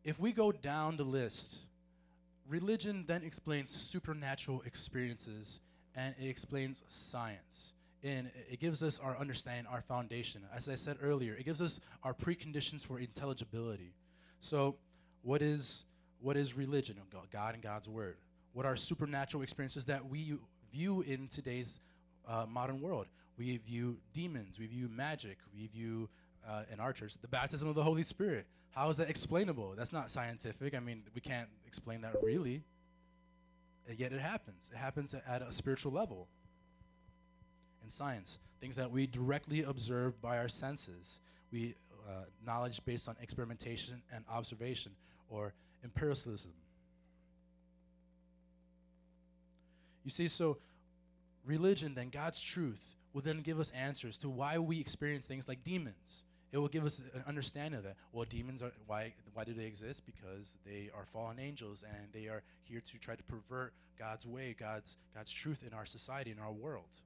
if 0.06 0.20
we 0.20 0.32
go 0.32 0.54
down 0.54 0.96
the 0.96 1.04
list, 1.04 1.60
religion 2.48 3.04
then 3.08 3.24
explains 3.24 3.70
supernatural 3.70 4.64
experiences 4.66 5.60
and 5.96 6.16
it 6.20 6.28
explains 6.28 6.84
science. 6.88 7.74
And 8.04 8.32
it 8.50 8.60
gives 8.62 8.84
us 8.84 9.00
our 9.00 9.18
understanding, 9.18 9.66
our 9.70 9.82
foundation. 9.82 10.44
As 10.56 10.70
I 10.70 10.76
said 10.76 10.98
earlier, 11.02 11.34
it 11.34 11.44
gives 11.44 11.62
us 11.62 11.82
our 12.04 12.14
preconditions 12.14 12.86
for 12.86 13.00
intelligibility. 13.00 13.92
So, 14.40 14.76
what 15.24 15.42
is 15.42 15.84
what 16.22 16.38
is 16.38 16.56
religion? 16.56 16.96
God 17.32 17.56
and 17.56 17.62
God's 17.62 17.90
word. 17.90 18.18
What 18.54 18.66
are 18.66 18.76
supernatural 18.76 19.44
experiences 19.44 19.86
that 19.86 20.08
we 20.08 20.36
view 20.72 21.02
in 21.02 21.28
today's 21.28 21.80
uh, 22.28 22.46
modern 22.48 22.82
world? 22.82 23.08
We 23.38 23.58
view 23.58 23.98
demons. 24.14 24.60
We 24.60 24.68
view 24.68 24.90
magic. 24.90 25.38
We 25.54 25.68
view, 25.68 26.10
uh, 26.48 26.64
in 26.72 26.80
our 26.80 26.94
church, 26.94 27.14
the 27.22 27.28
baptism 27.28 27.68
of 27.68 27.76
the 27.76 27.84
Holy 27.84 28.04
Spirit. 28.04 28.46
How 28.72 28.90
is 28.90 28.98
that 28.98 29.10
explainable? 29.10 29.74
That's 29.78 29.94
not 29.94 30.12
scientific. 30.12 30.76
I 30.76 30.80
mean, 30.80 31.04
we 31.16 31.22
can't 31.22 31.50
explain 31.66 32.02
that 32.02 32.16
really. 32.22 32.64
And 33.88 33.98
yet 34.00 34.12
it 34.12 34.20
happens. 34.20 34.70
It 34.72 34.78
happens 34.78 35.14
at 35.14 35.42
a 35.42 35.52
spiritual 35.52 35.92
level. 35.92 36.28
In 37.84 37.90
science, 37.90 38.40
things 38.60 38.76
that 38.76 38.92
we 38.92 39.08
directly 39.08 39.64
observe 39.64 40.22
by 40.22 40.38
our 40.38 40.50
senses. 40.50 41.20
We 41.52 41.76
uh, 42.08 42.24
knowledge 42.46 42.84
based 42.86 43.10
on 43.10 43.16
experimentation 43.22 44.02
and 44.14 44.24
observation, 44.30 44.92
or 45.30 45.54
empiricism. 45.84 46.52
You 50.04 50.12
see, 50.12 50.30
so 50.30 50.58
religion, 51.48 51.96
then 51.96 52.10
God's 52.10 52.40
truth, 52.40 52.96
will 53.14 53.22
then 53.22 53.42
give 53.42 53.60
us 53.60 53.72
answers 53.72 54.18
to 54.18 54.30
why 54.30 54.60
we 54.60 54.80
experience 54.80 55.26
things 55.26 55.48
like 55.48 55.64
demons. 55.64 56.24
It 56.52 56.60
will 56.60 56.68
give 56.68 56.86
us 56.86 57.02
an 57.14 57.24
understanding 57.28 57.78
of 57.80 57.84
that. 57.84 57.96
Well, 58.14 58.26
demons 58.30 58.64
are 58.64 58.72
why 58.86 59.14
why 59.34 59.44
do 59.44 59.54
they 59.54 59.66
exist? 59.66 60.04
Because 60.06 60.58
they 60.66 60.90
are 60.96 61.06
fallen 61.06 61.40
angels 61.40 61.84
and 61.84 62.08
they 62.14 62.30
are 62.30 62.42
here 62.64 62.80
to 62.80 63.00
try 63.00 63.16
to 63.16 63.24
pervert 63.24 63.74
God's 64.00 64.26
way, 64.26 64.56
God's 64.58 64.98
God's 65.16 65.32
truth 65.32 65.64
in 65.68 65.74
our 65.74 65.86
society, 65.86 66.32
in 66.32 66.40
our 66.40 66.52
world. 66.52 67.02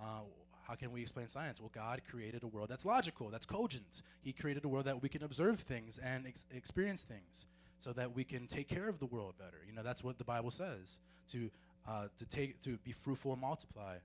Uh, 0.00 0.22
how 0.66 0.74
can 0.74 0.90
we 0.90 1.00
explain 1.00 1.28
science? 1.28 1.60
Well, 1.60 1.70
God 1.74 2.00
created 2.10 2.42
a 2.42 2.46
world 2.46 2.68
that's 2.68 2.84
logical, 2.84 3.28
that's 3.30 3.46
cogent. 3.46 4.02
He 4.22 4.32
created 4.32 4.64
a 4.64 4.68
world 4.68 4.86
that 4.86 5.02
we 5.02 5.08
can 5.08 5.22
observe 5.22 5.60
things 5.60 5.98
and 5.98 6.26
ex- 6.26 6.46
experience 6.52 7.02
things, 7.02 7.46
so 7.78 7.92
that 7.92 8.14
we 8.14 8.24
can 8.24 8.46
take 8.46 8.68
care 8.68 8.88
of 8.88 8.98
the 8.98 9.06
world 9.06 9.34
better. 9.38 9.58
You 9.68 9.74
know, 9.74 9.82
that's 9.82 10.02
what 10.02 10.18
the 10.18 10.24
Bible 10.24 10.50
says 10.50 10.98
to 11.32 11.50
uh, 11.88 12.06
to 12.18 12.24
take 12.26 12.60
to 12.62 12.76
be 12.78 12.92
fruitful 12.92 13.32
and 13.32 13.40
multiply. 13.40 13.96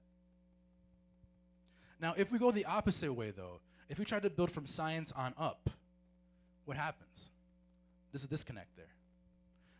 Now, 1.99 2.13
if 2.17 2.31
we 2.31 2.39
go 2.39 2.51
the 2.51 2.65
opposite 2.65 3.11
way, 3.11 3.31
though, 3.31 3.59
if 3.89 3.97
we 3.97 4.05
try 4.05 4.19
to 4.19 4.29
build 4.29 4.51
from 4.51 4.67
science 4.67 5.11
on 5.15 5.33
up, 5.37 5.69
what 6.65 6.77
happens? 6.77 7.31
There's 8.11 8.23
a 8.23 8.27
disconnect 8.27 8.75
there. 8.75 8.85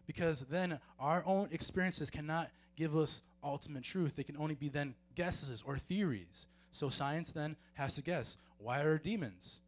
Because 0.07 0.41
then 0.49 0.79
our 0.99 1.23
own 1.25 1.49
experiences 1.51 2.09
cannot 2.09 2.49
give 2.75 2.95
us 2.95 3.21
ultimate 3.43 3.83
truth. 3.83 4.15
They 4.15 4.23
can 4.23 4.37
only 4.37 4.55
be 4.55 4.69
then 4.69 4.95
guesses 5.15 5.63
or 5.65 5.77
theories. 5.77 6.47
So 6.71 6.89
science 6.89 7.31
then 7.31 7.55
has 7.73 7.95
to 7.95 8.01
guess 8.01 8.37
why 8.57 8.81
are 8.81 8.97
demons? 8.97 9.59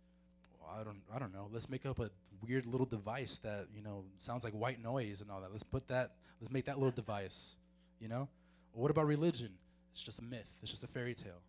I 0.71 0.83
don't, 0.83 1.01
I 1.13 1.19
don't 1.19 1.33
know. 1.33 1.49
Let's 1.51 1.69
make 1.69 1.85
up 1.85 1.99
a 1.99 2.09
weird 2.47 2.65
little 2.65 2.85
device 2.85 3.39
that 3.39 3.67
you 3.75 3.81
know 3.81 4.03
sounds 4.19 4.43
like 4.43 4.53
white 4.53 4.81
noise 4.81 5.21
and 5.21 5.31
all 5.31 5.41
that. 5.41 5.51
Let's 5.51 5.63
put 5.63 5.87
that. 5.87 6.15
Let's 6.39 6.53
make 6.53 6.65
that 6.65 6.77
little 6.77 6.91
device. 6.91 7.55
You 7.99 8.07
know. 8.07 8.27
Or 8.73 8.81
what 8.81 8.91
about 8.91 9.07
religion? 9.07 9.51
It's 9.91 10.01
just 10.01 10.19
a 10.19 10.23
myth. 10.23 10.51
It's 10.61 10.71
just 10.71 10.83
a 10.83 10.87
fairy 10.87 11.15
tale. 11.15 11.41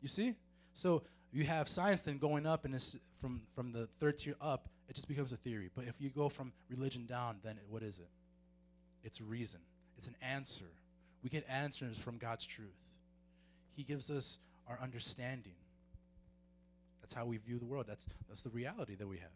You 0.00 0.08
see? 0.08 0.34
So 0.72 1.02
you 1.32 1.44
have 1.44 1.68
science 1.68 2.02
then 2.02 2.18
going 2.18 2.46
up, 2.46 2.64
and 2.64 2.74
it's 2.74 2.96
from 3.20 3.42
from 3.54 3.72
the 3.72 3.88
third 4.00 4.18
tier 4.18 4.36
up, 4.40 4.68
it 4.88 4.94
just 4.94 5.08
becomes 5.08 5.32
a 5.32 5.36
theory. 5.36 5.70
But 5.74 5.86
if 5.86 5.94
you 5.98 6.10
go 6.10 6.28
from 6.28 6.52
religion 6.68 7.06
down, 7.06 7.36
then 7.42 7.58
what 7.68 7.82
is 7.82 7.98
it? 7.98 8.08
It's 9.04 9.20
reason. 9.20 9.60
It's 9.98 10.08
an 10.08 10.16
answer. 10.20 10.66
We 11.22 11.30
get 11.30 11.44
answers 11.48 11.98
from 11.98 12.18
God's 12.18 12.44
truth. 12.44 12.76
He 13.76 13.82
gives 13.82 14.10
us 14.10 14.38
our 14.68 14.78
understanding. 14.82 15.54
That's 17.00 17.14
how 17.14 17.24
we 17.24 17.36
view 17.36 17.58
the 17.58 17.64
world. 17.66 17.86
That's, 17.88 18.06
that's 18.28 18.42
the 18.42 18.50
reality 18.50 18.96
that 18.96 19.06
we 19.06 19.18
have. 19.18 19.30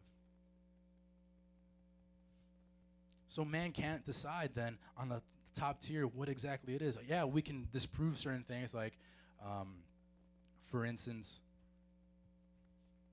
So 3.29 3.45
man 3.45 3.71
can't 3.71 4.05
decide 4.05 4.51
then 4.55 4.77
on 4.97 5.09
the 5.09 5.23
top 5.55 5.81
tier 5.81 6.07
what 6.07 6.29
exactly 6.29 6.75
it 6.75 6.83
is. 6.83 6.99
Yeah, 7.09 7.25
we 7.25 7.43
can 7.43 7.67
disprove 7.73 8.19
certain 8.19 8.43
things, 8.43 8.75
like, 8.75 8.95
um, 9.45 9.75
for 10.65 10.85
instance, 10.85 11.41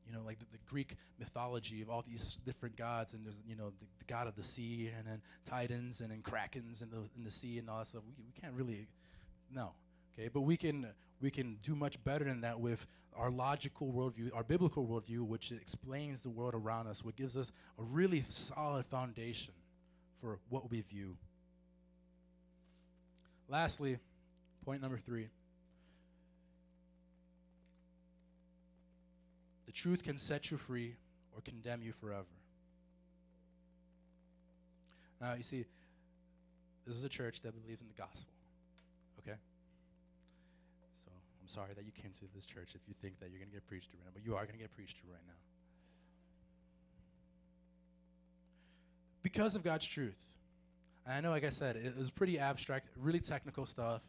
you 0.08 0.14
know, 0.14 0.22
like 0.26 0.40
the, 0.40 0.46
the, 0.52 0.58
Greek 0.70 0.96
mythology 1.20 1.82
of 1.82 1.90
all 1.90 2.04
these 2.08 2.38
different 2.46 2.78
gods, 2.78 3.14
and 3.14 3.26
there's, 3.26 3.36
you 3.48 3.56
know, 3.56 3.72
the, 3.80 3.86
the, 4.00 4.06
god 4.06 4.28
of 4.28 4.36
the 4.36 4.44
sea, 4.44 4.90
and 4.98 5.06
then 5.06 5.22
titans, 5.46 6.00
and 6.00 6.12
then 6.12 6.22
krakens 6.22 6.82
in 6.82 6.90
the 6.90 6.98
in 7.18 7.24
the 7.24 7.32
sea, 7.32 7.60
and 7.60 7.70
all 7.70 7.80
that 7.80 7.88
stuff. 7.88 8.04
We, 8.06 8.14
we 8.26 8.42
can't 8.42 8.54
really, 8.54 8.88
no, 9.54 9.72
okay. 10.18 10.30
But 10.34 10.42
we 10.42 10.56
can 10.56 10.88
we 11.22 11.30
can 11.30 11.58
do 11.62 11.76
much 11.76 12.02
better 12.04 12.24
than 12.24 12.42
that 12.42 12.60
with 12.60 12.86
our 13.18 13.32
logical 13.32 13.92
worldview, 13.92 14.30
our 14.34 14.44
biblical 14.44 14.86
worldview, 14.86 15.22
which 15.22 15.52
explains 15.52 16.22
the 16.22 16.30
world 16.30 16.54
around 16.54 16.88
us, 16.88 17.04
what 17.04 17.16
gives 17.16 17.36
us 17.36 17.52
a 17.80 17.84
really 17.84 18.24
solid 18.28 18.86
foundation 18.86 19.54
for 20.22 20.40
what 20.50 20.70
we 20.70 20.82
view. 20.82 21.18
Lastly, 23.50 23.98
point 24.66 24.82
number 24.82 24.98
three. 24.98 25.28
The 29.66 29.72
truth 29.72 30.04
can 30.04 30.18
set 30.18 30.52
you 30.52 30.58
free 30.58 30.96
or 31.36 31.42
condemn 31.42 31.82
you 31.82 31.94
forever. 31.94 32.26
Now, 35.22 35.34
you 35.34 35.44
see, 35.44 35.66
this 36.86 36.96
is 36.96 37.04
a 37.04 37.10
church 37.10 37.42
that 37.42 37.54
believes 37.62 37.82
in 37.82 37.88
the 37.88 37.94
gospel. 37.94 38.32
Okay? 39.20 39.38
So 41.04 41.12
I'm 41.42 41.48
sorry 41.48 41.74
that 41.76 41.86
you 41.86 41.92
came 41.92 42.12
to 42.20 42.26
this 42.36 42.46
church 42.46 42.76
if 42.76 42.82
you 42.88 42.94
think 43.02 43.20
that 43.20 43.30
you're 43.30 43.40
going 43.40 43.50
to 43.50 43.56
get 43.56 43.68
preached 43.68 43.92
to 43.92 43.98
right 43.98 44.06
now, 44.06 44.12
but 44.14 44.26
you 44.26 44.36
are 44.36 44.46
going 44.46 44.58
to 44.58 44.62
get 44.62 44.72
preached 44.76 44.98
to 44.98 45.04
right 45.12 45.26
now. 45.26 45.34
Because 49.24 49.56
of 49.56 49.64
God's 49.64 49.86
truth. 49.86 50.16
I 51.10 51.22
know, 51.22 51.30
like 51.30 51.46
I 51.46 51.50
said, 51.50 51.78
it 51.78 51.98
was 51.98 52.12
pretty 52.12 52.38
abstract, 52.38 52.90
really 52.98 53.20
technical 53.20 53.66
stuff. 53.66 54.02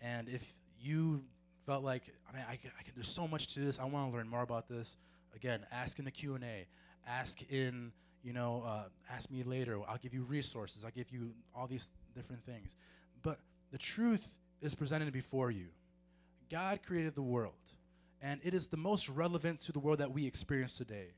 And 0.00 0.28
if 0.28 0.44
you 0.80 1.24
felt 1.64 1.82
like, 1.82 2.04
I 2.28 2.36
mean, 2.36 2.44
I, 2.48 2.52
I 2.52 2.56
can, 2.56 2.70
there's 2.94 3.08
so 3.08 3.26
much 3.26 3.54
to 3.54 3.60
this. 3.60 3.78
I 3.80 3.84
want 3.84 4.10
to 4.10 4.16
learn 4.16 4.28
more 4.28 4.42
about 4.42 4.68
this. 4.68 4.96
Again, 5.34 5.66
ask 5.72 5.98
in 5.98 6.04
the 6.04 6.10
Q 6.10 6.36
and 6.36 6.44
A. 6.44 6.66
Ask 7.06 7.42
in, 7.50 7.92
you 8.22 8.32
know, 8.32 8.62
uh, 8.66 8.84
ask 9.10 9.30
me 9.30 9.42
later. 9.42 9.78
I'll 9.88 9.98
give 9.98 10.14
you 10.14 10.22
resources. 10.22 10.84
I'll 10.84 10.90
give 10.92 11.10
you 11.10 11.32
all 11.54 11.66
these 11.66 11.88
different 12.14 12.44
things. 12.44 12.76
But 13.22 13.38
the 13.72 13.78
truth 13.78 14.36
is 14.60 14.74
presented 14.74 15.12
before 15.12 15.50
you. 15.50 15.66
God 16.50 16.80
created 16.86 17.16
the 17.16 17.22
world, 17.22 17.54
and 18.22 18.40
it 18.44 18.54
is 18.54 18.68
the 18.68 18.76
most 18.76 19.08
relevant 19.08 19.60
to 19.62 19.72
the 19.72 19.80
world 19.80 19.98
that 19.98 20.10
we 20.10 20.24
experience 20.24 20.76
today. 20.76 21.08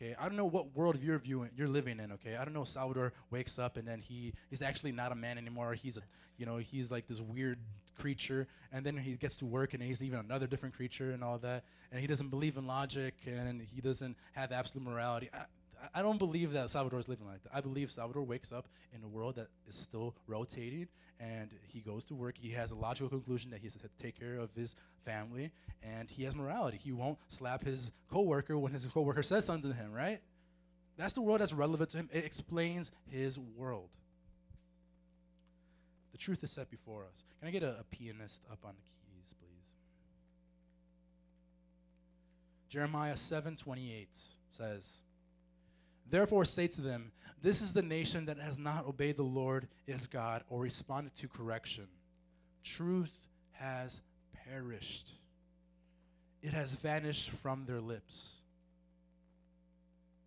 Okay, 0.00 0.14
I 0.16 0.26
don't 0.26 0.36
know 0.36 0.44
what 0.44 0.76
world 0.76 0.96
you're 1.02 1.18
viewing, 1.18 1.50
you're 1.56 1.66
living 1.66 1.98
in. 1.98 2.12
Okay, 2.12 2.36
I 2.36 2.44
don't 2.44 2.54
know. 2.54 2.62
Salvador 2.62 3.12
wakes 3.30 3.58
up 3.58 3.76
and 3.76 3.86
then 3.86 4.00
he 4.00 4.32
he's 4.48 4.62
actually 4.62 4.92
not 4.92 5.10
a 5.10 5.16
man 5.16 5.38
anymore. 5.38 5.74
He's 5.74 5.96
a, 5.96 6.02
you 6.36 6.46
know, 6.46 6.58
he's 6.58 6.90
like 6.92 7.08
this 7.08 7.20
weird 7.20 7.58
creature, 7.98 8.46
and 8.72 8.86
then 8.86 8.96
he 8.96 9.14
gets 9.14 9.34
to 9.36 9.46
work 9.46 9.74
and 9.74 9.82
he's 9.82 10.00
even 10.00 10.20
another 10.20 10.46
different 10.46 10.76
creature 10.76 11.10
and 11.10 11.24
all 11.24 11.38
that, 11.38 11.64
and 11.90 12.00
he 12.00 12.06
doesn't 12.06 12.28
believe 12.28 12.56
in 12.56 12.66
logic 12.66 13.14
and 13.26 13.60
he 13.60 13.80
doesn't 13.80 14.16
have 14.34 14.52
absolute 14.52 14.84
morality. 14.84 15.30
I, 15.34 15.46
I 15.94 16.02
don't 16.02 16.18
believe 16.18 16.52
that 16.52 16.70
Salvador 16.70 16.98
is 16.98 17.08
living 17.08 17.26
like 17.26 17.42
that. 17.44 17.50
I 17.54 17.60
believe 17.60 17.90
Salvador 17.90 18.22
wakes 18.22 18.52
up 18.52 18.68
in 18.94 19.02
a 19.02 19.08
world 19.08 19.36
that 19.36 19.48
is 19.68 19.76
still 19.76 20.14
rotating, 20.26 20.88
and 21.20 21.50
he 21.62 21.80
goes 21.80 22.04
to 22.06 22.14
work. 22.14 22.36
He 22.36 22.50
has 22.50 22.72
a 22.72 22.74
logical 22.74 23.08
conclusion 23.08 23.50
that 23.50 23.60
he 23.60 23.66
has 23.66 23.74
to 23.74 23.88
take 24.00 24.18
care 24.18 24.36
of 24.36 24.50
his 24.54 24.74
family, 25.04 25.50
and 25.82 26.10
he 26.10 26.24
has 26.24 26.34
morality. 26.34 26.78
He 26.82 26.92
won't 26.92 27.18
slap 27.28 27.64
his 27.64 27.92
coworker 28.10 28.58
when 28.58 28.72
his 28.72 28.86
coworker 28.86 29.22
says 29.22 29.44
something 29.44 29.70
to 29.70 29.76
him, 29.76 29.92
right? 29.92 30.20
That's 30.96 31.12
the 31.12 31.22
world 31.22 31.40
that's 31.40 31.52
relevant 31.52 31.90
to 31.90 31.98
him. 31.98 32.10
It 32.12 32.24
explains 32.24 32.90
his 33.08 33.38
world. 33.38 33.88
The 36.12 36.18
truth 36.18 36.42
is 36.42 36.50
set 36.50 36.70
before 36.70 37.04
us. 37.04 37.24
Can 37.38 37.48
I 37.48 37.52
get 37.52 37.62
a, 37.62 37.78
a 37.78 37.84
pianist 37.84 38.42
up 38.50 38.58
on 38.64 38.72
the 38.74 38.82
keys, 38.82 39.34
please? 39.38 39.64
Jeremiah 42.68 43.14
7:28 43.14 44.06
says, 44.50 45.02
Therefore 46.10 46.44
say 46.44 46.66
to 46.68 46.80
them, 46.80 47.12
This 47.42 47.60
is 47.60 47.72
the 47.72 47.82
nation 47.82 48.24
that 48.26 48.38
has 48.38 48.58
not 48.58 48.86
obeyed 48.86 49.16
the 49.16 49.22
Lord 49.22 49.68
its 49.86 50.06
God 50.06 50.42
or 50.48 50.60
responded 50.60 51.14
to 51.16 51.28
correction. 51.28 51.86
Truth 52.64 53.28
has 53.52 54.00
perished, 54.46 55.12
it 56.42 56.52
has 56.52 56.72
vanished 56.72 57.30
from 57.30 57.64
their 57.66 57.80
lips. 57.80 58.36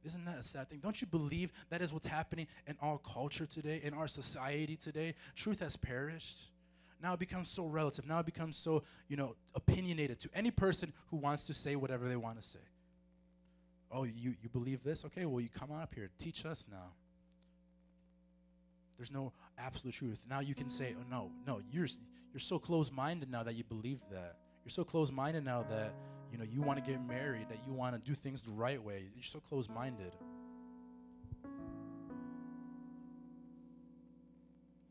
Isn't 0.04 0.26
that 0.26 0.40
a 0.40 0.44
sad 0.44 0.68
thing? 0.68 0.80
Don't 0.80 1.00
you 1.00 1.06
believe 1.06 1.52
that 1.70 1.82
is 1.82 1.94
what's 1.94 2.08
happening 2.08 2.48
in 2.66 2.76
our 2.82 2.98
culture 2.98 3.46
today, 3.46 3.82
in 3.84 3.94
our 3.94 4.08
society 4.08 4.76
today? 4.76 5.14
Truth 5.36 5.60
has 5.60 5.76
perished. 5.76 6.48
Now 7.02 7.14
it 7.14 7.20
becomes 7.20 7.50
so 7.50 7.66
relative. 7.66 8.08
Now 8.08 8.20
it 8.20 8.26
becomes 8.26 8.58
so, 8.58 8.84
you 9.10 9.18
know, 9.18 9.36
opinionated 9.54 10.20
to 10.22 10.30
any 10.34 10.50
person 10.50 10.92
who 11.10 11.18
wants 11.18 11.44
to 11.46 11.54
say 11.54 11.76
whatever 11.76 12.08
they 12.08 12.16
want 12.16 12.42
to 12.42 12.48
say. 12.48 12.60
Oh, 13.94 14.04
you, 14.04 14.36
you 14.42 14.50
believe 14.50 14.84
this? 14.84 15.06
Okay, 15.06 15.26
well, 15.26 15.42
you 15.42 15.50
come 15.50 15.72
on 15.72 15.82
up 15.82 15.94
here. 15.94 16.10
Teach 16.18 16.46
us 16.46 16.66
now. 16.72 16.94
There's 18.98 19.12
no 19.12 19.34
absolute 19.58 19.94
truth. 19.94 20.22
Now 20.30 20.40
you 20.40 20.56
can 20.56 20.70
say, 20.70 20.96
oh, 20.98 21.04
no, 21.10 21.32
no, 21.46 21.60
you're, 21.72 21.88
you're 22.34 22.40
so 22.40 22.60
close 22.60 22.92
minded 22.92 23.30
now 23.30 23.44
that 23.44 23.56
you 23.56 23.64
believe 23.64 24.00
that. 24.12 24.38
You're 24.64 24.70
so 24.72 24.84
close 24.84 25.12
minded 25.12 25.44
now 25.44 25.66
that 25.70 25.94
you 26.32 26.38
know, 26.38 26.46
you 26.46 26.62
want 26.62 26.84
to 26.84 26.92
get 26.92 27.06
married, 27.06 27.50
that 27.50 27.60
you 27.68 27.74
want 27.74 27.94
to 27.94 28.10
do 28.10 28.16
things 28.16 28.42
the 28.42 28.52
right 28.52 28.82
way. 28.82 29.04
You're 29.14 29.24
so 29.24 29.42
close 29.42 29.68
minded. 29.68 30.16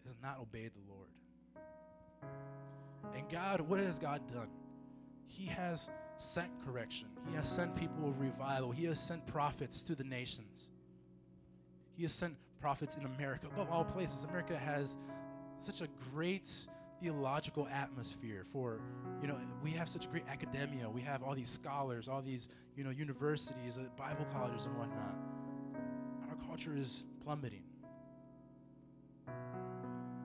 Has 0.07 0.17
not 0.23 0.39
obeyed 0.41 0.73
the 0.75 0.93
Lord. 0.93 1.09
And 3.17 3.29
God, 3.31 3.63
what 3.63 3.81
has 3.81 3.99
God 3.99 4.21
done? 4.33 4.49
He 5.31 5.47
has 5.47 5.89
sent 6.17 6.51
correction. 6.65 7.07
He 7.31 7.37
has 7.37 7.49
sent 7.49 7.77
people 7.77 8.09
of 8.09 8.21
revival. 8.21 8.73
He 8.73 8.85
has 8.87 8.99
sent 8.99 9.25
prophets 9.27 9.81
to 9.83 9.95
the 9.95 10.05
nations. 10.05 10.71
He 11.97 12.03
has 12.03 12.13
sent 12.13 12.35
prophets 12.61 12.97
in 12.97 13.05
America. 13.05 13.47
Above 13.47 13.71
all 13.71 13.85
places, 13.85 14.25
America 14.25 14.59
has 14.59 14.99
such 15.57 15.83
a 15.83 15.89
great 16.13 16.51
theological 17.01 17.69
atmosphere 17.73 18.45
for 18.53 18.81
you 19.23 19.29
know 19.29 19.37
we 19.63 19.71
have 19.71 19.89
such 19.89 20.11
great 20.11 20.25
academia 20.29 20.89
we 20.89 21.01
have 21.01 21.23
all 21.23 21.35
these 21.35 21.49
scholars 21.49 22.09
all 22.09 22.21
these 22.21 22.51
you 22.77 22.85
know 22.85 22.91
universities 22.91 23.79
uh, 23.79 23.85
bible 23.97 24.27
colleges 24.35 24.67
and 24.67 24.77
whatnot 24.77 25.15
and 26.23 26.31
our 26.31 26.37
culture 26.47 26.75
is 26.77 27.05
plummeting 27.25 27.63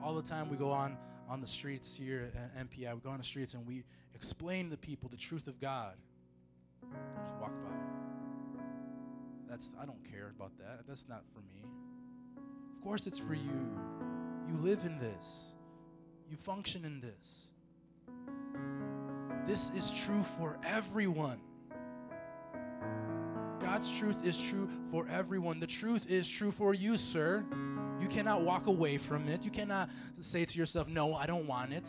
all 0.02 0.14
the 0.14 0.22
time 0.22 0.50
we 0.50 0.56
go 0.56 0.70
on 0.70 0.98
on 1.28 1.40
the 1.40 1.46
streets 1.46 1.96
here 1.96 2.30
at 2.34 2.70
mpi 2.70 2.94
we 2.94 3.00
go 3.00 3.10
on 3.10 3.18
the 3.18 3.24
streets 3.24 3.54
and 3.54 3.66
we 3.66 3.84
explain 4.14 4.70
to 4.70 4.76
people 4.76 5.08
the 5.08 5.16
truth 5.16 5.46
of 5.48 5.60
god 5.60 5.94
just 7.22 7.36
walk 7.36 7.52
by 7.62 7.70
that's 9.48 9.70
i 9.80 9.84
don't 9.84 10.04
care 10.10 10.32
about 10.36 10.56
that 10.58 10.80
that's 10.88 11.06
not 11.08 11.22
for 11.32 11.40
me 11.40 11.62
of 12.76 12.82
course 12.82 13.06
it's 13.06 13.18
for 13.18 13.34
you 13.34 13.78
you 14.48 14.56
live 14.58 14.84
in 14.84 14.98
this 14.98 15.52
you 16.30 16.36
function 16.36 16.84
in 16.84 17.00
this. 17.00 17.50
This 19.46 19.70
is 19.76 19.90
true 19.92 20.22
for 20.36 20.58
everyone. 20.64 21.38
God's 23.60 23.90
truth 23.96 24.24
is 24.24 24.40
true 24.40 24.68
for 24.90 25.06
everyone. 25.08 25.60
The 25.60 25.66
truth 25.66 26.10
is 26.10 26.28
true 26.28 26.50
for 26.50 26.74
you, 26.74 26.96
sir. 26.96 27.44
You 28.00 28.08
cannot 28.08 28.42
walk 28.42 28.66
away 28.66 28.98
from 28.98 29.28
it. 29.28 29.44
You 29.44 29.50
cannot 29.50 29.90
say 30.20 30.44
to 30.44 30.58
yourself, 30.58 30.88
No, 30.88 31.14
I 31.14 31.26
don't 31.26 31.46
want 31.46 31.72
it. 31.72 31.88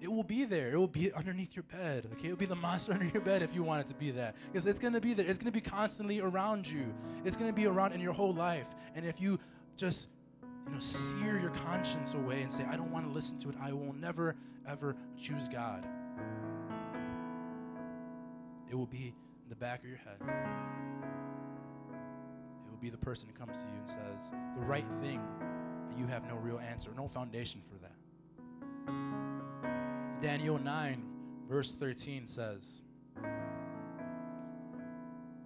It 0.00 0.10
will 0.10 0.24
be 0.24 0.44
there. 0.44 0.72
It 0.72 0.76
will 0.76 0.88
be 0.88 1.12
underneath 1.12 1.54
your 1.54 1.62
bed. 1.62 2.08
Okay, 2.14 2.26
it'll 2.26 2.36
be 2.36 2.46
the 2.46 2.56
monster 2.56 2.92
under 2.92 3.04
your 3.04 3.22
bed 3.22 3.42
if 3.42 3.54
you 3.54 3.62
want 3.62 3.82
it 3.82 3.88
to 3.88 3.94
be 3.94 4.10
that. 4.10 4.34
Because 4.50 4.66
it's 4.66 4.80
gonna 4.80 5.00
be 5.00 5.14
there. 5.14 5.26
It's 5.26 5.38
gonna 5.38 5.52
be 5.52 5.60
constantly 5.60 6.20
around 6.20 6.66
you. 6.66 6.92
It's 7.24 7.36
gonna 7.36 7.52
be 7.52 7.66
around 7.66 7.92
in 7.92 8.00
your 8.00 8.12
whole 8.12 8.34
life. 8.34 8.66
And 8.94 9.06
if 9.06 9.20
you 9.20 9.38
just 9.76 10.08
you 10.66 10.72
know, 10.72 10.78
sear 10.80 11.38
your 11.38 11.50
conscience 11.50 12.14
away 12.14 12.42
and 12.42 12.50
say, 12.50 12.64
I 12.64 12.76
don't 12.76 12.90
want 12.90 13.06
to 13.06 13.12
listen 13.12 13.38
to 13.40 13.50
it. 13.50 13.56
I 13.60 13.72
will 13.72 13.94
never, 13.94 14.36
ever 14.66 14.96
choose 15.20 15.48
God. 15.48 15.86
It 18.70 18.74
will 18.74 18.86
be 18.86 19.12
in 19.42 19.48
the 19.48 19.56
back 19.56 19.80
of 19.80 19.88
your 19.88 19.98
head. 19.98 20.18
Be 22.82 22.90
the 22.90 22.98
person 22.98 23.28
who 23.32 23.38
comes 23.38 23.56
to 23.58 23.64
you 23.64 23.78
and 23.78 23.88
says 23.88 24.32
the 24.56 24.66
right 24.66 24.84
thing, 25.00 25.20
and 25.88 25.98
you 25.98 26.06
have 26.06 26.26
no 26.26 26.34
real 26.34 26.58
answer, 26.58 26.90
no 26.96 27.06
foundation 27.06 27.62
for 27.68 27.78
that. 27.78 27.92
Daniel 30.20 30.58
9, 30.58 31.04
verse 31.48 31.70
13 31.70 32.26
says, 32.26 32.82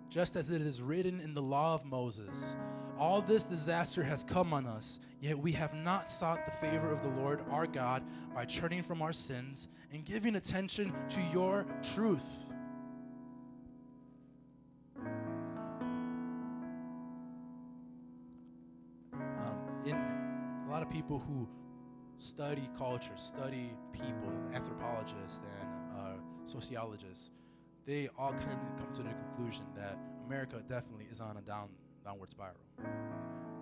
Just 0.08 0.34
as 0.34 0.48
it 0.48 0.62
is 0.62 0.80
written 0.80 1.20
in 1.20 1.34
the 1.34 1.42
law 1.42 1.74
of 1.74 1.84
Moses, 1.84 2.56
all 2.98 3.20
this 3.20 3.44
disaster 3.44 4.02
has 4.02 4.24
come 4.24 4.54
on 4.54 4.64
us, 4.64 4.98
yet 5.20 5.38
we 5.38 5.52
have 5.52 5.74
not 5.74 6.08
sought 6.08 6.46
the 6.46 6.52
favor 6.52 6.90
of 6.90 7.02
the 7.02 7.20
Lord 7.20 7.44
our 7.50 7.66
God 7.66 8.02
by 8.34 8.46
turning 8.46 8.82
from 8.82 9.02
our 9.02 9.12
sins 9.12 9.68
and 9.92 10.06
giving 10.06 10.36
attention 10.36 10.90
to 11.10 11.20
your 11.34 11.66
truth. 11.94 12.46
People 20.96 21.22
who 21.28 21.46
study 22.16 22.70
culture, 22.78 23.12
study 23.16 23.70
people, 23.92 24.32
anthropologists 24.54 25.40
and 25.60 25.68
uh, 25.94 26.12
sociologists, 26.46 27.32
they 27.84 28.08
all 28.18 28.32
kind 28.32 28.52
of 28.52 28.78
come 28.78 28.90
to 28.90 29.02
the 29.02 29.10
conclusion 29.10 29.66
that 29.74 29.98
America 30.24 30.62
definitely 30.66 31.04
is 31.10 31.20
on 31.20 31.36
a 31.36 31.42
down 31.42 31.68
downward 32.02 32.30
spiral. 32.30 32.56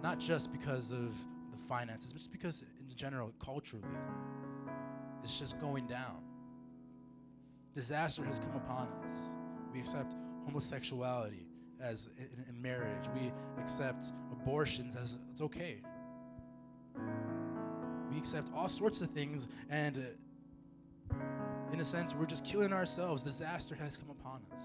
Not 0.01 0.21
just 0.21 0.53
because 0.53 0.93
of 0.93 1.13
the 1.51 1.59
finances, 1.69 2.13
but 2.13 2.19
just 2.19 2.31
because 2.31 2.63
in 2.63 2.95
general, 2.95 3.33
culturally, 3.41 3.89
it's 5.25 5.37
just 5.37 5.59
going 5.59 5.89
down. 5.89 6.23
Disaster 7.75 8.25
has 8.25 8.39
come 8.39 8.55
upon 8.55 8.87
us. 9.05 9.15
We 9.73 9.81
accept 9.81 10.15
homosexuality 10.45 11.49
as 11.81 12.11
in, 12.17 12.45
in 12.49 12.63
marriage. 12.63 13.07
We 13.13 13.33
accept 13.61 14.13
abortions 14.31 14.95
as 14.95 15.19
it's 15.33 15.43
okay. 15.43 15.83
We 18.11 18.19
accept 18.19 18.51
all 18.55 18.69
sorts 18.69 19.01
of 19.01 19.11
things, 19.11 19.49
and 19.71 19.99
uh, 19.99 20.01
in 21.73 21.81
a 21.81 21.85
sense, 21.85 22.15
we're 22.15 22.27
just 22.27 22.45
killing 22.45 22.73
ourselves. 22.73 23.23
Disaster 23.23 23.75
has 23.75 23.97
come 23.97 24.11
upon 24.11 24.41
us. 24.55 24.63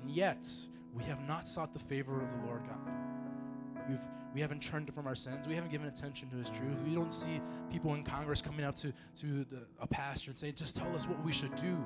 And 0.00 0.10
yet, 0.10 0.46
we 0.94 1.04
have 1.04 1.20
not 1.28 1.46
sought 1.46 1.72
the 1.74 1.78
favor 1.78 2.20
of 2.20 2.30
the 2.30 2.46
Lord 2.46 2.62
God. 2.66 2.92
We've, 3.88 4.00
we 4.34 4.40
haven't 4.40 4.62
turned 4.62 4.92
from 4.94 5.06
our 5.06 5.14
sins. 5.14 5.46
We 5.46 5.54
haven't 5.54 5.70
given 5.70 5.88
attention 5.88 6.30
to 6.30 6.36
His 6.36 6.48
truth. 6.48 6.78
We 6.86 6.94
don't 6.94 7.12
see 7.12 7.40
people 7.70 7.94
in 7.94 8.02
Congress 8.02 8.40
coming 8.40 8.64
up 8.64 8.76
to, 8.76 8.92
to 9.20 9.44
the, 9.44 9.66
a 9.80 9.86
pastor 9.86 10.30
and 10.30 10.38
saying, 10.38 10.54
just 10.54 10.74
tell 10.74 10.94
us 10.94 11.06
what 11.06 11.22
we 11.24 11.32
should 11.32 11.54
do. 11.56 11.76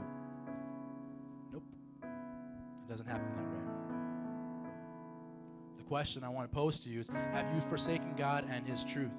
Nope. 1.52 1.64
It 2.02 2.88
doesn't 2.88 3.06
happen 3.06 3.26
that 3.36 3.44
way. 3.44 3.77
Question 5.88 6.22
I 6.22 6.28
want 6.28 6.50
to 6.50 6.54
pose 6.54 6.78
to 6.80 6.90
you 6.90 7.00
is 7.00 7.08
Have 7.32 7.52
you 7.54 7.60
forsaken 7.62 8.14
God 8.16 8.46
and 8.50 8.66
His 8.66 8.84
truth? 8.84 9.10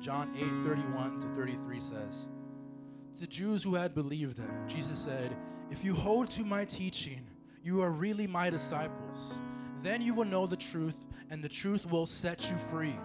John 0.00 0.34
8 0.36 0.64
31 0.64 1.20
to 1.20 1.26
33 1.28 1.80
says, 1.80 2.26
the 3.22 3.28
Jews 3.28 3.62
who 3.62 3.76
had 3.76 3.94
believed 3.94 4.36
him, 4.36 4.50
Jesus 4.66 4.98
said, 4.98 5.36
If 5.70 5.84
you 5.84 5.94
hold 5.94 6.28
to 6.30 6.44
my 6.44 6.64
teaching, 6.64 7.24
you 7.62 7.80
are 7.80 7.92
really 7.92 8.26
my 8.26 8.50
disciples. 8.50 9.34
Then 9.80 10.02
you 10.02 10.12
will 10.12 10.24
know 10.24 10.44
the 10.44 10.56
truth, 10.56 11.06
and 11.30 11.40
the 11.40 11.48
truth 11.48 11.88
will 11.88 12.06
set 12.06 12.50
you 12.50 12.56
free. 12.68 12.96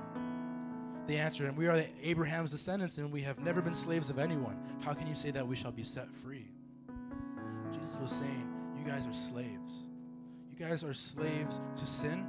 They 1.05 1.17
answered 1.17 1.45
him, 1.45 1.55
We 1.55 1.67
are 1.67 1.85
Abraham's 2.01 2.49
descendants, 2.49 2.97
and 2.97 3.11
we 3.11 3.21
have 3.21 3.37
never 3.37 3.61
been 3.61 3.75
slaves 3.75 4.09
of 4.09 4.17
anyone. 4.17 4.57
How 4.79 4.95
can 4.95 5.05
you 5.05 5.13
say 5.13 5.29
that 5.29 5.47
we 5.47 5.55
shall 5.55 5.71
be 5.71 5.83
set 5.83 6.09
free? 6.11 6.47
Jesus 7.79 7.97
was 8.01 8.11
saying, 8.11 8.47
You 8.77 8.89
guys 8.89 9.07
are 9.07 9.13
slaves. 9.13 9.87
You 10.51 10.65
guys 10.65 10.83
are 10.83 10.93
slaves 10.93 11.59
to 11.75 11.85
sin. 11.85 12.25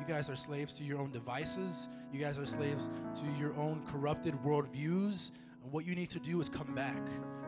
You 0.00 0.06
guys 0.06 0.30
are 0.30 0.36
slaves 0.36 0.72
to 0.74 0.84
your 0.84 0.98
own 0.98 1.10
devices. 1.10 1.88
You 2.12 2.20
guys 2.20 2.38
are 2.38 2.46
slaves 2.46 2.88
to 3.16 3.26
your 3.38 3.54
own 3.56 3.82
corrupted 3.86 4.34
worldviews 4.44 5.32
and 5.68 5.72
what 5.74 5.86
you 5.86 5.94
need 5.94 6.08
to 6.10 6.18
do 6.18 6.40
is 6.40 6.48
come 6.48 6.74
back. 6.74 6.96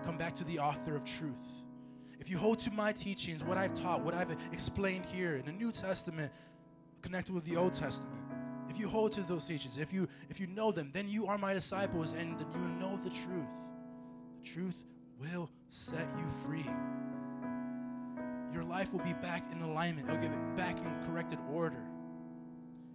Come 0.04 0.18
back 0.18 0.34
to 0.34 0.44
the 0.44 0.58
author 0.58 0.94
of 0.94 1.04
truth. 1.04 1.64
If 2.18 2.28
you 2.28 2.36
hold 2.36 2.58
to 2.58 2.70
my 2.70 2.92
teachings, 2.92 3.42
what 3.42 3.56
I've 3.56 3.72
taught, 3.74 4.04
what 4.04 4.12
I've 4.12 4.36
explained 4.52 5.06
here 5.06 5.36
in 5.36 5.46
the 5.46 5.52
New 5.52 5.72
Testament, 5.72 6.30
connected 7.00 7.34
with 7.34 7.46
the 7.46 7.56
Old 7.56 7.72
Testament, 7.72 8.20
if 8.68 8.78
you 8.78 8.88
hold 8.88 9.12
to 9.12 9.22
those 9.22 9.46
teachings, 9.46 9.78
if 9.78 9.90
you 9.90 10.06
if 10.28 10.38
you 10.38 10.46
know 10.48 10.70
them, 10.70 10.90
then 10.92 11.08
you 11.08 11.26
are 11.26 11.38
my 11.38 11.54
disciples 11.54 12.12
and 12.12 12.38
you 12.38 12.68
know 12.78 13.00
the 13.02 13.08
truth. 13.08 13.56
The 14.42 14.50
truth 14.50 14.76
will 15.18 15.50
set 15.70 16.06
you 16.18 16.26
free. 16.44 16.66
Your 18.52 18.64
life 18.64 18.92
will 18.92 19.04
be 19.04 19.12
back 19.14 19.44
in 19.52 19.62
alignment. 19.62 20.08
It'll 20.08 20.20
give 20.20 20.32
it 20.32 20.56
back 20.56 20.78
in 20.78 21.06
corrected 21.06 21.38
order. 21.52 21.82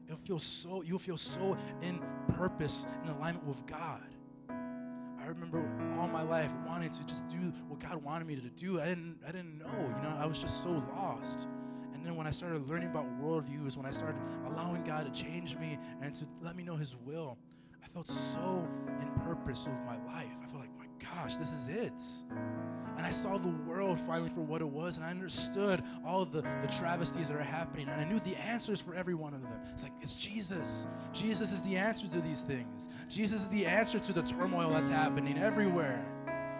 It'll 0.07 0.17
feel 0.17 0.39
so 0.39 0.81
you'll 0.83 0.99
feel 0.99 1.17
so 1.17 1.57
in 1.81 1.99
purpose, 2.29 2.85
in 3.03 3.09
alignment 3.09 3.45
with 3.45 3.65
God. 3.65 4.01
I 4.49 5.29
remember 5.29 5.67
all 5.99 6.07
my 6.07 6.21
life 6.21 6.51
wanting 6.67 6.91
to 6.91 7.03
just 7.05 7.27
do 7.27 7.51
what 7.67 7.79
God 7.79 8.03
wanted 8.03 8.27
me 8.27 8.35
to 8.35 8.49
do. 8.49 8.79
I 8.79 8.85
didn't, 8.85 9.17
I 9.27 9.31
didn't 9.31 9.57
know, 9.57 9.95
you 9.95 10.03
know, 10.03 10.15
I 10.19 10.27
was 10.27 10.37
just 10.37 10.61
so 10.61 10.83
lost. 10.95 11.47
And 11.95 12.05
then 12.05 12.15
when 12.15 12.27
I 12.27 12.31
started 12.31 12.67
learning 12.69 12.89
about 12.89 13.05
worldviews, 13.19 13.75
when 13.75 13.87
I 13.87 13.91
started 13.91 14.21
allowing 14.45 14.83
God 14.83 15.11
to 15.11 15.23
change 15.23 15.57
me 15.57 15.79
and 15.99 16.13
to 16.13 16.27
let 16.41 16.55
me 16.55 16.63
know 16.63 16.75
His 16.75 16.95
will, 16.95 17.39
I 17.83 17.87
felt 17.87 18.07
so 18.07 18.67
in 19.01 19.09
purpose 19.23 19.67
with 19.67 19.79
my 19.87 19.97
life. 20.13 20.44
Gosh, 21.15 21.37
this 21.37 21.51
is 21.51 21.67
it. 21.67 21.93
And 22.97 23.05
I 23.05 23.11
saw 23.11 23.37
the 23.37 23.53
world 23.67 23.99
finally 24.07 24.29
for 24.29 24.41
what 24.41 24.61
it 24.61 24.67
was, 24.67 24.97
and 24.97 25.05
I 25.05 25.09
understood 25.09 25.83
all 26.05 26.25
the, 26.25 26.41
the 26.41 26.67
travesties 26.77 27.27
that 27.27 27.35
are 27.35 27.43
happening, 27.43 27.89
and 27.89 27.99
I 27.99 28.05
knew 28.05 28.19
the 28.21 28.35
answers 28.37 28.79
for 28.79 28.95
every 28.95 29.15
one 29.15 29.33
of 29.33 29.41
them. 29.41 29.51
It's 29.73 29.83
like, 29.83 29.91
it's 30.01 30.15
Jesus. 30.15 30.87
Jesus 31.11 31.51
is 31.51 31.61
the 31.63 31.75
answer 31.75 32.07
to 32.07 32.21
these 32.21 32.41
things. 32.41 32.87
Jesus 33.09 33.41
is 33.41 33.47
the 33.49 33.65
answer 33.65 33.99
to 33.99 34.13
the 34.13 34.21
turmoil 34.21 34.69
that's 34.69 34.89
happening 34.89 35.37
everywhere. 35.37 36.05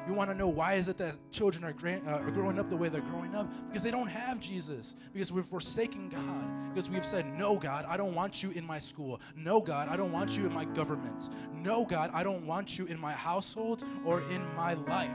You 0.08 0.14
want 0.14 0.30
to 0.30 0.36
know 0.36 0.48
why 0.48 0.76
is 0.76 0.88
it 0.88 0.98
that 0.98 1.16
children 1.32 1.64
are, 1.64 1.74
gra- 1.74 2.02
uh, 2.06 2.20
are 2.20 2.32
growing 2.32 2.60
up 2.60 2.70
the 2.70 2.78
way 2.78 2.90
they're 2.90 3.02
growing 3.02 3.34
up? 3.34 3.52
Because 3.68 3.82
they 3.82 3.90
don't 3.90 4.08
have 4.08 4.40
Jesus. 4.40 4.96
Because 5.12 5.32
we've 5.32 5.46
forsaken 5.46 6.10
God. 6.10 6.74
Because 6.74 6.90
we've 6.90 7.06
said, 7.06 7.26
no, 7.38 7.56
God, 7.56 7.86
I 7.90 7.98
don't 7.98 8.14
want 8.14 8.44
you 8.44 8.52
in 8.52 8.66
my 8.66 8.78
school. 8.78 9.20
No, 9.36 9.60
God, 9.60 9.90
I 9.90 9.98
don't 9.98 10.12
want 10.12 10.38
you 10.38 10.46
in 10.46 10.54
my 10.54 10.66
government. 10.66 11.30
No, 11.54 11.86
God, 11.86 12.12
I 12.14 12.22
don't 12.22 12.46
want 12.46 12.78
you 12.78 12.86
in 12.86 13.00
my 13.00 13.14
household 13.14 13.84
or 14.04 14.22
in 14.30 14.46
my 14.56 14.76
life. 14.76 15.10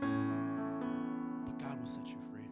But 0.00 1.58
God 1.58 1.80
will 1.80 1.86
set 1.86 2.06
you 2.06 2.18
free. 2.30 2.50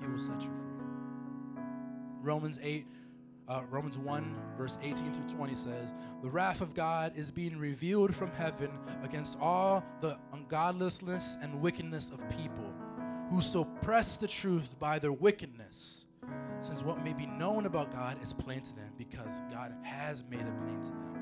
He 0.00 0.06
will 0.08 0.18
set 0.18 0.40
you 0.40 0.48
free. 0.48 1.62
Romans 2.22 2.58
8, 2.60 2.86
uh, 3.52 3.62
Romans 3.70 3.98
1, 3.98 4.34
verse 4.56 4.78
18 4.82 5.12
through 5.12 5.28
20 5.28 5.54
says, 5.54 5.92
The 6.22 6.30
wrath 6.30 6.62
of 6.62 6.74
God 6.74 7.12
is 7.14 7.30
being 7.30 7.58
revealed 7.58 8.14
from 8.14 8.30
heaven 8.32 8.70
against 9.02 9.38
all 9.40 9.84
the 10.00 10.18
ungodlessness 10.32 11.36
and 11.42 11.60
wickedness 11.60 12.10
of 12.10 12.20
people 12.30 12.72
who 13.30 13.42
suppress 13.42 14.16
the 14.16 14.26
truth 14.26 14.78
by 14.78 14.98
their 14.98 15.12
wickedness. 15.12 16.06
Since 16.62 16.82
what 16.82 17.04
may 17.04 17.12
be 17.12 17.26
known 17.26 17.66
about 17.66 17.92
God 17.92 18.22
is 18.22 18.32
plain 18.32 18.62
to 18.62 18.74
them 18.74 18.90
because 18.96 19.42
God 19.50 19.74
has 19.82 20.24
made 20.30 20.40
it 20.40 20.58
plain 20.58 20.80
to 20.80 20.88
them. 20.88 21.18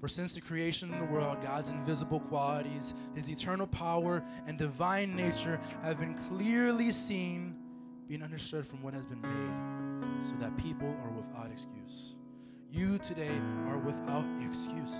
For 0.00 0.08
since 0.08 0.32
the 0.32 0.40
creation 0.40 0.92
of 0.92 0.98
the 0.98 1.12
world, 1.12 1.40
God's 1.42 1.70
invisible 1.70 2.20
qualities, 2.20 2.94
his 3.14 3.30
eternal 3.30 3.66
power, 3.66 4.24
and 4.46 4.58
divine 4.58 5.14
nature 5.14 5.60
have 5.82 6.00
been 6.00 6.14
clearly 6.28 6.90
seen, 6.90 7.54
being 8.08 8.22
understood 8.22 8.66
from 8.66 8.82
what 8.82 8.94
has 8.94 9.04
been 9.06 9.20
made, 9.20 9.79
so 10.24 10.34
that 10.40 10.56
people 10.56 10.88
are 11.04 11.10
without 11.10 11.50
excuse. 11.50 12.16
You 12.70 12.98
today 12.98 13.40
are 13.68 13.78
without 13.78 14.24
excuse. 14.46 14.96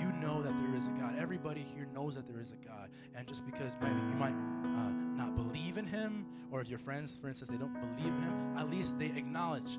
You 0.00 0.12
know 0.20 0.42
that 0.42 0.52
there 0.62 0.74
is 0.76 0.88
a 0.88 0.90
God. 0.90 1.14
Everybody 1.18 1.64
here 1.74 1.86
knows 1.92 2.14
that 2.16 2.26
there 2.28 2.40
is 2.40 2.52
a 2.52 2.66
God. 2.66 2.90
And 3.14 3.26
just 3.26 3.44
because 3.44 3.76
maybe 3.80 3.94
you 3.94 4.16
might 4.16 4.34
uh, 4.34 4.90
not 5.16 5.36
believe 5.36 5.78
in 5.78 5.86
him, 5.86 6.26
or 6.50 6.60
if 6.60 6.68
your 6.68 6.78
friends, 6.78 7.18
for 7.20 7.28
instance, 7.28 7.50
they 7.50 7.56
don't 7.56 7.74
believe 7.74 8.12
in 8.12 8.22
him, 8.22 8.56
at 8.56 8.70
least 8.70 8.98
they 8.98 9.06
acknowledge 9.06 9.78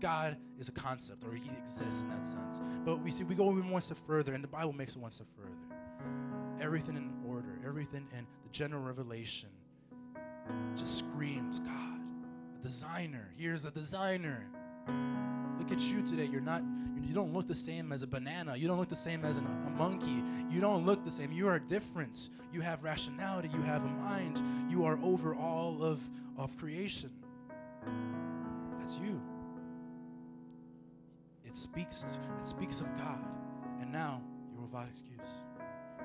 God 0.00 0.36
is 0.58 0.68
a 0.68 0.72
concept 0.72 1.24
or 1.24 1.32
he 1.34 1.50
exists 1.62 2.02
in 2.02 2.08
that 2.10 2.26
sense. 2.26 2.60
But 2.84 3.02
we 3.02 3.10
see 3.10 3.24
we 3.24 3.34
go 3.34 3.50
even 3.50 3.70
one 3.70 3.82
step 3.82 3.98
further, 4.06 4.34
and 4.34 4.44
the 4.44 4.48
Bible 4.48 4.72
makes 4.72 4.96
it 4.96 4.98
one 4.98 5.10
step 5.10 5.28
further. 5.36 5.50
Everything 6.60 6.96
in 6.96 7.10
order, 7.26 7.58
everything 7.66 8.06
in 8.12 8.26
the 8.42 8.50
general 8.50 8.82
revelation 8.82 9.48
just 10.76 10.98
screams 10.98 11.58
God. 11.60 12.03
Designer. 12.64 13.28
Here's 13.36 13.64
a 13.64 13.70
designer. 13.70 14.44
Look 15.60 15.70
at 15.70 15.78
you 15.80 16.02
today. 16.02 16.24
You're 16.24 16.40
not, 16.40 16.64
you 17.06 17.14
don't 17.14 17.32
look 17.32 17.46
the 17.46 17.54
same 17.54 17.92
as 17.92 18.02
a 18.02 18.08
banana. 18.08 18.56
You 18.56 18.66
don't 18.66 18.78
look 18.78 18.88
the 18.88 18.96
same 18.96 19.24
as 19.24 19.36
an, 19.36 19.46
a 19.68 19.70
monkey. 19.70 20.24
You 20.50 20.60
don't 20.60 20.84
look 20.84 21.04
the 21.04 21.10
same. 21.12 21.30
You 21.30 21.46
are 21.46 21.60
different. 21.60 22.30
You 22.52 22.60
have 22.62 22.82
rationality. 22.82 23.50
You 23.54 23.62
have 23.62 23.84
a 23.84 23.88
mind. 23.88 24.42
You 24.68 24.84
are 24.84 24.98
over 25.04 25.36
all 25.36 25.80
of, 25.80 26.00
of 26.36 26.56
creation. 26.58 27.10
That's 28.80 28.98
you 28.98 29.20
it 31.54 31.58
speaks 31.58 32.04
it 32.40 32.46
speaks 32.46 32.80
of 32.80 32.86
God. 32.96 33.24
And 33.80 33.92
now 33.92 34.20
you're 34.52 34.62
without 34.62 34.88
excuse. 34.88 35.20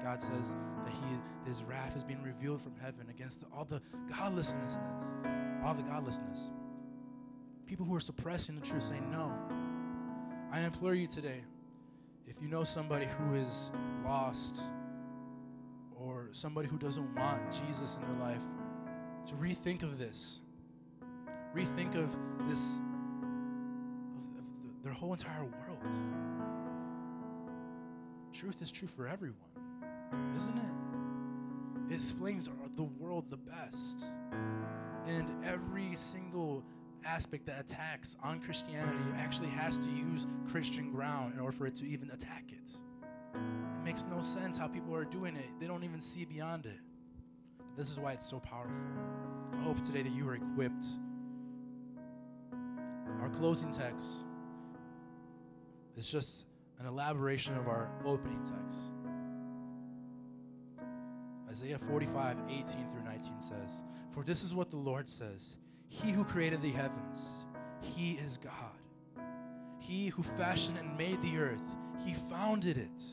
God 0.04 0.22
says 0.22 0.54
that 0.86 0.94
he, 0.94 1.50
his 1.50 1.64
wrath 1.64 1.98
is 1.98 2.04
being 2.04 2.22
revealed 2.22 2.62
from 2.62 2.74
heaven 2.80 3.08
against 3.10 3.42
all 3.52 3.66
the 3.66 3.82
godlessness, 4.10 4.78
all 5.64 5.74
the 5.74 5.84
godlessness. 5.84 6.52
People 7.68 7.86
who 7.86 7.96
are 7.96 8.00
suppressing 8.00 8.56
the 8.56 8.66
truth, 8.66 8.84
saying 8.84 9.10
no. 9.12 9.34
I 10.52 10.62
implore 10.62 10.96
you 10.96 11.08
today, 11.08 11.42
if 12.28 12.36
you 12.42 12.48
know 12.48 12.64
somebody 12.64 13.06
who 13.06 13.36
is 13.36 13.72
lost 14.04 14.62
or 15.96 16.30
somebody 16.32 16.68
who 16.68 16.78
doesn't 16.78 17.16
want 17.16 17.42
Jesus 17.68 17.98
in 17.98 18.02
their 18.02 18.28
life, 18.28 18.44
to 19.28 19.36
rethink 19.36 19.84
of 19.84 20.00
this. 20.00 20.42
Rethink 21.56 21.96
of 21.96 22.10
this, 22.50 22.60
of, 24.16 24.40
of 24.40 24.46
the, 24.64 24.84
their 24.84 24.94
whole 24.94 25.14
entire 25.14 25.44
world. 25.44 25.84
Truth 28.34 28.62
is 28.62 28.72
true 28.72 28.88
for 28.88 29.08
everyone 29.08 29.50
isn't 30.36 30.58
it? 30.58 31.94
It 31.94 31.96
explains 31.96 32.50
the 32.76 32.84
world 32.84 33.26
the 33.30 33.38
best. 33.38 34.06
And 35.10 35.28
every 35.44 35.96
single 35.96 36.64
aspect 37.04 37.48
that 37.48 37.60
attacks 37.60 38.16
on 38.22 38.40
Christianity 38.40 39.00
actually 39.18 39.50
has 39.50 39.78
to 39.80 39.90
use 39.90 40.28
Christian 40.48 40.92
ground 40.92 41.34
in 41.34 41.40
order 41.40 41.56
for 41.56 41.66
it 41.66 41.76
to 41.78 41.86
even 41.88 42.12
attack 42.12 42.52
it. 42.52 42.72
It 43.34 43.84
makes 43.84 44.06
no 44.08 44.22
sense 44.22 44.58
how 44.58 44.68
people 44.68 44.96
are 44.96 45.06
doing 45.06 45.36
it, 45.36 45.50
they 45.60 45.66
don't 45.66 45.84
even 45.84 46.00
see 46.00 46.26
beyond 46.26 46.68
it. 46.68 46.80
But 47.58 47.76
this 47.76 47.90
is 47.90 48.00
why 48.00 48.14
it's 48.14 48.30
so 48.30 48.40
powerful. 48.40 48.76
I 49.54 49.64
hope 49.64 49.84
today 49.84 50.04
that 50.04 50.12
you 50.12 50.28
are 50.30 50.36
equipped. 50.36 50.86
Our 53.20 53.30
closing 53.30 53.72
text 53.72 54.26
is 55.98 56.08
just 56.08 56.46
an 56.80 56.86
elaboration 56.86 57.58
of 57.58 57.68
our 57.68 57.90
opening 58.06 58.42
text. 58.44 58.92
Isaiah 61.50 61.80
45, 61.80 62.38
18 62.48 62.64
through 62.90 63.04
19 63.04 63.42
says, 63.42 63.82
For 64.14 64.24
this 64.24 64.44
is 64.44 64.54
what 64.54 64.70
the 64.70 64.78
Lord 64.78 65.10
says 65.10 65.56
He 65.88 66.12
who 66.12 66.24
created 66.24 66.62
the 66.62 66.70
heavens, 66.70 67.46
He 67.82 68.12
is 68.24 68.38
God. 68.38 68.54
He 69.80 70.10
who 70.10 70.22
fashioned 70.22 70.78
and 70.78 70.96
made 70.96 71.20
the 71.24 71.38
earth, 71.40 71.76
He 72.06 72.14
founded 72.30 72.78
it. 72.78 73.04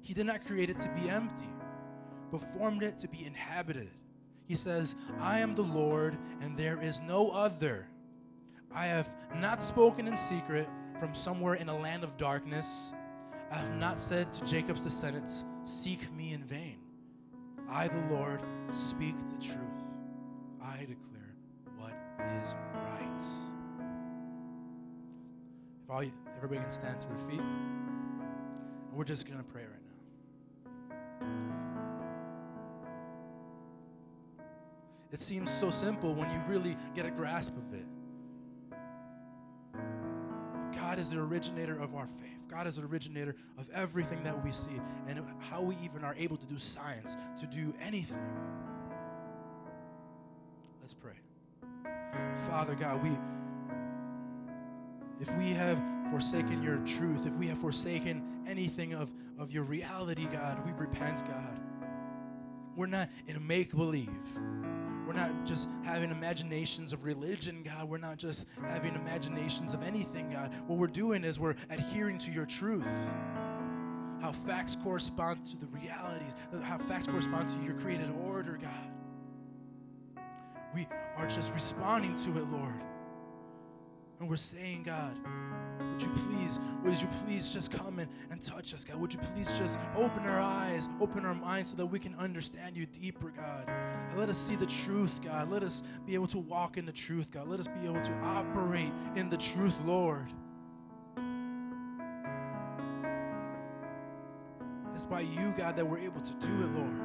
He 0.00 0.14
did 0.14 0.24
not 0.26 0.46
create 0.46 0.70
it 0.70 0.78
to 0.78 0.88
be 1.00 1.10
empty, 1.10 1.48
but 2.32 2.42
formed 2.56 2.82
it 2.82 2.98
to 3.00 3.08
be 3.08 3.26
inhabited. 3.26 3.90
He 4.46 4.54
says, 4.54 4.94
I 5.20 5.40
am 5.40 5.54
the 5.54 5.62
Lord, 5.62 6.16
and 6.40 6.56
there 6.56 6.80
is 6.80 7.00
no 7.00 7.30
other. 7.30 7.86
I 8.74 8.86
have 8.86 9.10
not 9.36 9.62
spoken 9.62 10.08
in 10.08 10.16
secret 10.16 10.68
from 10.98 11.14
somewhere 11.14 11.54
in 11.54 11.68
a 11.68 11.78
land 11.78 12.02
of 12.02 12.16
darkness. 12.16 12.92
I 13.50 13.56
have 13.56 13.76
not 13.76 14.00
said 14.00 14.32
to 14.34 14.44
Jacob's 14.44 14.80
descendants, 14.80 15.44
Seek 15.64 16.12
me 16.12 16.32
in 16.32 16.42
vain. 16.44 16.83
I, 17.68 17.88
the 17.88 18.04
Lord, 18.10 18.40
speak 18.70 19.16
the 19.18 19.44
truth. 19.44 19.58
I 20.62 20.78
declare 20.80 21.34
what 21.76 21.92
is 22.40 22.54
right. 22.74 23.22
If 25.84 25.90
all, 25.90 26.04
everybody 26.36 26.60
can 26.60 26.70
stand 26.70 27.00
to 27.00 27.06
their 27.08 27.18
feet, 27.28 27.40
and 27.40 28.92
we're 28.92 29.04
just 29.04 29.26
going 29.26 29.38
to 29.38 29.44
pray 29.44 29.62
right 29.62 29.70
now. 29.70 31.26
It 35.12 35.20
seems 35.20 35.50
so 35.50 35.70
simple 35.70 36.14
when 36.14 36.30
you 36.30 36.40
really 36.48 36.76
get 36.94 37.06
a 37.06 37.10
grasp 37.10 37.54
of 37.56 37.72
it. 37.72 37.86
God 40.74 40.98
is 40.98 41.08
the 41.08 41.20
originator 41.20 41.80
of 41.80 41.94
our 41.94 42.08
faith. 42.20 42.33
God 42.54 42.68
is 42.68 42.76
the 42.76 42.84
originator 42.84 43.34
of 43.58 43.68
everything 43.74 44.22
that 44.22 44.44
we 44.44 44.52
see 44.52 44.80
and 45.08 45.20
how 45.40 45.60
we 45.60 45.76
even 45.82 46.04
are 46.04 46.14
able 46.16 46.36
to 46.36 46.46
do 46.46 46.56
science, 46.56 47.16
to 47.40 47.46
do 47.48 47.74
anything. 47.82 48.22
Let's 50.80 50.94
pray. 50.94 51.14
Father 52.48 52.76
God, 52.76 53.02
we 53.02 53.10
if 55.20 55.34
we 55.36 55.50
have 55.50 55.80
forsaken 56.10 56.62
your 56.62 56.76
truth, 56.78 57.26
if 57.26 57.34
we 57.34 57.48
have 57.48 57.58
forsaken 57.58 58.44
anything 58.46 58.94
of, 58.94 59.10
of 59.38 59.50
your 59.50 59.64
reality, 59.64 60.26
God, 60.30 60.64
we 60.64 60.72
repent, 60.72 61.26
God. 61.26 61.60
We're 62.76 62.86
not 62.86 63.08
in 63.26 63.36
a 63.36 63.40
make 63.40 63.74
believe. 63.74 64.10
We're 65.06 65.12
not 65.12 65.44
just 65.44 65.68
having 65.84 66.10
imaginations 66.10 66.92
of 66.92 67.04
religion, 67.04 67.62
God. 67.62 67.88
We're 67.88 67.98
not 67.98 68.16
just 68.16 68.46
having 68.62 68.94
imaginations 68.94 69.74
of 69.74 69.82
anything, 69.82 70.30
God. 70.30 70.52
What 70.66 70.78
we're 70.78 70.86
doing 70.86 71.24
is 71.24 71.38
we're 71.38 71.56
adhering 71.70 72.18
to 72.18 72.32
your 72.32 72.46
truth. 72.46 72.86
How 74.20 74.32
facts 74.32 74.76
correspond 74.82 75.44
to 75.46 75.56
the 75.58 75.66
realities, 75.66 76.34
how 76.62 76.78
facts 76.78 77.06
correspond 77.06 77.50
to 77.50 77.62
your 77.62 77.74
created 77.74 78.10
order, 78.26 78.58
God. 78.60 78.70
We 80.74 80.88
are 81.16 81.28
just 81.28 81.52
responding 81.52 82.16
to 82.24 82.38
it, 82.38 82.50
Lord. 82.50 82.74
And 84.20 84.28
we're 84.28 84.36
saying, 84.36 84.84
God, 84.84 85.18
would 85.94 86.02
you 86.02 86.08
please, 86.08 86.58
would 86.82 87.00
you 87.00 87.06
please 87.24 87.52
just 87.52 87.70
come 87.70 88.00
and, 88.00 88.10
and 88.32 88.42
touch 88.42 88.74
us, 88.74 88.84
God? 88.84 88.96
Would 88.96 89.14
you 89.14 89.20
please 89.20 89.52
just 89.52 89.78
open 89.94 90.24
our 90.24 90.40
eyes, 90.40 90.88
open 91.00 91.24
our 91.24 91.36
minds 91.36 91.70
so 91.70 91.76
that 91.76 91.86
we 91.86 92.00
can 92.00 92.16
understand 92.16 92.76
you 92.76 92.84
deeper, 92.84 93.30
God? 93.30 93.68
And 93.68 94.18
let 94.18 94.28
us 94.28 94.36
see 94.36 94.56
the 94.56 94.66
truth, 94.66 95.20
God. 95.22 95.52
Let 95.52 95.62
us 95.62 95.84
be 96.04 96.14
able 96.14 96.26
to 96.28 96.38
walk 96.38 96.78
in 96.78 96.84
the 96.84 96.92
truth, 96.92 97.30
God. 97.30 97.46
Let 97.46 97.60
us 97.60 97.68
be 97.68 97.86
able 97.86 98.02
to 98.02 98.12
operate 98.24 98.90
in 99.14 99.30
the 99.30 99.36
truth, 99.36 99.78
Lord. 99.84 100.26
It's 104.96 105.06
by 105.06 105.20
you, 105.20 105.54
God, 105.56 105.76
that 105.76 105.86
we're 105.86 105.98
able 105.98 106.22
to 106.22 106.32
do 106.34 106.60
it, 106.60 106.72
Lord. 106.72 107.00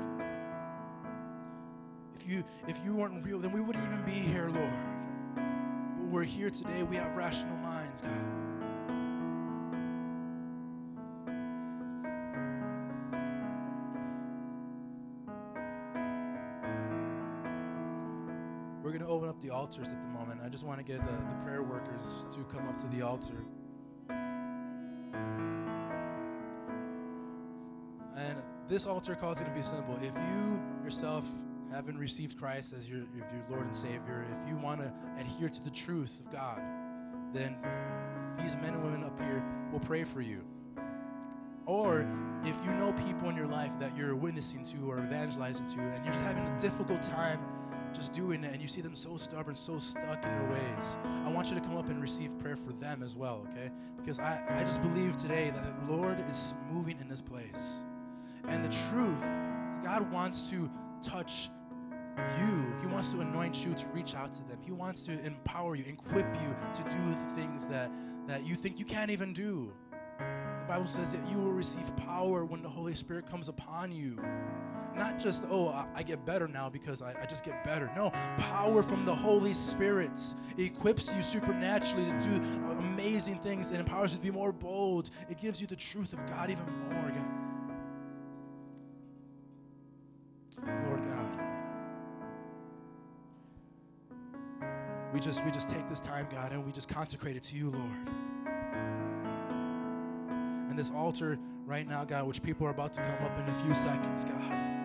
If 2.20 2.28
you 2.28 2.44
if 2.68 2.76
you 2.84 2.96
weren't 2.96 3.24
real, 3.24 3.38
then 3.38 3.52
we 3.52 3.62
wouldn't 3.62 3.86
even 3.86 4.04
be 4.04 4.12
here, 4.12 4.50
Lord. 4.50 4.74
But 5.36 6.08
we're 6.10 6.24
here 6.24 6.50
today. 6.50 6.82
We 6.82 6.96
have 6.96 7.16
rational 7.16 7.56
minds, 7.58 8.02
God. 8.02 8.49
The 19.42 19.50
altars 19.50 19.88
at 19.88 20.02
the 20.02 20.20
moment. 20.20 20.42
I 20.44 20.50
just 20.50 20.66
want 20.66 20.80
to 20.80 20.84
get 20.84 21.00
the, 21.06 21.12
the 21.12 21.44
prayer 21.44 21.64
workers 21.64 22.26
to 22.34 22.44
come 22.56 22.68
up 22.68 22.80
to 22.80 22.88
the 22.88 23.02
altar. 23.02 23.44
And 28.16 28.38
this 28.68 28.86
altar 28.86 29.16
call 29.16 29.32
is 29.32 29.40
going 29.40 29.52
to 29.52 29.58
be 29.58 29.64
simple. 29.64 29.98
If 30.02 30.14
you 30.14 30.62
yourself 30.84 31.24
haven't 31.72 31.98
received 31.98 32.38
Christ 32.38 32.74
as 32.74 32.90
your, 32.90 33.00
your 33.16 33.28
Lord 33.50 33.66
and 33.66 33.76
Savior, 33.76 34.26
if 34.30 34.50
you 34.50 34.58
want 34.58 34.82
to 34.82 34.92
adhere 35.20 35.50
to 35.50 35.64
the 35.64 35.70
truth 35.70 36.20
of 36.20 36.32
God, 36.32 36.62
then 37.34 37.56
these 38.42 38.56
men 38.56 38.74
and 38.74 38.84
women 38.84 39.04
up 39.04 39.18
here 39.20 39.44
will 39.72 39.80
pray 39.80 40.04
for 40.04 40.22
you. 40.22 40.44
Or 41.66 42.08
if 42.44 42.56
you 42.66 42.74
know 42.74 42.94
people 42.94 43.30
in 43.30 43.36
your 43.36 43.46
life 43.46 43.72
that 43.80 43.96
you're 43.96 44.16
witnessing 44.16 44.66
to 44.66 44.90
or 44.90 44.98
evangelizing 44.98 45.68
to, 45.68 45.80
and 45.80 46.04
you're 46.04 46.14
just 46.14 46.26
having 46.26 46.44
a 46.44 46.60
difficult 46.60 47.04
time 47.04 47.40
just 47.94 48.14
doing 48.14 48.44
it 48.44 48.54
and 48.54 48.62
you 48.62 48.68
see 48.68 48.82
them 48.82 48.96
so 48.96 49.18
stubborn, 49.18 49.56
so 49.56 49.78
stuck 49.78 50.24
in 50.24 50.30
their 50.30 50.50
ways, 50.50 50.98
I 51.26 51.32
want 51.32 51.50
you 51.50 51.56
to 51.56 51.62
come 51.62 51.78
up 51.78 51.90
and 51.90 52.02
receive 52.02 52.38
prayer 52.40 52.58
for 52.58 52.74
them 52.74 53.04
as 53.04 53.16
well, 53.16 53.46
okay? 53.50 53.70
Because 53.98 54.20
I, 54.20 54.44
I 54.50 54.64
just 54.64 54.82
believe 54.82 55.18
today 55.18 55.52
that 55.52 55.88
the 55.88 55.94
Lord 55.94 56.24
is 56.30 56.54
moving 56.72 57.00
in 57.00 57.08
this 57.08 57.22
place. 57.22 57.84
And 58.48 58.64
the 58.64 58.70
truth, 58.90 59.22
is, 59.72 59.80
God 59.80 60.12
wants 60.12 60.50
to 60.50 60.70
touch 61.02 61.50
you. 62.40 62.74
He 62.82 62.88
wants 62.88 63.10
to 63.10 63.22
anoint 63.22 63.66
you 63.66 63.74
to 63.74 63.88
reach 63.88 64.16
out 64.16 64.34
to 64.34 64.44
them. 64.44 64.60
He 64.62 64.72
wants 64.72 65.02
to 65.04 65.20
empower 65.26 65.76
you, 65.76 65.86
equip 65.86 66.28
you 66.42 66.56
to 66.76 66.84
do 66.84 67.16
the 67.28 67.42
things 67.42 67.68
that, 67.68 67.92
that 68.28 68.46
you 68.46 68.56
think 68.56 68.80
you 68.80 68.86
can't 68.86 69.12
even 69.12 69.34
do. 69.34 69.72
The 70.20 70.66
Bible 70.68 70.88
says 70.88 71.12
that 71.12 71.30
you 71.32 71.38
will 71.38 71.54
receive 71.54 71.96
power 71.96 72.46
when 72.46 72.62
the 72.62 72.70
Holy 72.70 72.94
Spirit 72.94 73.30
comes 73.30 73.50
upon 73.50 73.92
you 73.92 74.18
not 74.96 75.20
just, 75.20 75.44
oh, 75.50 75.70
I, 75.96 76.04
get 76.04 76.26
better 76.26 76.48
now 76.48 76.70
because 76.70 77.02
I, 77.02 77.14
I, 77.22 77.26
just 77.26 77.44
get 77.44 77.64
better. 77.64 77.92
No, 77.96 78.10
power 78.38 78.84
from 78.84 79.06
the 79.06 79.16
Holy 79.16 79.54
Spirit 79.54 80.12
equips 80.58 81.14
you 81.16 81.22
supernaturally 81.22 82.06
to 82.06 82.20
do 82.20 82.42
amazing 82.72 83.40
things. 83.40 83.72
It 83.72 83.80
empowers 83.80 84.12
you 84.12 84.18
to 84.18 84.24
be 84.24 84.32
more 84.32 84.52
bold. 84.52 85.10
It 85.30 85.40
gives 85.40 85.62
you 85.62 85.68
the 85.68 85.76
truth 85.76 86.14
of 86.14 86.26
God 86.28 86.50
even 86.50 86.66
more, 86.90 87.10
God. 87.10 87.40
Lord 90.88 91.04
God. 91.04 91.40
We 95.14 95.20
just 95.20 95.44
we 95.46 95.52
just 95.52 95.70
take 95.70 95.88
this 95.90 96.00
time, 96.00 96.28
God, 96.32 96.52
and 96.52 96.66
we 96.66 96.72
just 96.72 96.90
consecrate 96.90 97.36
it 97.36 97.44
to 97.44 97.56
you, 97.56 97.70
Lord. 97.70 98.10
And 100.70 100.78
this 100.78 100.92
altar 100.92 101.40
right 101.66 101.88
now, 101.88 102.04
God, 102.04 102.28
which 102.28 102.44
people 102.44 102.68
are 102.68 102.72
about 102.72 102.94
to 102.94 103.02
come 103.02 103.26
up 103.26 103.40
in 103.40 103.48
a 103.48 103.64
few 103.64 103.74
seconds, 103.74 104.26
God. 104.26 104.79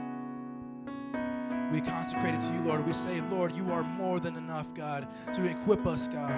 We 1.74 1.80
consecrate 1.80 2.34
it 2.36 2.40
to 2.40 2.52
you, 2.52 2.60
Lord. 2.60 2.86
We 2.86 2.92
say, 2.92 3.20
Lord, 3.22 3.50
you 3.50 3.72
are 3.72 3.82
more 3.82 4.20
than 4.20 4.36
enough, 4.36 4.72
God, 4.74 5.08
to 5.32 5.44
equip 5.44 5.88
us, 5.88 6.06
God. 6.06 6.30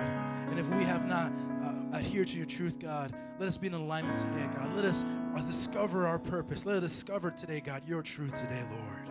And 0.48 0.58
if 0.58 0.66
we 0.70 0.82
have 0.84 1.06
not 1.06 1.30
uh, 1.62 1.94
adhered 1.94 2.28
to 2.28 2.38
your 2.38 2.46
truth, 2.46 2.78
God, 2.78 3.14
Let 3.38 3.48
us 3.48 3.58
be 3.58 3.66
in 3.66 3.74
alignment 3.74 4.18
today, 4.18 4.48
God. 4.54 4.74
Let 4.74 4.86
us 4.86 5.04
uh, 5.36 5.42
discover 5.42 6.06
our 6.06 6.18
purpose. 6.18 6.64
Let 6.64 6.82
us 6.82 6.90
discover 6.90 7.30
today, 7.30 7.60
God, 7.60 7.82
your 7.86 8.00
truth 8.00 8.34
today, 8.34 8.64
Lord. 8.70 9.10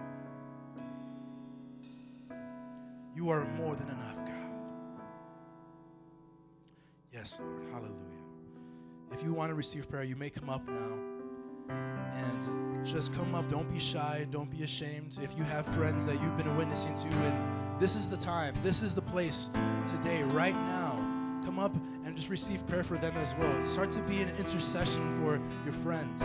You 3.15 3.29
are 3.29 3.45
more 3.53 3.75
than 3.75 3.89
enough, 3.89 4.17
God. 4.17 4.51
Yes, 7.13 7.39
Lord. 7.39 7.65
Hallelujah. 7.71 7.93
If 9.11 9.21
you 9.21 9.31
want 9.31 9.51
to 9.51 9.55
receive 9.55 9.87
prayer, 9.87 10.03
you 10.03 10.15
may 10.15 10.31
come 10.31 10.49
up 10.49 10.67
now. 10.67 11.14
And 11.69 12.85
just 12.85 13.13
come 13.13 13.35
up. 13.35 13.49
Don't 13.49 13.69
be 13.69 13.79
shy. 13.79 14.25
Don't 14.31 14.49
be 14.49 14.63
ashamed. 14.63 15.17
If 15.21 15.37
you 15.37 15.43
have 15.43 15.65
friends 15.67 16.05
that 16.05 16.21
you've 16.21 16.37
been 16.37 16.55
witnessing 16.57 16.95
to, 16.95 17.07
and 17.07 17.81
this 17.81 17.95
is 17.95 18.09
the 18.09 18.17
time, 18.17 18.53
this 18.63 18.81
is 18.81 18.95
the 18.95 19.01
place 19.01 19.49
today, 19.89 20.23
right 20.23 20.55
now. 20.55 20.93
Come 21.43 21.59
up 21.59 21.75
and 22.05 22.15
just 22.15 22.29
receive 22.29 22.65
prayer 22.67 22.83
for 22.83 22.97
them 22.97 23.15
as 23.17 23.35
well. 23.35 23.65
Start 23.65 23.91
to 23.91 23.99
be 24.01 24.21
an 24.21 24.29
intercession 24.37 25.11
for 25.19 25.39
your 25.63 25.73
friends. 25.73 26.21